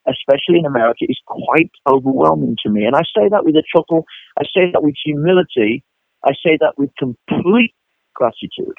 especially 0.05 0.59
in 0.59 0.65
America, 0.65 1.05
is 1.07 1.19
quite 1.25 1.71
overwhelming 1.89 2.57
to 2.65 2.69
me. 2.69 2.83
And 2.83 2.95
I 2.95 3.01
say 3.17 3.29
that 3.29 3.45
with 3.45 3.55
a 3.55 3.63
chuckle. 3.73 4.05
I 4.37 4.43
say 4.43 4.71
that 4.73 4.83
with 4.83 4.95
humility. 5.03 5.83
I 6.25 6.31
say 6.33 6.57
that 6.59 6.73
with 6.77 6.91
complete 6.97 7.73
gratitude. 8.13 8.75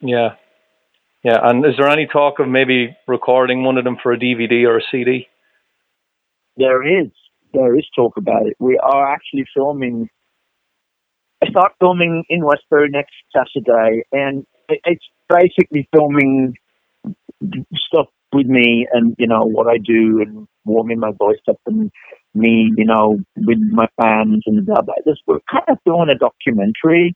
Yeah. 0.00 0.36
Yeah. 1.22 1.38
And 1.42 1.64
is 1.64 1.74
there 1.78 1.88
any 1.88 2.06
talk 2.06 2.38
of 2.38 2.48
maybe 2.48 2.96
recording 3.06 3.64
one 3.64 3.78
of 3.78 3.84
them 3.84 3.96
for 4.02 4.12
a 4.12 4.18
DVD 4.18 4.64
or 4.64 4.78
a 4.78 4.82
CD? 4.90 5.28
There 6.56 6.82
is. 7.02 7.10
There 7.52 7.76
is 7.76 7.86
talk 7.94 8.16
about 8.16 8.46
it. 8.46 8.56
We 8.58 8.78
are 8.78 9.12
actually 9.12 9.44
filming. 9.54 10.08
I 11.42 11.48
start 11.50 11.72
filming 11.80 12.24
in 12.28 12.44
Westbury 12.44 12.88
next 12.90 13.14
Saturday, 13.34 14.02
and 14.12 14.46
it's 14.68 15.04
basically 15.28 15.88
filming 15.92 16.54
stuff 17.74 18.06
with 18.32 18.46
me 18.46 18.86
and 18.92 19.14
you 19.18 19.26
know 19.26 19.44
what 19.44 19.66
I 19.66 19.78
do 19.78 20.20
and 20.20 20.48
warming 20.64 20.98
my 20.98 21.12
voice 21.12 21.40
up 21.48 21.60
and 21.66 21.90
me, 22.36 22.72
you 22.76 22.84
know, 22.84 23.18
with 23.36 23.58
my 23.72 23.88
fans 24.00 24.42
and 24.46 24.64
blah 24.66 24.82
blah. 24.82 24.94
This 25.04 25.16
we're 25.26 25.40
kind 25.50 25.64
of 25.68 25.78
doing 25.84 26.08
a 26.08 26.18
documentary. 26.18 27.14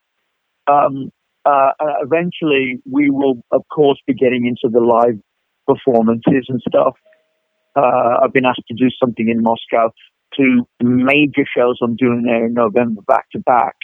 Um, 0.67 1.11
uh, 1.45 1.71
uh, 1.79 1.93
eventually, 2.03 2.81
we 2.89 3.09
will, 3.09 3.41
of 3.51 3.63
course, 3.73 3.99
be 4.05 4.13
getting 4.13 4.45
into 4.45 4.71
the 4.71 4.79
live 4.79 5.19
performances 5.67 6.45
and 6.49 6.61
stuff. 6.67 6.95
Uh, 7.75 8.17
I've 8.23 8.33
been 8.33 8.45
asked 8.45 8.63
to 8.67 8.75
do 8.75 8.89
something 8.99 9.29
in 9.29 9.41
Moscow, 9.41 9.91
two 10.37 10.67
major 10.81 11.45
shows 11.55 11.79
I'm 11.81 11.95
doing 11.95 12.23
there 12.23 12.45
in 12.45 12.53
November 12.53 13.01
back 13.07 13.29
to 13.31 13.39
back, 13.39 13.75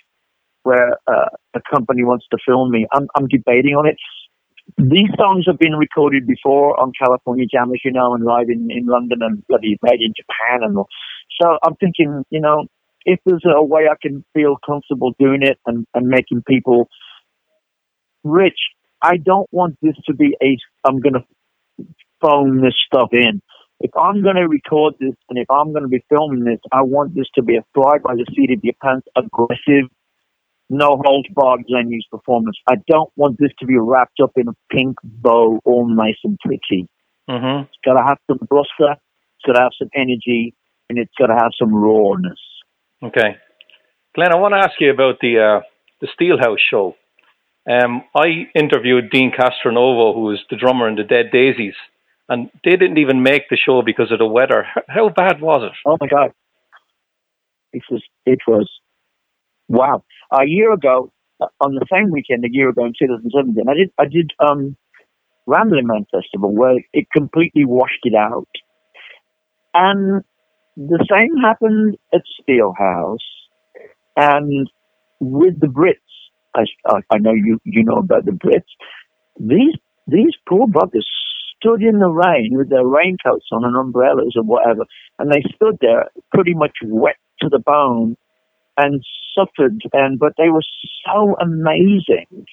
where 0.63 0.97
uh, 1.07 1.29
a 1.55 1.61
company 1.73 2.03
wants 2.03 2.25
to 2.31 2.37
film 2.45 2.71
me. 2.71 2.85
I'm, 2.93 3.07
I'm 3.15 3.27
debating 3.27 3.75
on 3.75 3.87
it. 3.87 3.97
These 4.77 5.09
songs 5.17 5.45
have 5.47 5.57
been 5.57 5.75
recorded 5.75 6.27
before 6.27 6.79
on 6.79 6.91
California 7.01 7.45
Jam, 7.45 7.71
as 7.71 7.79
you 7.85 7.91
know, 7.91 8.13
and 8.13 8.25
live 8.25 8.49
in, 8.49 8.67
in 8.69 8.85
London 8.85 9.19
and 9.21 9.47
bloody 9.47 9.79
made 9.81 10.01
in 10.01 10.13
Japan. 10.15 10.61
And 10.63 10.77
all. 10.77 10.89
So 11.41 11.57
I'm 11.63 11.75
thinking, 11.75 12.23
you 12.29 12.41
know, 12.41 12.65
if 13.05 13.19
there's 13.25 13.45
a 13.45 13.63
way 13.63 13.83
I 13.89 13.95
can 14.01 14.25
feel 14.33 14.57
comfortable 14.65 15.13
doing 15.19 15.41
it 15.41 15.59
and, 15.65 15.85
and 15.93 16.07
making 16.07 16.43
people 16.47 16.89
rich, 18.23 18.59
I 19.01 19.17
don't 19.17 19.47
want 19.51 19.77
this 19.81 19.95
to 20.07 20.13
be 20.13 20.35
a, 20.41 20.57
I'm 20.85 20.99
going 20.99 21.13
to 21.13 21.85
phone 22.21 22.61
this 22.61 22.73
stuff 22.87 23.09
in 23.11 23.41
if 23.79 23.91
I'm 23.95 24.23
going 24.23 24.35
to 24.35 24.47
record 24.47 24.95
this 24.99 25.13
and 25.29 25.37
if 25.37 25.49
I'm 25.49 25.71
going 25.71 25.83
to 25.83 25.89
be 25.89 26.03
filming 26.09 26.43
this, 26.43 26.59
I 26.71 26.81
want 26.81 27.15
this 27.15 27.27
to 27.35 27.43
be 27.43 27.57
a 27.57 27.65
fly 27.73 27.97
by 28.03 28.15
the 28.15 28.25
seat 28.35 28.51
of 28.51 28.63
your 28.63 28.73
pants, 28.81 29.07
aggressive, 29.15 29.89
no 30.69 31.01
holds 31.05 31.29
barred 31.33 31.63
Hughes 31.67 32.07
performance. 32.11 32.57
I 32.67 32.75
don't 32.87 33.11
want 33.15 33.37
this 33.39 33.51
to 33.59 33.65
be 33.65 33.77
wrapped 33.77 34.19
up 34.21 34.31
in 34.35 34.47
a 34.47 34.55
pink 34.71 34.97
bow, 35.03 35.59
all 35.63 35.87
nice 35.87 36.17
and 36.23 36.37
pretty. 36.43 36.89
Mm-hmm. 37.29 37.63
It's 37.63 37.79
got 37.85 37.93
to 37.93 38.03
have 38.05 38.17
some 38.27 38.39
bluster, 38.49 38.93
it's 38.93 39.45
got 39.45 39.53
to 39.53 39.61
have 39.61 39.71
some 39.77 39.89
energy, 39.95 40.55
and 40.89 40.97
it's 40.97 41.13
got 41.17 41.27
to 41.27 41.35
have 41.35 41.51
some 41.59 41.73
rawness. 41.73 42.39
Okay, 43.03 43.37
Glenn, 44.15 44.33
I 44.33 44.37
want 44.37 44.53
to 44.53 44.59
ask 44.59 44.79
you 44.79 44.91
about 44.91 45.19
the 45.21 45.39
uh, 45.39 45.61
the 46.01 46.07
Steelhouse 46.19 46.59
show. 46.69 46.95
Um, 47.69 48.03
I 48.15 48.47
interviewed 48.55 49.09
Deen 49.11 49.31
Castronovo, 49.31 50.13
who 50.13 50.21
was 50.21 50.39
the 50.49 50.55
drummer 50.55 50.87
in 50.87 50.95
the 50.95 51.03
Dead 51.03 51.31
Daisies, 51.31 51.75
and 52.29 52.49
they 52.63 52.71
didn't 52.71 52.97
even 52.97 53.23
make 53.23 53.49
the 53.49 53.57
show 53.57 53.81
because 53.81 54.11
of 54.11 54.19
the 54.19 54.25
weather. 54.25 54.65
How 54.87 55.09
bad 55.09 55.41
was 55.41 55.69
it? 55.69 55.77
Oh 55.85 55.97
my 55.99 56.07
god, 56.07 56.31
it 57.73 57.83
was 57.91 58.03
it 58.25 58.39
was 58.47 58.69
wow. 59.67 60.03
A 60.31 60.45
year 60.45 60.73
ago, 60.73 61.11
on 61.39 61.75
the 61.75 61.85
same 61.91 62.11
weekend, 62.11 62.43
a 62.45 62.51
year 62.51 62.69
ago 62.69 62.85
in 62.85 62.93
2017, 62.99 63.63
I 63.69 63.73
did 63.73 63.91
I 63.99 64.05
did 64.05 64.31
um, 64.39 64.75
Rambling 65.45 65.87
Man 65.87 66.05
Festival 66.11 66.53
where 66.53 66.79
it 66.93 67.07
completely 67.15 67.65
washed 67.65 68.03
it 68.03 68.15
out, 68.15 68.47
and 69.73 70.23
the 70.77 71.03
same 71.09 71.35
happened 71.41 71.97
at 72.13 72.21
Steelhouse, 72.39 73.17
and 74.15 74.69
with 75.19 75.59
the 75.59 75.67
Brits. 75.67 75.95
I, 76.55 76.65
I 77.11 77.17
know 77.17 77.33
you 77.33 77.59
you 77.63 77.83
know 77.83 77.97
about 77.97 78.25
the 78.25 78.31
Brits. 78.31 78.69
These 79.39 79.75
these 80.07 80.33
poor 80.47 80.67
buggers 80.67 81.05
stood 81.57 81.81
in 81.81 81.99
the 81.99 82.09
rain 82.09 82.51
with 82.51 82.69
their 82.69 82.85
raincoats 82.85 83.47
on 83.51 83.65
and 83.65 83.75
umbrellas 83.75 84.33
or 84.35 84.43
whatever, 84.43 84.85
and 85.17 85.31
they 85.31 85.43
stood 85.55 85.77
there 85.81 86.05
pretty 86.33 86.53
much 86.53 86.77
wet 86.83 87.17
to 87.41 87.49
the 87.49 87.59
bone 87.59 88.15
and 88.77 89.03
suffered. 89.35 89.81
And 89.93 90.19
but 90.19 90.33
they 90.37 90.49
were 90.49 90.65
so 91.05 91.35
amazing. 91.41 92.45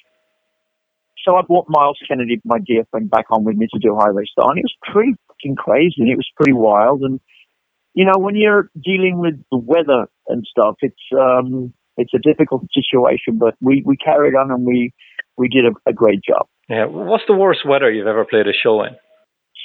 So 1.23 1.35
I 1.35 1.41
brought 1.41 1.65
Myles 1.69 1.97
Kennedy, 2.07 2.39
my 2.43 2.59
dear 2.59 2.85
friend, 2.91 3.09
back 3.09 3.25
on 3.31 3.43
with 3.43 3.55
me 3.55 3.67
to 3.73 3.79
do 3.79 3.95
Highway 3.95 4.25
Star, 4.31 4.49
and 4.49 4.59
it 4.59 4.65
was 4.65 4.91
pretty 4.91 5.13
fucking 5.27 5.55
crazy. 5.55 5.95
And 5.99 6.09
it 6.09 6.17
was 6.17 6.29
pretty 6.35 6.53
wild. 6.53 7.01
And 7.01 7.19
you 7.95 8.05
know, 8.05 8.19
when 8.19 8.35
you're 8.35 8.69
dealing 8.83 9.17
with 9.17 9.35
the 9.51 9.57
weather 9.57 10.07
and 10.27 10.45
stuff, 10.47 10.75
it's 10.81 11.01
um, 11.13 11.73
it's 11.97 12.13
a 12.13 12.19
difficult 12.19 12.63
situation. 12.73 13.39
But 13.39 13.55
we 13.61 13.81
we 13.85 13.95
carried 13.97 14.35
on 14.35 14.51
and 14.51 14.65
we 14.65 14.91
we 15.37 15.47
did 15.47 15.65
a, 15.65 15.89
a 15.89 15.93
great 15.93 16.19
job. 16.21 16.47
Yeah. 16.69 16.85
What's 16.85 17.23
the 17.27 17.35
worst 17.35 17.61
weather 17.67 17.91
you've 17.91 18.07
ever 18.07 18.25
played 18.25 18.47
a 18.47 18.53
show 18.53 18.83
in? 18.83 18.95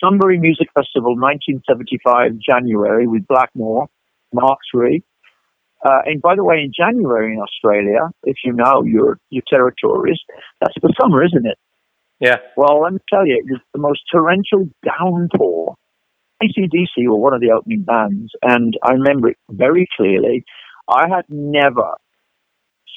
Sunbury 0.03 0.39
Music 0.39 0.69
Festival, 0.75 1.17
1975, 1.17 2.39
January, 2.39 3.07
with 3.07 3.27
Blackmore, 3.27 3.89
Mark 4.33 4.59
III. 4.75 5.03
Uh, 5.85 6.01
and 6.07 6.23
by 6.23 6.37
the 6.37 6.45
way, 6.45 6.57
in 6.65 6.73
January 6.77 7.35
in 7.35 7.41
Australia, 7.41 8.11
if 8.23 8.37
you 8.45 8.53
know 8.53 8.85
your 8.85 9.19
your 9.31 9.43
territories, 9.49 10.21
that's 10.61 10.75
the 10.81 10.95
summer, 11.01 11.25
isn't 11.25 11.47
it? 11.47 11.59
Yeah. 12.21 12.37
Well, 12.57 12.83
let 12.83 12.93
me 12.93 12.99
tell 13.13 13.27
you, 13.27 13.35
it 13.35 13.51
was 13.51 13.61
the 13.73 13.81
most 13.81 14.03
torrential 14.13 14.69
downpour. 14.85 15.75
AC/DC 16.43 17.07
were 17.07 17.17
one 17.17 17.35
of 17.35 17.41
the 17.41 17.51
opening 17.51 17.83
bands, 17.83 18.33
and 18.43 18.77
I 18.83 18.93
remember 18.93 19.29
it 19.29 19.37
very 19.51 19.87
clearly. 19.97 20.45
I 20.89 21.09
had 21.09 21.25
never 21.29 21.97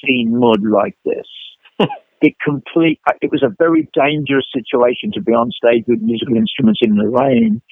seen 0.04 0.38
mud 0.38 0.62
like 0.62 0.96
this. 1.04 1.26
it 2.20 2.34
complete. 2.42 3.00
It 3.20 3.30
was 3.30 3.42
a 3.42 3.54
very 3.58 3.88
dangerous 3.94 4.46
situation 4.52 5.12
to 5.12 5.20
be 5.20 5.32
on 5.32 5.50
stage 5.50 5.84
with 5.86 6.00
musical 6.00 6.36
instruments 6.36 6.80
in 6.82 6.96
the 6.96 7.08
rain 7.08 7.62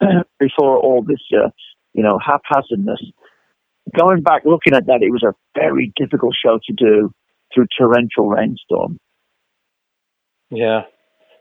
before 0.38 0.78
all 0.78 1.02
this, 1.02 1.20
uh, 1.34 1.50
you 1.92 2.02
know, 2.02 2.18
haphazardness. 2.18 3.02
Going 3.96 4.22
back, 4.22 4.42
looking 4.44 4.74
at 4.74 4.86
that, 4.86 5.02
it 5.02 5.10
was 5.10 5.22
a 5.22 5.34
very 5.58 5.92
difficult 5.96 6.34
show 6.34 6.58
to 6.66 6.72
do 6.72 7.12
through 7.54 7.66
torrential 7.78 8.28
rainstorm. 8.28 8.98
Yeah. 10.50 10.82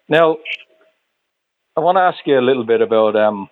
Now, 0.08 0.38
I 1.76 1.82
want 1.82 1.98
to 1.98 2.02
ask 2.02 2.20
you 2.26 2.40
a 2.40 2.42
little 2.42 2.66
bit 2.66 2.82
about 2.82 3.16
um, 3.16 3.50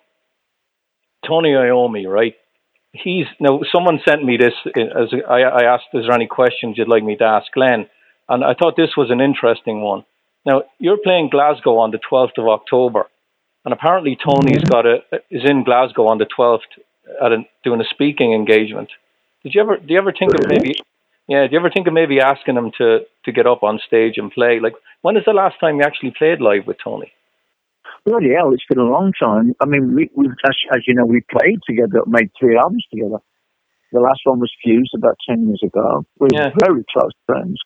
Tony 1.26 1.50
Iommi, 1.50 2.06
right? 2.06 2.34
He's 2.92 3.26
now. 3.40 3.60
Someone 3.72 4.00
sent 4.06 4.24
me 4.24 4.36
this 4.36 4.54
as 4.76 5.12
I, 5.28 5.42
I 5.42 5.62
asked, 5.64 5.86
"Is 5.94 6.04
there 6.06 6.14
any 6.14 6.26
questions 6.28 6.78
you'd 6.78 6.88
like 6.88 7.02
me 7.02 7.16
to 7.16 7.24
ask 7.24 7.50
Glenn?" 7.52 7.86
And 8.28 8.44
I 8.44 8.54
thought 8.54 8.76
this 8.76 8.96
was 8.96 9.10
an 9.10 9.20
interesting 9.20 9.82
one. 9.82 10.04
Now, 10.46 10.62
you're 10.78 10.98
playing 11.02 11.30
Glasgow 11.30 11.78
on 11.78 11.90
the 11.90 11.98
12th 11.98 12.38
of 12.38 12.48
October, 12.48 13.06
and 13.64 13.72
apparently 13.72 14.16
Tony's 14.16 14.58
mm-hmm. 14.58 14.70
got 14.70 14.86
a 14.86 14.98
is 15.30 15.42
in 15.44 15.64
Glasgow 15.64 16.06
on 16.06 16.18
the 16.18 16.26
12th 16.26 16.60
at 17.20 17.32
a, 17.32 17.38
doing 17.62 17.80
a 17.80 17.84
speaking 17.84 18.32
engagement. 18.32 18.90
Did 19.42 19.54
you 19.54 19.60
ever 19.60 19.76
do 19.76 19.92
you 19.92 19.98
ever 19.98 20.12
think 20.12 20.34
of 20.34 20.46
maybe 20.46 20.74
yeah, 21.26 21.46
do 21.46 21.52
you 21.52 21.58
ever 21.58 21.70
think 21.70 21.86
of 21.86 21.94
maybe 21.94 22.20
asking 22.20 22.56
him 22.56 22.70
to 22.78 23.00
to 23.24 23.32
get 23.32 23.46
up 23.46 23.62
on 23.62 23.80
stage 23.86 24.14
and 24.18 24.30
play? 24.30 24.60
Like 24.60 24.74
when 25.02 25.16
is 25.16 25.24
the 25.26 25.32
last 25.32 25.58
time 25.60 25.76
you 25.76 25.82
actually 25.82 26.12
played 26.16 26.40
live 26.40 26.66
with 26.66 26.76
Tony? 26.82 27.12
Bloody 28.04 28.34
hell, 28.36 28.52
it's 28.52 28.64
been 28.68 28.78
a 28.78 28.84
long 28.84 29.12
time. 29.18 29.54
I 29.60 29.66
mean, 29.66 29.94
we, 29.94 30.10
we 30.14 30.26
as, 30.26 30.56
as 30.74 30.80
you 30.86 30.94
know, 30.94 31.06
we 31.06 31.22
played 31.30 31.60
together, 31.66 32.02
made 32.06 32.30
three 32.38 32.56
albums 32.56 32.84
together. 32.92 33.18
The 33.92 34.00
last 34.00 34.20
one 34.24 34.40
was 34.40 34.52
Fuse 34.62 34.90
about 34.96 35.16
ten 35.28 35.46
years 35.46 35.62
ago. 35.64 36.04
We 36.18 36.28
were 36.32 36.42
yeah. 36.42 36.50
very 36.64 36.84
close 36.92 37.12
friends. 37.26 37.60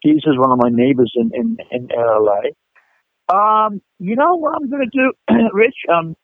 He's 0.00 0.16
is 0.16 0.38
one 0.38 0.52
of 0.52 0.58
my 0.58 0.70
neighbors 0.70 1.12
in, 1.16 1.30
in, 1.34 1.56
in 1.70 1.88
LA. 1.96 2.52
Um, 3.32 3.80
you 3.98 4.16
know 4.16 4.36
what 4.36 4.54
I'm 4.54 4.68
going 4.68 4.88
to 4.90 4.98
do, 4.98 5.12
Rich? 5.54 5.76
Um, 5.90 6.14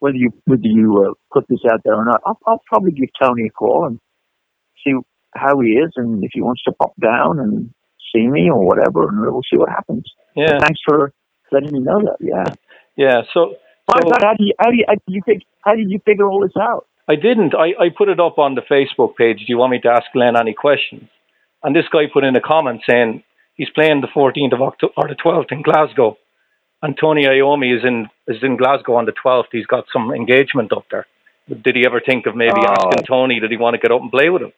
whether 0.00 0.16
you 0.16 0.30
whether 0.44 0.60
you 0.64 1.06
uh, 1.08 1.14
put 1.32 1.46
this 1.48 1.60
out 1.70 1.80
there 1.84 1.94
or 1.94 2.04
not, 2.04 2.20
I'll, 2.26 2.38
I'll 2.46 2.62
probably 2.66 2.92
give 2.92 3.08
Tony 3.20 3.46
a 3.46 3.50
call 3.50 3.86
and 3.86 3.98
see 4.84 4.92
how 5.34 5.60
he 5.60 5.70
is, 5.70 5.92
and 5.96 6.22
if 6.22 6.30
he 6.34 6.42
wants 6.42 6.62
to 6.64 6.72
pop 6.72 6.92
down 7.00 7.38
and 7.38 7.70
see 8.14 8.26
me 8.26 8.50
or 8.50 8.66
whatever, 8.66 9.08
and 9.08 9.20
we'll 9.20 9.42
see 9.50 9.56
what 9.56 9.70
happens. 9.70 10.04
Yeah. 10.34 10.58
thanks 10.58 10.80
for 10.86 11.12
letting 11.52 11.72
me 11.72 11.80
know 11.80 12.00
that. 12.00 12.16
Yeah. 12.20 12.54
Yeah. 12.96 13.22
So. 13.34 13.54
so 13.90 14.10
how, 14.20 14.34
do 14.34 14.44
you, 14.44 14.52
how, 14.58 14.70
do 14.70 14.76
you, 14.76 14.84
how 14.88 14.94
did 14.94 15.02
you 15.08 15.22
fig- 15.24 15.44
how 15.64 15.74
did 15.74 15.90
you 15.90 16.00
figure 16.04 16.26
all 16.28 16.40
this 16.40 16.56
out? 16.60 16.86
I 17.08 17.16
didn't. 17.16 17.54
I, 17.54 17.68
I 17.84 17.88
put 17.96 18.08
it 18.08 18.20
up 18.20 18.38
on 18.38 18.54
the 18.54 18.62
Facebook 18.62 19.16
page. 19.16 19.38
Do 19.38 19.44
you 19.48 19.58
want 19.58 19.72
me 19.72 19.80
to 19.80 19.88
ask 19.88 20.04
Glenn 20.12 20.36
any 20.36 20.54
questions? 20.54 21.08
And 21.62 21.74
this 21.74 21.84
guy 21.92 22.04
put 22.12 22.24
in 22.24 22.34
a 22.36 22.40
comment 22.40 22.82
saying 22.88 23.22
he's 23.54 23.70
playing 23.70 24.00
the 24.00 24.08
14th 24.08 24.54
of 24.54 24.62
October 24.62 24.92
or 24.96 25.08
the 25.08 25.14
12th 25.14 25.52
in 25.52 25.62
Glasgow, 25.62 26.16
and 26.80 26.96
Tony 27.00 27.24
Iommi 27.26 27.76
is 27.76 27.84
in 27.84 28.08
is 28.28 28.42
in 28.42 28.56
Glasgow 28.56 28.94
on 28.94 29.04
the 29.06 29.12
12th. 29.24 29.46
He's 29.52 29.66
got 29.66 29.84
some 29.92 30.12
engagement 30.12 30.72
up 30.72 30.86
there. 30.90 31.06
Did 31.48 31.76
he 31.76 31.84
ever 31.86 32.00
think 32.00 32.26
of 32.26 32.36
maybe 32.36 32.52
Oh. 32.56 32.72
asking 32.88 33.04
Tony? 33.06 33.40
Did 33.40 33.50
he 33.50 33.56
want 33.56 33.74
to 33.74 33.78
get 33.80 33.90
up 33.92 34.00
and 34.00 34.10
play 34.10 34.30
with 34.30 34.42
him? 34.42 34.52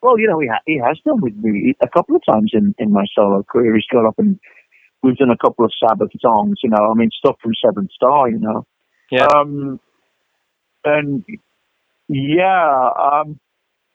Well, 0.00 0.18
you 0.18 0.28
know, 0.28 0.38
he, 0.38 0.46
ha- 0.46 0.62
he 0.66 0.78
has 0.78 0.98
done 1.04 1.20
with 1.20 1.34
me 1.36 1.74
a 1.82 1.88
couple 1.88 2.14
of 2.16 2.22
times 2.24 2.52
in, 2.54 2.74
in 2.78 2.92
my 2.92 3.04
solo 3.14 3.42
career. 3.42 3.74
He's 3.74 3.84
got 3.92 4.06
up 4.06 4.14
and 4.18 4.38
we've 5.02 5.16
done 5.16 5.30
a 5.30 5.36
couple 5.36 5.64
of 5.64 5.72
Sabbath 5.78 6.10
songs, 6.20 6.58
you 6.62 6.70
know, 6.70 6.90
I 6.90 6.94
mean, 6.94 7.10
stuff 7.16 7.36
from 7.42 7.52
Seventh 7.64 7.90
Star, 7.92 8.28
you 8.28 8.38
know. 8.38 8.66
Yeah. 9.10 9.26
Um, 9.26 9.80
and 10.84 11.24
yeah, 12.08 12.90
I'm 12.96 13.38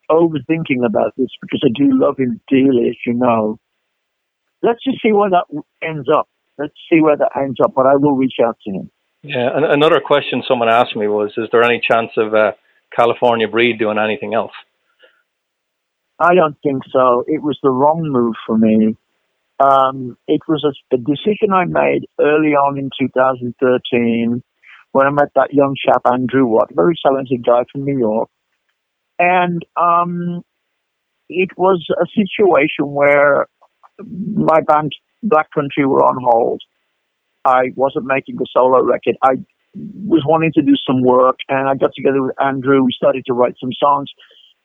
overthinking 0.09 0.85
about 0.85 1.13
this 1.17 1.29
because 1.41 1.61
I 1.63 1.71
do 1.73 1.89
love 1.91 2.17
him 2.17 2.41
dearly, 2.47 2.89
as 2.89 2.95
you 3.05 3.13
know. 3.13 3.59
Let's 4.61 4.83
just 4.83 5.01
see 5.01 5.11
where 5.11 5.29
that 5.29 5.45
ends 5.81 6.07
up. 6.13 6.29
Let's 6.57 6.73
see 6.91 7.01
where 7.01 7.17
that 7.17 7.31
ends 7.35 7.57
up, 7.63 7.73
but 7.75 7.85
I 7.85 7.95
will 7.95 8.15
reach 8.15 8.35
out 8.45 8.57
to 8.65 8.71
him. 8.71 8.91
Yeah. 9.23 9.49
And 9.55 9.65
another 9.65 10.01
question 10.05 10.43
someone 10.47 10.69
asked 10.69 10.95
me 10.95 11.07
was, 11.07 11.31
is 11.37 11.47
there 11.51 11.63
any 11.63 11.81
chance 11.85 12.11
of 12.17 12.33
uh, 12.33 12.51
California 12.95 13.47
Breed 13.47 13.79
doing 13.79 13.97
anything 13.97 14.33
else? 14.33 14.51
I 16.19 16.35
don't 16.35 16.55
think 16.63 16.83
so. 16.91 17.23
It 17.27 17.41
was 17.41 17.57
the 17.63 17.71
wrong 17.71 18.07
move 18.09 18.35
for 18.45 18.57
me. 18.57 18.95
Um, 19.59 20.17
it 20.27 20.41
was 20.47 20.65
a, 20.65 20.95
a 20.95 20.97
decision 20.97 21.53
I 21.53 21.65
made 21.65 22.07
early 22.19 22.53
on 22.53 22.77
in 22.77 22.89
2013 22.99 24.43
when 24.91 25.07
I 25.07 25.09
met 25.09 25.29
that 25.35 25.53
young 25.53 25.75
chap, 25.75 26.01
Andrew 26.11 26.45
Watt, 26.45 26.69
very 26.73 26.95
talented 27.03 27.45
guy 27.45 27.63
from 27.71 27.83
New 27.83 27.97
York. 27.97 28.29
And 29.19 29.63
um, 29.75 30.43
it 31.29 31.49
was 31.57 31.85
a 31.89 32.05
situation 32.07 32.93
where 32.93 33.47
my 33.99 34.61
band, 34.61 34.93
Black 35.21 35.47
Country, 35.53 35.85
were 35.85 36.03
on 36.03 36.17
hold. 36.21 36.61
I 37.45 37.71
wasn't 37.75 38.05
making 38.05 38.37
a 38.37 38.45
solo 38.51 38.83
record. 38.83 39.17
I 39.21 39.35
was 39.75 40.23
wanting 40.25 40.51
to 40.53 40.61
do 40.61 40.75
some 40.87 41.01
work, 41.01 41.37
and 41.49 41.67
I 41.67 41.75
got 41.75 41.91
together 41.95 42.21
with 42.21 42.35
Andrew. 42.39 42.83
We 42.83 42.93
started 42.95 43.25
to 43.27 43.33
write 43.33 43.55
some 43.59 43.71
songs. 43.77 44.09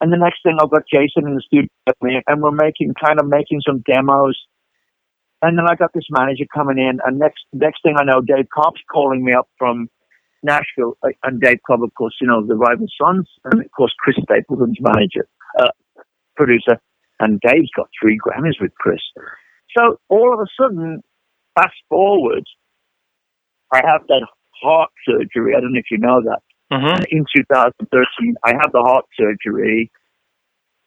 And 0.01 0.12
the 0.12 0.18
next 0.18 0.43
thing, 0.43 0.59
I've 0.61 0.70
got 0.70 0.82
Jason 0.93 1.26
in 1.26 1.34
the 1.34 1.43
studio 1.45 1.68
with 1.86 1.97
me, 2.03 2.20
and 2.26 2.43
we're 2.43 2.53
making 2.53 2.95
kind 3.03 3.18
of 3.18 3.26
making 3.26 3.62
some 3.66 3.82
demos. 3.86 4.39
And 5.43 5.57
then 5.57 5.66
I 5.68 5.76
got 5.76 5.93
this 5.95 6.07
manager 6.11 6.45
coming 6.53 6.78
in, 6.78 6.99
and 7.05 7.18
next 7.18 7.45
next 7.53 7.82
thing 7.82 7.95
I 7.97 8.05
know, 8.05 8.20
Dave 8.20 8.49
Cobb's 8.53 8.80
calling 8.91 9.24
me 9.24 9.32
up 9.32 9.49
from 9.57 9.89
Nashville, 10.43 10.97
uh, 11.03 11.11
and 11.22 11.41
Dave 11.41 11.59
Cobb, 11.66 11.82
of 11.82 11.95
course, 11.95 12.16
you 12.20 12.26
know 12.26 12.45
the 12.45 12.57
Rival 12.57 12.86
Sons, 13.01 13.28
and 13.45 13.64
of 13.64 13.70
course 13.70 13.95
Chris 13.99 14.16
Stapleton's 14.22 14.78
manager, 14.80 15.28
uh, 15.61 15.70
producer, 16.36 16.80
and 17.20 17.41
Dave's 17.41 17.70
got 17.76 17.89
three 18.01 18.18
Grammys 18.18 18.61
with 18.61 18.74
Chris. 18.74 19.01
So 19.76 20.01
all 20.09 20.34
of 20.34 20.41
a 20.41 20.47
sudden, 20.61 21.03
fast 21.55 21.76
forward, 21.89 22.45
I 23.72 23.80
have 23.84 24.07
that 24.09 24.26
heart 24.61 24.91
surgery. 25.07 25.55
I 25.57 25.61
don't 25.61 25.72
know 25.72 25.78
if 25.78 25.91
you 25.91 25.99
know 25.99 26.20
that 26.24 26.41
Mm-hmm. 26.72 27.03
in 27.11 27.24
2013, 27.34 28.34
I 28.45 28.53
have 28.61 28.72
the 28.72 28.82
heart 28.84 29.07
surgery. 29.18 29.91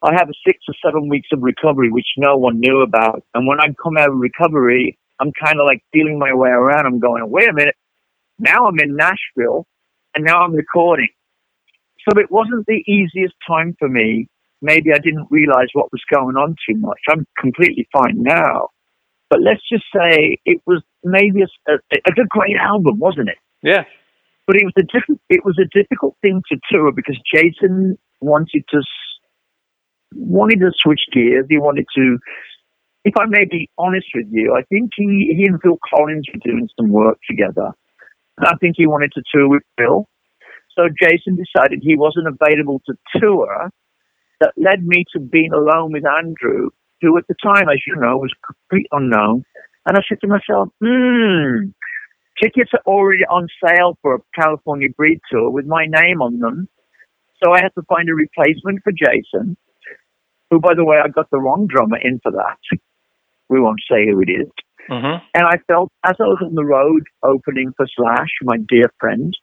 I 0.04 0.14
have 0.14 0.30
a 0.30 0.34
six 0.46 0.60
or 0.68 0.74
seven 0.84 1.10
weeks 1.10 1.28
of 1.32 1.42
recovery, 1.42 1.92
which 1.92 2.08
no 2.18 2.36
one 2.38 2.60
knew 2.60 2.82
about. 2.82 3.24
And 3.34 3.48
when 3.48 3.60
I 3.60 3.68
come 3.82 3.98
out 3.98 4.10
of 4.10 4.16
recovery, 4.18 4.98
I'm 5.20 5.32
kind 5.44 5.60
of 5.60 5.66
like 5.66 5.84
feeling 5.94 6.18
my 6.18 6.34
way 6.34 6.50
around. 6.50 6.86
I'm 6.88 7.00
going, 7.00 7.24
wait 7.30 7.50
a 7.50 7.54
minute. 7.54 7.76
Now 8.40 8.66
I'm 8.66 8.80
in 8.80 8.96
Nashville 8.96 9.68
and 10.16 10.26
now 10.26 10.42
I'm 10.42 10.56
recording. 10.56 11.10
So 12.10 12.20
it 12.20 12.32
wasn't 12.32 12.66
the 12.66 12.84
easiest 12.88 13.36
time 13.48 13.76
for 13.78 13.88
me. 13.88 14.28
Maybe 14.64 14.92
I 14.92 14.98
didn't 14.98 15.28
realize 15.30 15.68
what 15.74 15.92
was 15.92 16.02
going 16.12 16.36
on 16.36 16.56
too 16.68 16.78
much. 16.78 17.00
I'm 17.10 17.28
completely 17.38 17.88
fine 17.94 18.24
now. 18.24 18.70
But 19.30 19.42
let's 19.42 19.62
just 19.72 19.86
say 19.96 20.40
it 20.46 20.62
was 20.66 20.82
maybe 21.04 21.42
a, 21.44 21.72
a, 21.72 21.78
a 21.96 22.26
great 22.28 22.58
album, 22.60 22.98
wasn't 22.98 23.30
it? 23.30 23.38
Yeah. 23.64 23.84
but 24.48 24.56
it 24.56 24.66
was 24.66 24.74
a 24.78 24.84
different, 24.84 25.22
it 25.30 25.46
was 25.46 25.58
a 25.60 25.66
difficult 25.78 26.16
thing 26.22 26.42
to 26.52 26.58
tour 26.70 26.92
because 26.92 27.18
Jason 27.34 27.98
wanted 28.20 28.64
to 28.70 28.82
wanted 30.16 30.60
to 30.60 30.72
switch 30.78 31.02
gears. 31.12 31.46
He 31.50 31.58
wanted 31.58 31.86
to, 31.96 32.18
if 33.06 33.14
I 33.20 33.26
may 33.28 33.46
be 33.50 33.70
honest 33.78 34.08
with 34.14 34.28
you, 34.32 34.54
I 34.58 34.64
think 34.64 34.92
he 34.96 35.34
he 35.36 35.46
and 35.46 35.62
Phil 35.62 35.80
Collins 35.94 36.26
were 36.34 36.40
doing 36.44 36.70
some 36.80 36.90
work 36.90 37.18
together. 37.30 37.72
And 38.38 38.48
I 38.48 38.54
think 38.60 38.76
he 38.78 38.88
wanted 38.88 39.12
to 39.14 39.24
tour 39.34 39.50
with 39.50 39.64
Phil. 39.78 40.08
So 40.78 40.88
Jason 41.02 41.36
decided 41.36 41.80
he 41.82 41.96
wasn't 41.96 42.28
available 42.28 42.82
to 42.86 42.94
tour. 43.20 43.70
That 44.40 44.54
led 44.58 44.86
me 44.86 45.06
to 45.14 45.20
being 45.20 45.54
alone 45.54 45.92
with 45.92 46.04
Andrew, 46.06 46.70
who 47.02 47.18
at 47.18 47.28
the 47.28 47.36
time, 47.44 47.70
as 47.70 47.80
you 47.86 47.96
know, 47.96 48.18
was 48.18 48.34
complete 48.46 48.88
unknown. 48.92 49.44
And 49.86 49.98
I 49.98 50.02
said 50.08 50.20
to 50.22 50.28
myself, 50.28 50.70
hmm, 50.82 51.70
tickets 52.42 52.72
are 52.74 52.82
already 52.86 53.26
on 53.26 53.48
sale 53.64 53.98
for 54.02 54.16
a 54.16 54.20
California 54.40 54.90
Breed 54.96 55.20
tour 55.30 55.50
with 55.50 55.66
my 55.66 55.86
name 55.86 56.22
on 56.22 56.40
them. 56.40 56.68
So 57.44 57.52
I 57.54 57.62
had 57.62 57.74
to 57.76 57.84
find 57.90 58.10
a 58.10 58.14
replacement 58.14 58.82
for 58.84 58.92
Jason, 58.92 59.58
who, 60.52 60.60
by 60.60 60.76
the 60.76 60.86
way, 60.86 60.98
I 61.04 61.08
got 61.08 61.32
the 61.32 61.40
wrong 61.40 61.66
drummer 61.68 61.98
in 61.98 62.20
for 62.22 62.32
that. 62.34 62.60
We 63.50 63.60
won't 63.60 63.82
say 63.90 64.06
who 64.06 64.22
it 64.22 64.30
is. 64.30 64.52
Mm-hmm. 64.90 65.24
And 65.34 65.46
I 65.48 65.56
felt, 65.68 65.90
as 66.06 66.16
I 66.20 66.24
was 66.24 66.44
on 66.46 66.56
the 66.56 66.66
road 66.66 67.04
opening 67.24 67.72
for 67.78 67.88
Slash, 67.96 68.30
my 68.44 68.58
dear 68.68 68.92
friend, 69.00 69.34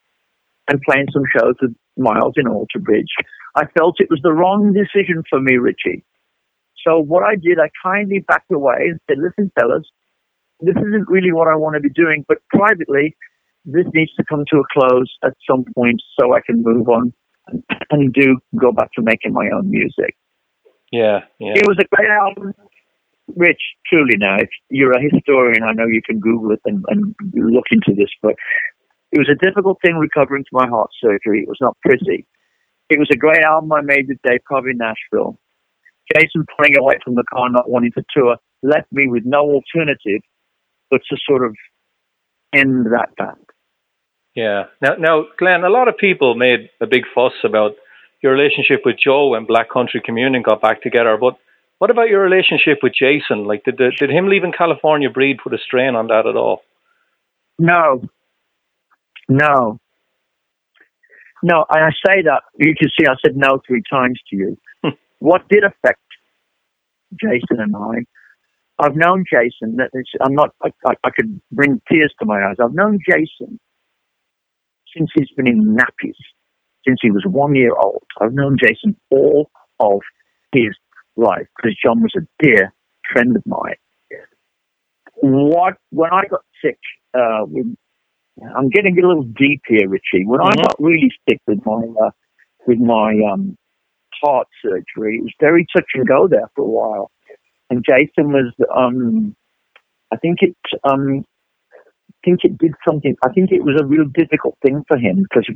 and 0.68 0.80
playing 0.82 1.06
some 1.12 1.24
shows 1.34 1.54
with 1.62 1.74
Myles 1.96 2.34
in 2.36 2.46
Alter 2.46 2.78
Bridge, 2.78 3.08
I 3.56 3.64
felt 3.76 3.96
it 3.98 4.10
was 4.10 4.20
the 4.22 4.32
wrong 4.32 4.74
decision 4.74 5.22
for 5.28 5.40
me, 5.40 5.56
Richie. 5.56 6.04
So 6.86 7.00
what 7.00 7.24
I 7.24 7.34
did, 7.34 7.58
I 7.58 7.70
kindly 7.82 8.20
backed 8.26 8.52
away 8.52 8.92
and 8.92 9.00
said, 9.08 9.18
listen, 9.18 9.50
fellas, 9.58 9.88
this 10.60 10.76
isn't 10.76 11.08
really 11.08 11.32
what 11.32 11.48
I 11.48 11.56
want 11.56 11.74
to 11.74 11.80
be 11.80 11.88
doing, 11.88 12.24
but 12.28 12.38
privately, 12.50 13.16
this 13.64 13.86
needs 13.94 14.12
to 14.14 14.24
come 14.28 14.44
to 14.50 14.58
a 14.58 14.78
close 14.78 15.12
at 15.24 15.32
some 15.48 15.64
point 15.74 16.02
so 16.18 16.34
I 16.34 16.40
can 16.44 16.62
move 16.62 16.88
on 16.88 17.12
and 17.90 18.12
do 18.12 18.38
go 18.60 18.72
back 18.72 18.92
to 18.94 19.02
making 19.02 19.32
my 19.32 19.48
own 19.54 19.70
music. 19.70 20.16
Yeah. 20.92 21.20
Yeah. 21.38 21.52
It 21.54 21.66
was 21.66 21.78
a 21.80 21.96
great 21.96 22.10
album. 22.10 22.54
Rich, 23.36 23.60
truly 23.86 24.16
now, 24.16 24.36
if 24.36 24.48
you're 24.70 24.92
a 24.92 25.02
historian, 25.02 25.62
I 25.62 25.72
know 25.72 25.86
you 25.86 26.00
can 26.02 26.18
Google 26.18 26.52
it 26.52 26.60
and, 26.64 26.84
and 26.88 27.14
look 27.34 27.66
into 27.70 27.92
this, 27.94 28.08
but 28.22 28.34
it 29.12 29.18
was 29.18 29.28
a 29.28 29.44
difficult 29.44 29.78
thing 29.84 29.96
recovering 29.96 30.44
from 30.48 30.62
my 30.62 30.68
heart 30.68 30.90
surgery. 31.00 31.42
It 31.42 31.48
was 31.48 31.58
not 31.60 31.76
pretty. 31.84 32.26
It 32.88 32.98
was 32.98 33.08
a 33.12 33.16
great 33.16 33.44
album 33.44 33.70
I 33.72 33.82
made 33.82 34.08
with 34.08 34.18
Dave 34.26 34.40
Cobb 34.48 34.64
in 34.64 34.78
Nashville. 34.78 35.38
Jason 36.14 36.46
pulling 36.56 36.78
away 36.78 36.94
from 37.04 37.16
the 37.16 37.24
car, 37.30 37.50
not 37.50 37.68
wanting 37.68 37.92
to 37.92 38.04
tour, 38.16 38.36
left 38.62 38.90
me 38.90 39.08
with 39.08 39.24
no 39.26 39.40
alternative 39.40 40.22
but 40.90 41.02
to 41.10 41.16
sort 41.28 41.44
of 41.44 41.54
end 42.54 42.86
that 42.86 43.14
band. 43.16 43.44
Yeah. 44.34 44.64
Now, 44.80 44.94
now, 44.98 45.24
Glenn, 45.38 45.64
a 45.64 45.68
lot 45.68 45.88
of 45.88 45.96
people 45.98 46.34
made 46.34 46.70
a 46.80 46.86
big 46.86 47.02
fuss 47.14 47.32
about 47.44 47.72
your 48.22 48.32
relationship 48.32 48.82
with 48.84 48.96
Joe 49.02 49.28
when 49.28 49.44
Black 49.44 49.70
Country 49.70 50.02
Communion 50.04 50.42
got 50.42 50.60
back 50.60 50.82
together. 50.82 51.16
But 51.16 51.38
what 51.78 51.90
about 51.90 52.08
your 52.08 52.20
relationship 52.20 52.78
with 52.82 52.92
Jason? 52.94 53.44
Like, 53.44 53.64
did 53.64 53.78
the, 53.78 53.92
did 53.96 54.10
him 54.10 54.28
leaving 54.28 54.52
California 54.52 55.10
Breed 55.10 55.38
put 55.42 55.54
a 55.54 55.58
strain 55.58 55.94
on 55.94 56.08
that 56.08 56.26
at 56.26 56.36
all? 56.36 56.62
No. 57.58 58.02
No. 59.28 59.78
No, 61.42 61.64
and 61.70 61.84
I 61.84 61.90
say 62.06 62.22
that, 62.22 62.42
you 62.56 62.74
can 62.74 62.88
see 62.98 63.06
I 63.06 63.14
said 63.24 63.36
no 63.36 63.60
three 63.66 63.82
times 63.88 64.20
to 64.30 64.36
you. 64.36 64.58
Hmm. 64.82 64.90
what 65.20 65.48
did 65.48 65.64
affect 65.64 66.00
Jason 67.20 67.60
and 67.60 67.74
I? 67.76 68.04
I've 68.80 68.96
known 68.96 69.24
Jason, 69.30 69.76
that 69.76 69.90
I'm 70.20 70.34
not, 70.34 70.54
I, 70.62 70.70
I, 70.86 70.94
I 71.04 71.10
could 71.10 71.40
bring 71.50 71.80
tears 71.90 72.14
to 72.20 72.26
my 72.26 72.40
eyes. 72.44 72.56
I've 72.62 72.74
known 72.74 72.98
Jason 73.08 73.58
since 74.96 75.10
he's 75.14 75.30
been 75.36 75.48
in 75.48 75.76
nappies, 75.76 76.14
since 76.86 76.98
he 77.02 77.10
was 77.10 77.24
one 77.26 77.54
year 77.54 77.72
old. 77.76 78.02
I've 78.20 78.32
known 78.32 78.56
Jason 78.62 78.96
all 79.10 79.50
of 79.80 80.00
his 80.52 80.76
life 81.16 81.46
because 81.56 81.76
John 81.82 82.00
was 82.02 82.12
a 82.16 82.26
dear 82.42 82.72
friend 83.12 83.36
of 83.36 83.42
mine. 83.46 83.76
What, 85.20 85.74
when 85.90 86.10
I 86.12 86.22
got 86.30 86.42
sick, 86.62 86.78
uh, 87.14 87.44
with 87.46 87.74
I'm 88.56 88.68
getting 88.68 88.96
a 88.98 89.06
little 89.06 89.24
deep 89.24 89.62
here, 89.66 89.88
Richie. 89.88 90.24
When 90.24 90.40
I 90.40 90.52
Mhm. 90.52 90.62
got 90.62 90.76
really 90.78 91.10
sick 91.28 91.40
with 91.46 91.64
my 91.66 91.82
uh, 92.06 92.10
with 92.66 92.78
my 92.78 93.18
um, 93.30 93.56
heart 94.22 94.46
surgery, 94.62 95.16
it 95.16 95.22
was 95.22 95.34
very 95.40 95.66
touch 95.74 95.90
and 95.94 96.06
go 96.06 96.28
there 96.28 96.48
for 96.54 96.62
a 96.62 96.68
while. 96.68 97.10
And 97.70 97.84
Jason 97.84 98.32
was, 98.32 98.52
um, 98.74 99.34
I 100.12 100.16
think 100.16 100.38
it, 100.42 100.56
um, 100.84 101.24
I 102.10 102.16
think 102.24 102.44
it 102.44 102.58
did 102.58 102.74
something. 102.86 103.16
I 103.24 103.30
think 103.32 103.52
it 103.52 103.62
was 103.64 103.78
a 103.80 103.84
real 103.84 104.04
difficult 104.06 104.56
thing 104.62 104.84
for 104.88 104.96
him 104.98 105.22
because 105.22 105.46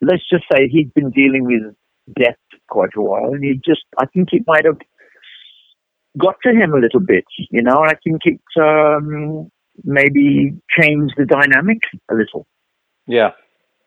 let's 0.00 0.28
just 0.28 0.44
say 0.50 0.68
he'd 0.68 0.92
been 0.94 1.10
dealing 1.10 1.44
with 1.44 1.74
death 2.16 2.36
quite 2.68 2.90
a 2.96 3.00
while, 3.00 3.32
and 3.32 3.42
he 3.44 3.54
just, 3.54 3.84
I 3.98 4.06
think 4.06 4.28
it 4.32 4.42
might 4.46 4.64
have 4.64 4.78
got 6.18 6.36
to 6.44 6.50
him 6.50 6.72
a 6.72 6.78
little 6.78 7.00
bit, 7.00 7.24
you 7.50 7.62
know. 7.62 7.82
And 7.82 7.90
I 7.90 7.96
think 8.02 8.22
it 8.24 8.40
um, 8.60 9.50
maybe 9.84 10.52
changed 10.78 11.14
the 11.16 11.26
dynamic 11.26 11.78
a 12.10 12.14
little. 12.14 12.46
Yeah. 13.06 13.30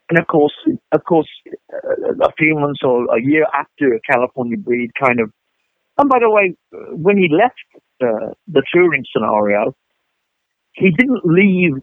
And 0.09 0.19
of 0.19 0.27
course, 0.27 0.53
of 0.91 1.03
course, 1.03 1.27
uh, 1.73 2.13
a 2.23 2.31
few 2.37 2.55
months 2.55 2.79
or 2.83 3.05
a 3.15 3.21
year 3.21 3.45
after 3.53 3.99
California 4.09 4.57
Breed 4.57 4.91
kind 5.01 5.19
of. 5.19 5.31
And 5.97 6.09
by 6.09 6.19
the 6.19 6.29
way, 6.29 6.55
when 6.91 7.17
he 7.17 7.27
left 7.29 7.55
uh, 8.01 8.33
the 8.47 8.63
touring 8.73 9.03
scenario, 9.11 9.75
he 10.73 10.91
didn't 10.91 11.25
leave 11.25 11.73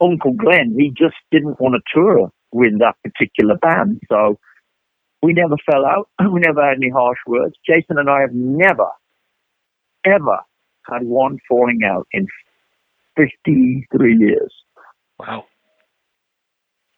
Uncle 0.00 0.32
Glenn. 0.32 0.74
He 0.78 0.90
just 0.90 1.16
didn't 1.30 1.60
want 1.60 1.74
to 1.74 1.80
tour 1.94 2.30
with 2.54 2.78
that 2.78 2.94
particular 3.02 3.56
band. 3.56 4.00
So 4.08 4.38
we 5.22 5.32
never 5.32 5.56
fell 5.70 5.84
out. 5.84 6.08
We 6.32 6.40
never 6.40 6.62
had 6.66 6.76
any 6.76 6.90
harsh 6.90 7.18
words. 7.26 7.56
Jason 7.66 7.98
and 7.98 8.08
I 8.08 8.20
have 8.20 8.32
never, 8.32 8.88
ever 10.06 10.38
had 10.90 11.02
one 11.02 11.38
falling 11.48 11.80
out 11.84 12.06
in 12.12 12.26
53 13.16 14.16
years. 14.16 14.52
Wow. 15.18 15.44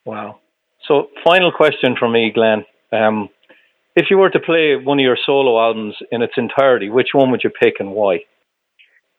Wow. 0.04 0.40
So, 0.86 1.08
final 1.24 1.50
question 1.50 1.96
from 1.98 2.12
me, 2.12 2.30
Glenn. 2.32 2.64
Um, 2.92 3.28
if 3.96 4.06
you 4.10 4.18
were 4.18 4.30
to 4.30 4.38
play 4.38 4.76
one 4.76 4.98
of 4.98 5.02
your 5.02 5.18
solo 5.24 5.58
albums 5.60 5.96
in 6.12 6.22
its 6.22 6.34
entirety, 6.36 6.90
which 6.90 7.08
one 7.12 7.30
would 7.30 7.42
you 7.42 7.50
pick 7.50 7.74
and 7.80 7.92
why? 7.92 8.20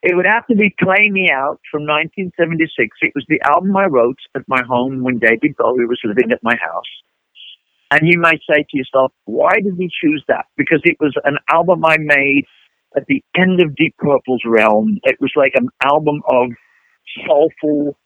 It 0.04 0.16
would 0.16 0.26
have 0.26 0.46
to 0.48 0.56
be 0.56 0.76
Play 0.80 1.10
Me 1.10 1.30
Out 1.32 1.60
from 1.72 1.84
1976. 1.84 2.98
It 3.02 3.14
was 3.16 3.26
the 3.28 3.42
album 3.44 3.76
I 3.76 3.86
wrote 3.86 4.20
at 4.36 4.44
my 4.48 4.62
home 4.68 5.02
when 5.04 5.18
David 5.18 5.56
Bowie 5.58 5.86
was 5.86 6.00
living 6.04 6.32
at 6.32 6.44
my 6.44 6.56
house. 6.56 6.86
And 7.90 8.02
you 8.04 8.20
might 8.20 8.42
say 8.50 8.64
to 8.70 8.78
yourself, 8.78 9.12
why 9.26 9.54
did 9.64 9.76
he 9.78 9.90
choose 9.90 10.24
that? 10.28 10.46
Because 10.56 10.82
it 10.84 10.98
was 11.00 11.16
an 11.24 11.38
album 11.50 11.84
I 11.86 11.98
made 11.98 12.46
at 12.96 13.06
the 13.08 13.24
end 13.36 13.62
of 13.62 13.76
Deep 13.76 13.96
Purple's 13.98 14.42
realm. 14.46 15.00
It 15.04 15.18
was 15.20 15.32
like 15.36 15.54
an 15.56 15.70
album 15.84 16.22
of 16.30 16.50
soulful, 17.26 17.98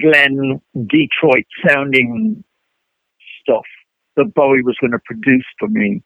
Glenn, 0.00 0.60
Detroit 0.74 1.46
sounding 1.66 2.44
stuff 3.40 3.64
that 4.16 4.34
Bowie 4.34 4.62
was 4.62 4.76
going 4.80 4.92
to 4.92 4.98
produce 5.04 5.46
for 5.58 5.68
me. 5.68 6.02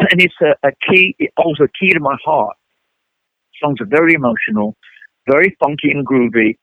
And 0.00 0.20
it's 0.20 0.34
a, 0.40 0.66
a 0.66 0.72
key, 0.88 1.14
also 1.36 1.64
a 1.64 1.68
key 1.68 1.92
to 1.92 2.00
my 2.00 2.16
heart. 2.24 2.56
Songs 3.62 3.80
are 3.80 3.86
very 3.86 4.14
emotional, 4.14 4.76
very 5.28 5.56
funky 5.62 5.90
and 5.90 6.06
groovy, 6.06 6.56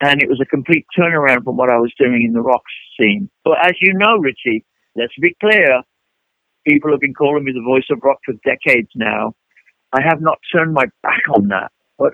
and 0.00 0.22
it 0.22 0.28
was 0.28 0.40
a 0.40 0.46
complete 0.46 0.86
turnaround 0.98 1.44
from 1.44 1.56
what 1.56 1.70
I 1.70 1.78
was 1.78 1.92
doing 1.98 2.24
in 2.26 2.32
the 2.32 2.40
rock 2.40 2.62
scene. 2.98 3.30
But 3.44 3.58
as 3.64 3.72
you 3.80 3.94
know, 3.94 4.16
Richie, 4.18 4.64
let's 4.96 5.14
be 5.20 5.34
clear, 5.40 5.82
people 6.66 6.90
have 6.90 7.00
been 7.00 7.14
calling 7.14 7.44
me 7.44 7.52
the 7.52 7.62
voice 7.62 7.86
of 7.90 8.00
rock 8.02 8.18
for 8.24 8.34
decades 8.44 8.90
now. 8.94 9.34
I 9.92 10.02
have 10.02 10.20
not 10.20 10.38
turned 10.52 10.74
my 10.74 10.84
back 11.02 11.22
on 11.34 11.48
that, 11.48 11.72
but 11.98 12.12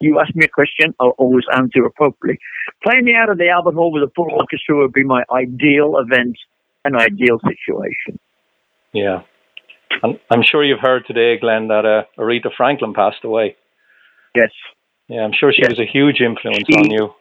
you 0.00 0.20
ask 0.20 0.34
me 0.36 0.44
a 0.44 0.48
question, 0.48 0.94
I'll 1.00 1.16
always 1.18 1.44
answer 1.52 1.84
appropriately. 1.84 2.38
Playing 2.84 3.04
me 3.04 3.14
out 3.16 3.30
of 3.30 3.38
the 3.38 3.48
Albert 3.48 3.74
Hall 3.74 3.92
with 3.92 4.04
a 4.04 4.12
full 4.14 4.30
orchestra 4.30 4.76
would 4.76 4.92
be 4.92 5.02
my 5.02 5.24
ideal 5.32 5.96
event, 5.98 6.36
and 6.84 6.96
ideal 6.96 7.38
situation. 7.40 8.18
Yeah. 8.92 9.22
I'm, 10.02 10.18
I'm 10.30 10.42
sure 10.42 10.64
you've 10.64 10.80
heard 10.80 11.04
today, 11.06 11.38
Glenn, 11.38 11.68
that 11.68 11.84
uh, 11.84 12.20
Aretha 12.20 12.50
Franklin 12.56 12.94
passed 12.94 13.24
away. 13.24 13.56
Yes. 14.38 14.52
Yeah, 15.08 15.24
I'm 15.24 15.32
sure 15.32 15.52
she 15.52 15.62
yes. 15.62 15.70
was 15.70 15.80
a 15.80 15.90
huge 15.90 16.20
influence 16.20 16.64
she, 16.70 16.78
on 16.78 16.90
you. 16.90 17.14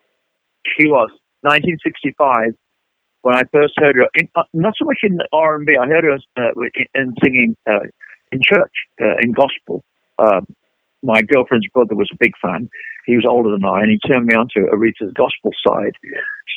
She 0.77 0.87
was. 0.87 1.09
1965, 1.41 2.53
when 3.21 3.35
I 3.35 3.43
first 3.51 3.73
heard 3.77 3.95
her, 3.95 4.07
in, 4.15 4.29
uh, 4.35 4.43
not 4.53 4.73
so 4.77 4.85
much 4.85 4.99
in 5.03 5.17
R&B, 5.31 5.77
I 5.79 5.87
heard 5.87 6.03
her 6.03 6.17
uh, 6.37 6.51
in, 6.75 6.85
in 6.93 7.15
singing 7.23 7.55
uh, 7.69 7.87
in 8.31 8.39
church, 8.41 8.73
uh, 9.01 9.15
in 9.21 9.31
gospel. 9.31 9.83
Um, 10.19 10.45
my 11.03 11.21
girlfriend's 11.21 11.67
brother 11.73 11.95
was 11.95 12.09
a 12.11 12.17
big 12.19 12.33
fan. 12.41 12.69
He 13.05 13.15
was 13.15 13.25
older 13.27 13.51
than 13.51 13.63
I, 13.63 13.81
and 13.81 13.91
he 13.91 13.99
turned 13.99 14.25
me 14.25 14.35
on 14.35 14.47
to 14.55 14.67
Aretha's 14.73 15.13
gospel 15.13 15.51
side. 15.65 15.93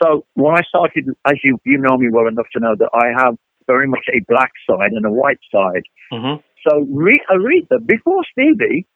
So 0.03 0.25
when 0.35 0.57
I 0.57 0.63
started, 0.63 1.07
as 1.27 1.35
you 1.45 1.59
you 1.65 1.79
know 1.79 1.97
me 1.97 2.09
well 2.11 2.27
enough 2.27 2.47
to 2.55 2.61
know 2.61 2.75
that 2.75 2.91
I 2.93 3.13
have 3.23 3.37
very 3.67 3.87
much 3.87 4.07
a 4.13 4.25
black 4.27 4.51
side 4.69 4.93
and 4.93 5.05
a 5.07 5.11
white 5.13 5.39
side. 5.53 5.85
Mm-hmm. 6.13 6.41
So 6.67 6.87
Re- 6.91 7.25
Aretha, 7.31 7.85
before 7.87 8.25
Stevie, 8.33 8.87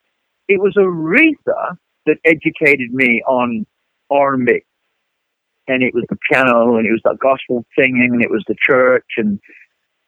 it 0.47 0.59
was 0.59 0.73
Aretha 0.77 1.77
that 2.05 2.17
educated 2.25 2.93
me 2.93 3.21
on 3.27 3.65
R&B. 4.09 4.61
And 5.67 5.81
it 5.81 5.95
was 5.95 6.03
the 6.09 6.17
piano, 6.29 6.77
and 6.77 6.85
it 6.85 6.91
was 6.91 7.01
the 7.03 7.17
gospel 7.19 7.65
singing, 7.77 8.11
and 8.13 8.23
it 8.23 8.29
was 8.29 8.43
the 8.47 8.55
church, 8.61 9.05
and 9.17 9.39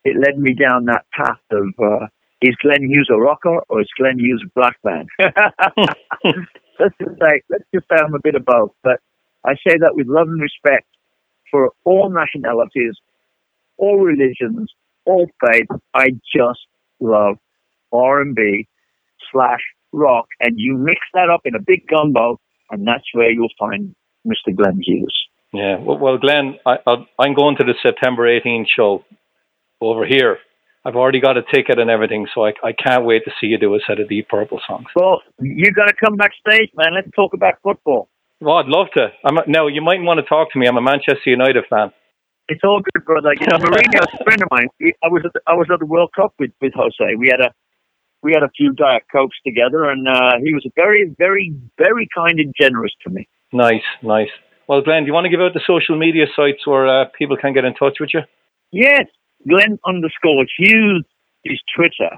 it 0.03 0.15
led 0.15 0.37
me 0.37 0.53
down 0.53 0.85
that 0.85 1.05
path 1.11 1.41
of 1.51 1.73
uh, 1.83 2.05
is 2.41 2.55
Glenn 2.61 2.87
Hughes 2.87 3.09
a 3.11 3.17
rocker 3.17 3.61
or 3.67 3.81
is 3.81 3.89
Glenn 3.97 4.19
Hughes 4.19 4.43
a 4.45 4.49
black 4.55 4.77
man? 4.83 5.07
let's 6.79 6.95
just 6.99 7.19
say, 7.19 7.41
let's 7.49 7.63
just 7.73 7.85
say 7.91 7.97
I'm 7.99 8.13
a 8.13 8.19
bit 8.23 8.35
of 8.35 8.45
both. 8.45 8.71
But 8.83 8.99
I 9.43 9.53
say 9.55 9.77
that 9.79 9.95
with 9.95 10.07
love 10.07 10.27
and 10.27 10.41
respect 10.41 10.87
for 11.49 11.71
all 11.83 12.09
nationalities, 12.09 12.93
all 13.77 13.97
religions, 13.97 14.71
all 15.05 15.27
faiths. 15.45 15.71
I 15.93 16.09
just 16.35 16.67
love 16.99 17.37
R&B 17.91 18.67
slash 19.31 19.61
rock, 19.93 20.27
and 20.39 20.53
you 20.57 20.77
mix 20.77 20.99
that 21.13 21.29
up 21.33 21.41
in 21.45 21.55
a 21.55 21.61
big 21.65 21.87
gumbo, 21.87 22.39
and 22.71 22.85
that's 22.87 23.05
where 23.13 23.31
you'll 23.31 23.47
find 23.59 23.95
Mr. 24.25 24.55
Glenn 24.55 24.79
Hughes. 24.83 25.15
Yeah, 25.53 25.79
well, 25.79 25.97
well 25.97 26.17
Glenn, 26.17 26.55
I, 26.65 26.77
I'm 27.19 27.33
going 27.33 27.55
to 27.57 27.63
the 27.63 27.75
September 27.81 28.23
18th 28.23 28.67
show 28.75 29.05
over 29.81 30.05
here 30.05 30.37
I've 30.87 30.95
already 30.95 31.19
got 31.19 31.35
a 31.35 31.43
ticket 31.53 31.79
and 31.79 31.89
everything, 31.89 32.27
so 32.33 32.45
I, 32.45 32.53
I 32.63 32.71
can't 32.71 33.03
wait 33.03 33.25
to 33.25 33.31
see 33.41 33.47
you 33.47 33.57
do 33.57 33.75
a 33.75 33.79
set 33.85 33.99
of 33.99 34.07
Deep 34.07 34.29
Purple 34.29 34.61
songs. 34.65 34.85
Well, 34.95 35.19
you 35.37 35.69
got 35.73 35.87
to 35.87 35.93
come 35.93 36.15
backstage, 36.15 36.71
man. 36.77 36.95
Let's 36.95 37.11
talk 37.13 37.33
about 37.33 37.55
football. 37.61 38.07
Well, 38.39 38.55
I'd 38.55 38.67
love 38.67 38.87
to. 38.95 39.07
I'm 39.25 39.35
no, 39.47 39.67
you 39.67 39.81
might 39.81 39.99
want 39.99 40.19
to 40.19 40.25
talk 40.25 40.49
to 40.53 40.59
me. 40.59 40.65
I'm 40.65 40.77
a 40.77 40.81
Manchester 40.81 41.27
United 41.29 41.65
fan. 41.69 41.91
It's 42.47 42.61
all 42.63 42.79
good, 42.79 43.03
brother. 43.03 43.33
You 43.33 43.47
know, 43.47 43.57
Mourinho's 43.65 44.07
a 44.17 44.23
friend 44.23 44.41
of 44.41 44.47
mine. 44.49 44.69
I 45.03 45.07
was 45.09 45.23
at 45.25 45.33
the, 45.33 45.41
I 45.45 45.55
was 45.55 45.67
at 45.73 45.79
the 45.79 45.85
World 45.85 46.11
Cup 46.15 46.33
with 46.39 46.51
with 46.61 46.71
Jose. 46.73 47.15
We 47.17 47.27
had 47.27 47.41
a 47.41 47.51
we 48.23 48.33
had 48.33 48.43
a 48.43 48.49
few 48.55 48.73
diet 48.73 49.03
cokes 49.11 49.37
together, 49.45 49.85
and 49.85 50.07
uh, 50.07 50.33
he 50.43 50.53
was 50.53 50.65
very, 50.75 51.13
very, 51.17 51.53
very 51.77 52.07
kind 52.15 52.39
and 52.39 52.53
generous 52.59 52.93
to 53.03 53.09
me. 53.09 53.27
Nice, 53.53 53.85
nice. 54.03 54.29
Well, 54.67 54.81
Glenn, 54.81 55.03
do 55.03 55.07
you 55.07 55.13
want 55.13 55.25
to 55.25 55.29
give 55.29 55.39
out 55.39 55.53
the 55.53 55.63
social 55.65 55.97
media 55.97 56.25
sites 56.35 56.67
where 56.67 56.87
uh, 56.87 57.05
people 57.17 57.37
can 57.37 57.53
get 57.53 57.63
in 57.63 57.73
touch 57.73 57.97
with 57.99 58.09
you? 58.13 58.21
Yes, 58.71 59.05
Glenn 59.47 59.79
underscore 59.87 60.45
Hughes 60.57 61.05
is 61.45 61.59
Twitter. 61.75 62.17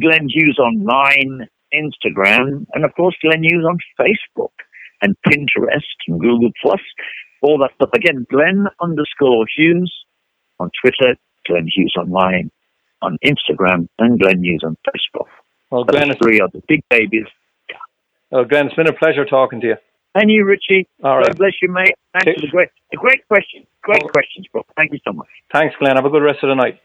Glenn 0.00 0.28
Hughes 0.28 0.58
online, 0.58 1.46
Instagram, 1.74 2.66
and 2.72 2.84
of 2.84 2.94
course 2.94 3.14
Glenn 3.20 3.42
Hughes 3.42 3.66
on 3.68 3.78
Facebook 4.00 4.54
and 5.02 5.14
Pinterest 5.28 5.98
and 6.08 6.20
Google 6.20 6.50
Plus, 6.62 6.80
all 7.42 7.58
that 7.58 7.74
stuff. 7.74 7.90
Again, 7.94 8.26
Glenn 8.30 8.66
underscore 8.80 9.44
Hughes 9.54 9.92
on 10.58 10.70
Twitter, 10.80 11.16
Glenn 11.46 11.68
Hughes 11.68 11.94
online 11.98 12.50
on 13.04 13.18
Instagram, 13.24 13.88
and 13.98 14.18
Glenn 14.18 14.42
Hughes 14.42 14.62
on 14.64 14.76
Facebook. 14.88 15.26
Well, 15.70 15.84
Glenn, 15.84 16.14
three 16.22 16.40
other 16.40 16.60
big 16.68 16.82
babies. 16.88 17.26
Yeah. 17.68 17.76
Well, 18.30 18.44
Glenn, 18.44 18.66
it's 18.66 18.74
been 18.74 18.88
a 18.88 18.92
pleasure 18.92 19.24
talking 19.24 19.60
to 19.60 19.66
you. 19.66 19.76
And 20.14 20.30
you, 20.30 20.44
Richie. 20.44 20.88
All 21.02 21.16
right. 21.16 21.26
God 21.26 21.38
bless 21.38 21.54
you, 21.60 21.68
mate. 21.68 21.94
Thanks 22.12 22.40
for 22.40 22.46
the 22.46 22.50
great, 22.50 22.68
the 22.92 22.96
great 22.96 23.26
questions. 23.26 23.66
Great 23.82 24.02
oh. 24.04 24.08
questions, 24.08 24.46
bro. 24.52 24.64
Thank 24.76 24.92
you 24.92 25.00
so 25.04 25.12
much. 25.12 25.28
Thanks, 25.52 25.74
Glenn. 25.78 25.96
Have 25.96 26.04
a 26.04 26.10
good 26.10 26.22
rest 26.22 26.38
of 26.42 26.48
the 26.48 26.54
night. 26.54 26.80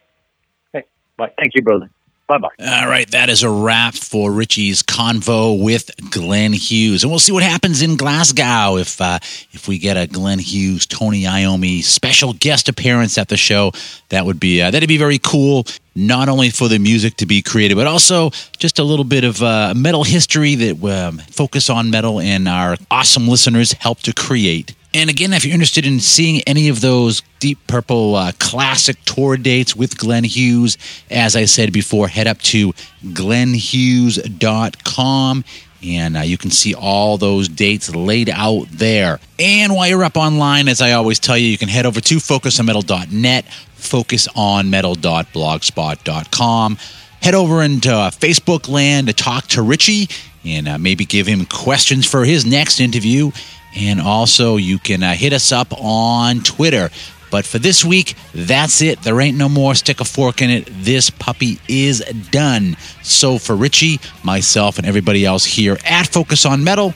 Hey, 0.73 0.83
bye. 1.17 1.31
Thank 1.37 1.51
you, 1.53 1.61
brother. 1.61 1.89
Bye 2.29 2.37
bye. 2.37 2.49
All 2.59 2.87
right, 2.87 3.09
that 3.09 3.27
is 3.29 3.41
a 3.41 3.49
wrap 3.49 3.95
for 3.95 4.31
Richie's 4.31 4.83
convo 4.83 5.59
with 5.59 5.89
Glenn 6.11 6.53
Hughes, 6.53 7.01
and 7.01 7.09
we'll 7.09 7.17
see 7.17 7.31
what 7.31 7.41
happens 7.41 7.81
in 7.81 7.97
Glasgow 7.97 8.77
if 8.77 9.01
uh, 9.01 9.17
if 9.51 9.67
we 9.67 9.79
get 9.79 9.97
a 9.97 10.05
Glenn 10.05 10.37
Hughes, 10.37 10.85
Tony 10.85 11.23
Iommi 11.23 11.81
special 11.81 12.33
guest 12.33 12.69
appearance 12.69 13.17
at 13.17 13.29
the 13.29 13.35
show. 13.35 13.71
That 14.09 14.27
would 14.27 14.39
be 14.39 14.61
uh, 14.61 14.69
that'd 14.69 14.87
be 14.87 14.99
very 14.99 15.17
cool. 15.17 15.65
Not 15.95 16.29
only 16.29 16.51
for 16.51 16.67
the 16.67 16.77
music 16.77 17.17
to 17.17 17.25
be 17.25 17.41
created, 17.41 17.75
but 17.75 17.87
also 17.87 18.29
just 18.59 18.77
a 18.77 18.83
little 18.83 19.05
bit 19.05 19.23
of 19.23 19.41
uh, 19.41 19.73
metal 19.75 20.03
history 20.03 20.53
that 20.53 20.83
um, 20.83 21.17
focus 21.31 21.67
on 21.67 21.89
metal 21.89 22.19
and 22.19 22.47
our 22.47 22.77
awesome 22.91 23.27
listeners 23.27 23.73
help 23.73 24.01
to 24.01 24.13
create. 24.13 24.75
And 24.93 25.09
again, 25.09 25.33
if 25.33 25.43
you're 25.45 25.53
interested 25.53 25.85
in 25.85 25.99
seeing 25.99 26.41
any 26.47 26.69
of 26.69 26.79
those 26.81 27.21
Deep 27.39 27.59
Purple 27.67 28.15
uh, 28.15 28.31
classic 28.39 28.97
tour 29.05 29.37
dates 29.37 29.75
with 29.75 29.95
Glenn 29.97 30.23
Hughes, 30.23 30.79
as 31.11 31.35
I 31.35 31.45
said 31.45 31.71
before, 31.71 32.07
head 32.07 32.25
up 32.25 32.39
to 32.39 32.73
glennhughes.com 33.03 35.43
and 35.81 36.17
uh, 36.17 36.21
you 36.21 36.37
can 36.37 36.51
see 36.51 36.75
all 36.75 37.17
those 37.17 37.47
dates 37.47 37.95
laid 37.95 38.29
out 38.29 38.67
there. 38.69 39.21
And 39.37 39.73
while 39.73 39.87
you're 39.87 40.03
up 40.03 40.17
online, 40.17 40.67
as 40.67 40.81
I 40.81 40.91
always 40.93 41.19
tell 41.19 41.37
you, 41.37 41.47
you 41.47 41.57
can 41.57 41.69
head 41.69 41.85
over 41.85 42.01
to 42.01 42.15
focusonmetal.net, 42.17 43.45
focusonmetal.blogspot.com. 43.77 46.77
Head 47.21 47.35
over 47.35 47.63
into 47.63 47.93
uh, 47.93 48.11
Facebook 48.11 48.69
land 48.69 49.07
to 49.07 49.13
talk 49.13 49.47
to 49.47 49.61
Richie 49.61 50.07
and 50.45 50.67
uh, 50.67 50.77
maybe 50.77 51.05
give 51.05 51.27
him 51.27 51.45
questions 51.45 52.05
for 52.05 52.25
his 52.25 52.45
next 52.45 52.79
interview. 52.79 53.31
And 53.75 54.01
also, 54.01 54.55
you 54.57 54.79
can 54.79 55.03
uh, 55.03 55.13
hit 55.13 55.33
us 55.33 55.51
up 55.51 55.67
on 55.79 56.39
Twitter. 56.41 56.89
But 57.31 57.45
for 57.45 57.59
this 57.59 57.85
week, 57.85 58.15
that's 58.33 58.81
it. 58.81 59.03
There 59.03 59.21
ain't 59.21 59.37
no 59.37 59.47
more 59.49 59.75
stick 59.75 60.01
a 60.01 60.05
fork 60.05 60.41
in 60.41 60.49
it. 60.49 60.67
This 60.71 61.11
puppy 61.11 61.59
is 61.67 61.99
done. 62.31 62.75
So 63.03 63.37
for 63.37 63.55
Richie, 63.55 63.99
myself, 64.23 64.79
and 64.79 64.87
everybody 64.87 65.25
else 65.25 65.45
here 65.45 65.77
at 65.85 66.07
Focus 66.07 66.45
on 66.45 66.63
Metal, 66.63 66.93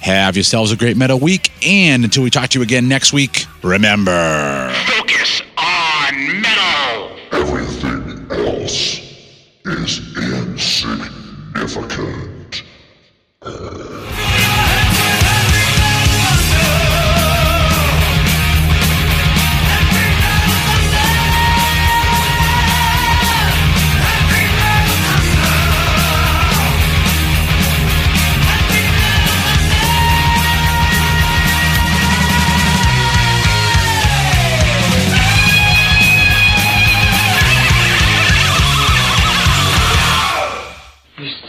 have 0.00 0.36
yourselves 0.36 0.72
a 0.72 0.76
great 0.76 0.96
metal 0.96 1.18
week. 1.18 1.50
And 1.64 2.04
until 2.04 2.22
we 2.22 2.30
talk 2.30 2.50
to 2.50 2.58
you 2.58 2.62
again 2.62 2.88
next 2.88 3.12
week, 3.12 3.46
remember 3.62 4.72
Focus 4.86 5.42
on 5.56 6.40
Metal. 6.40 7.16
Everything 7.32 8.26
else 8.30 9.00
is 9.64 10.16
insignificant. 10.16 12.62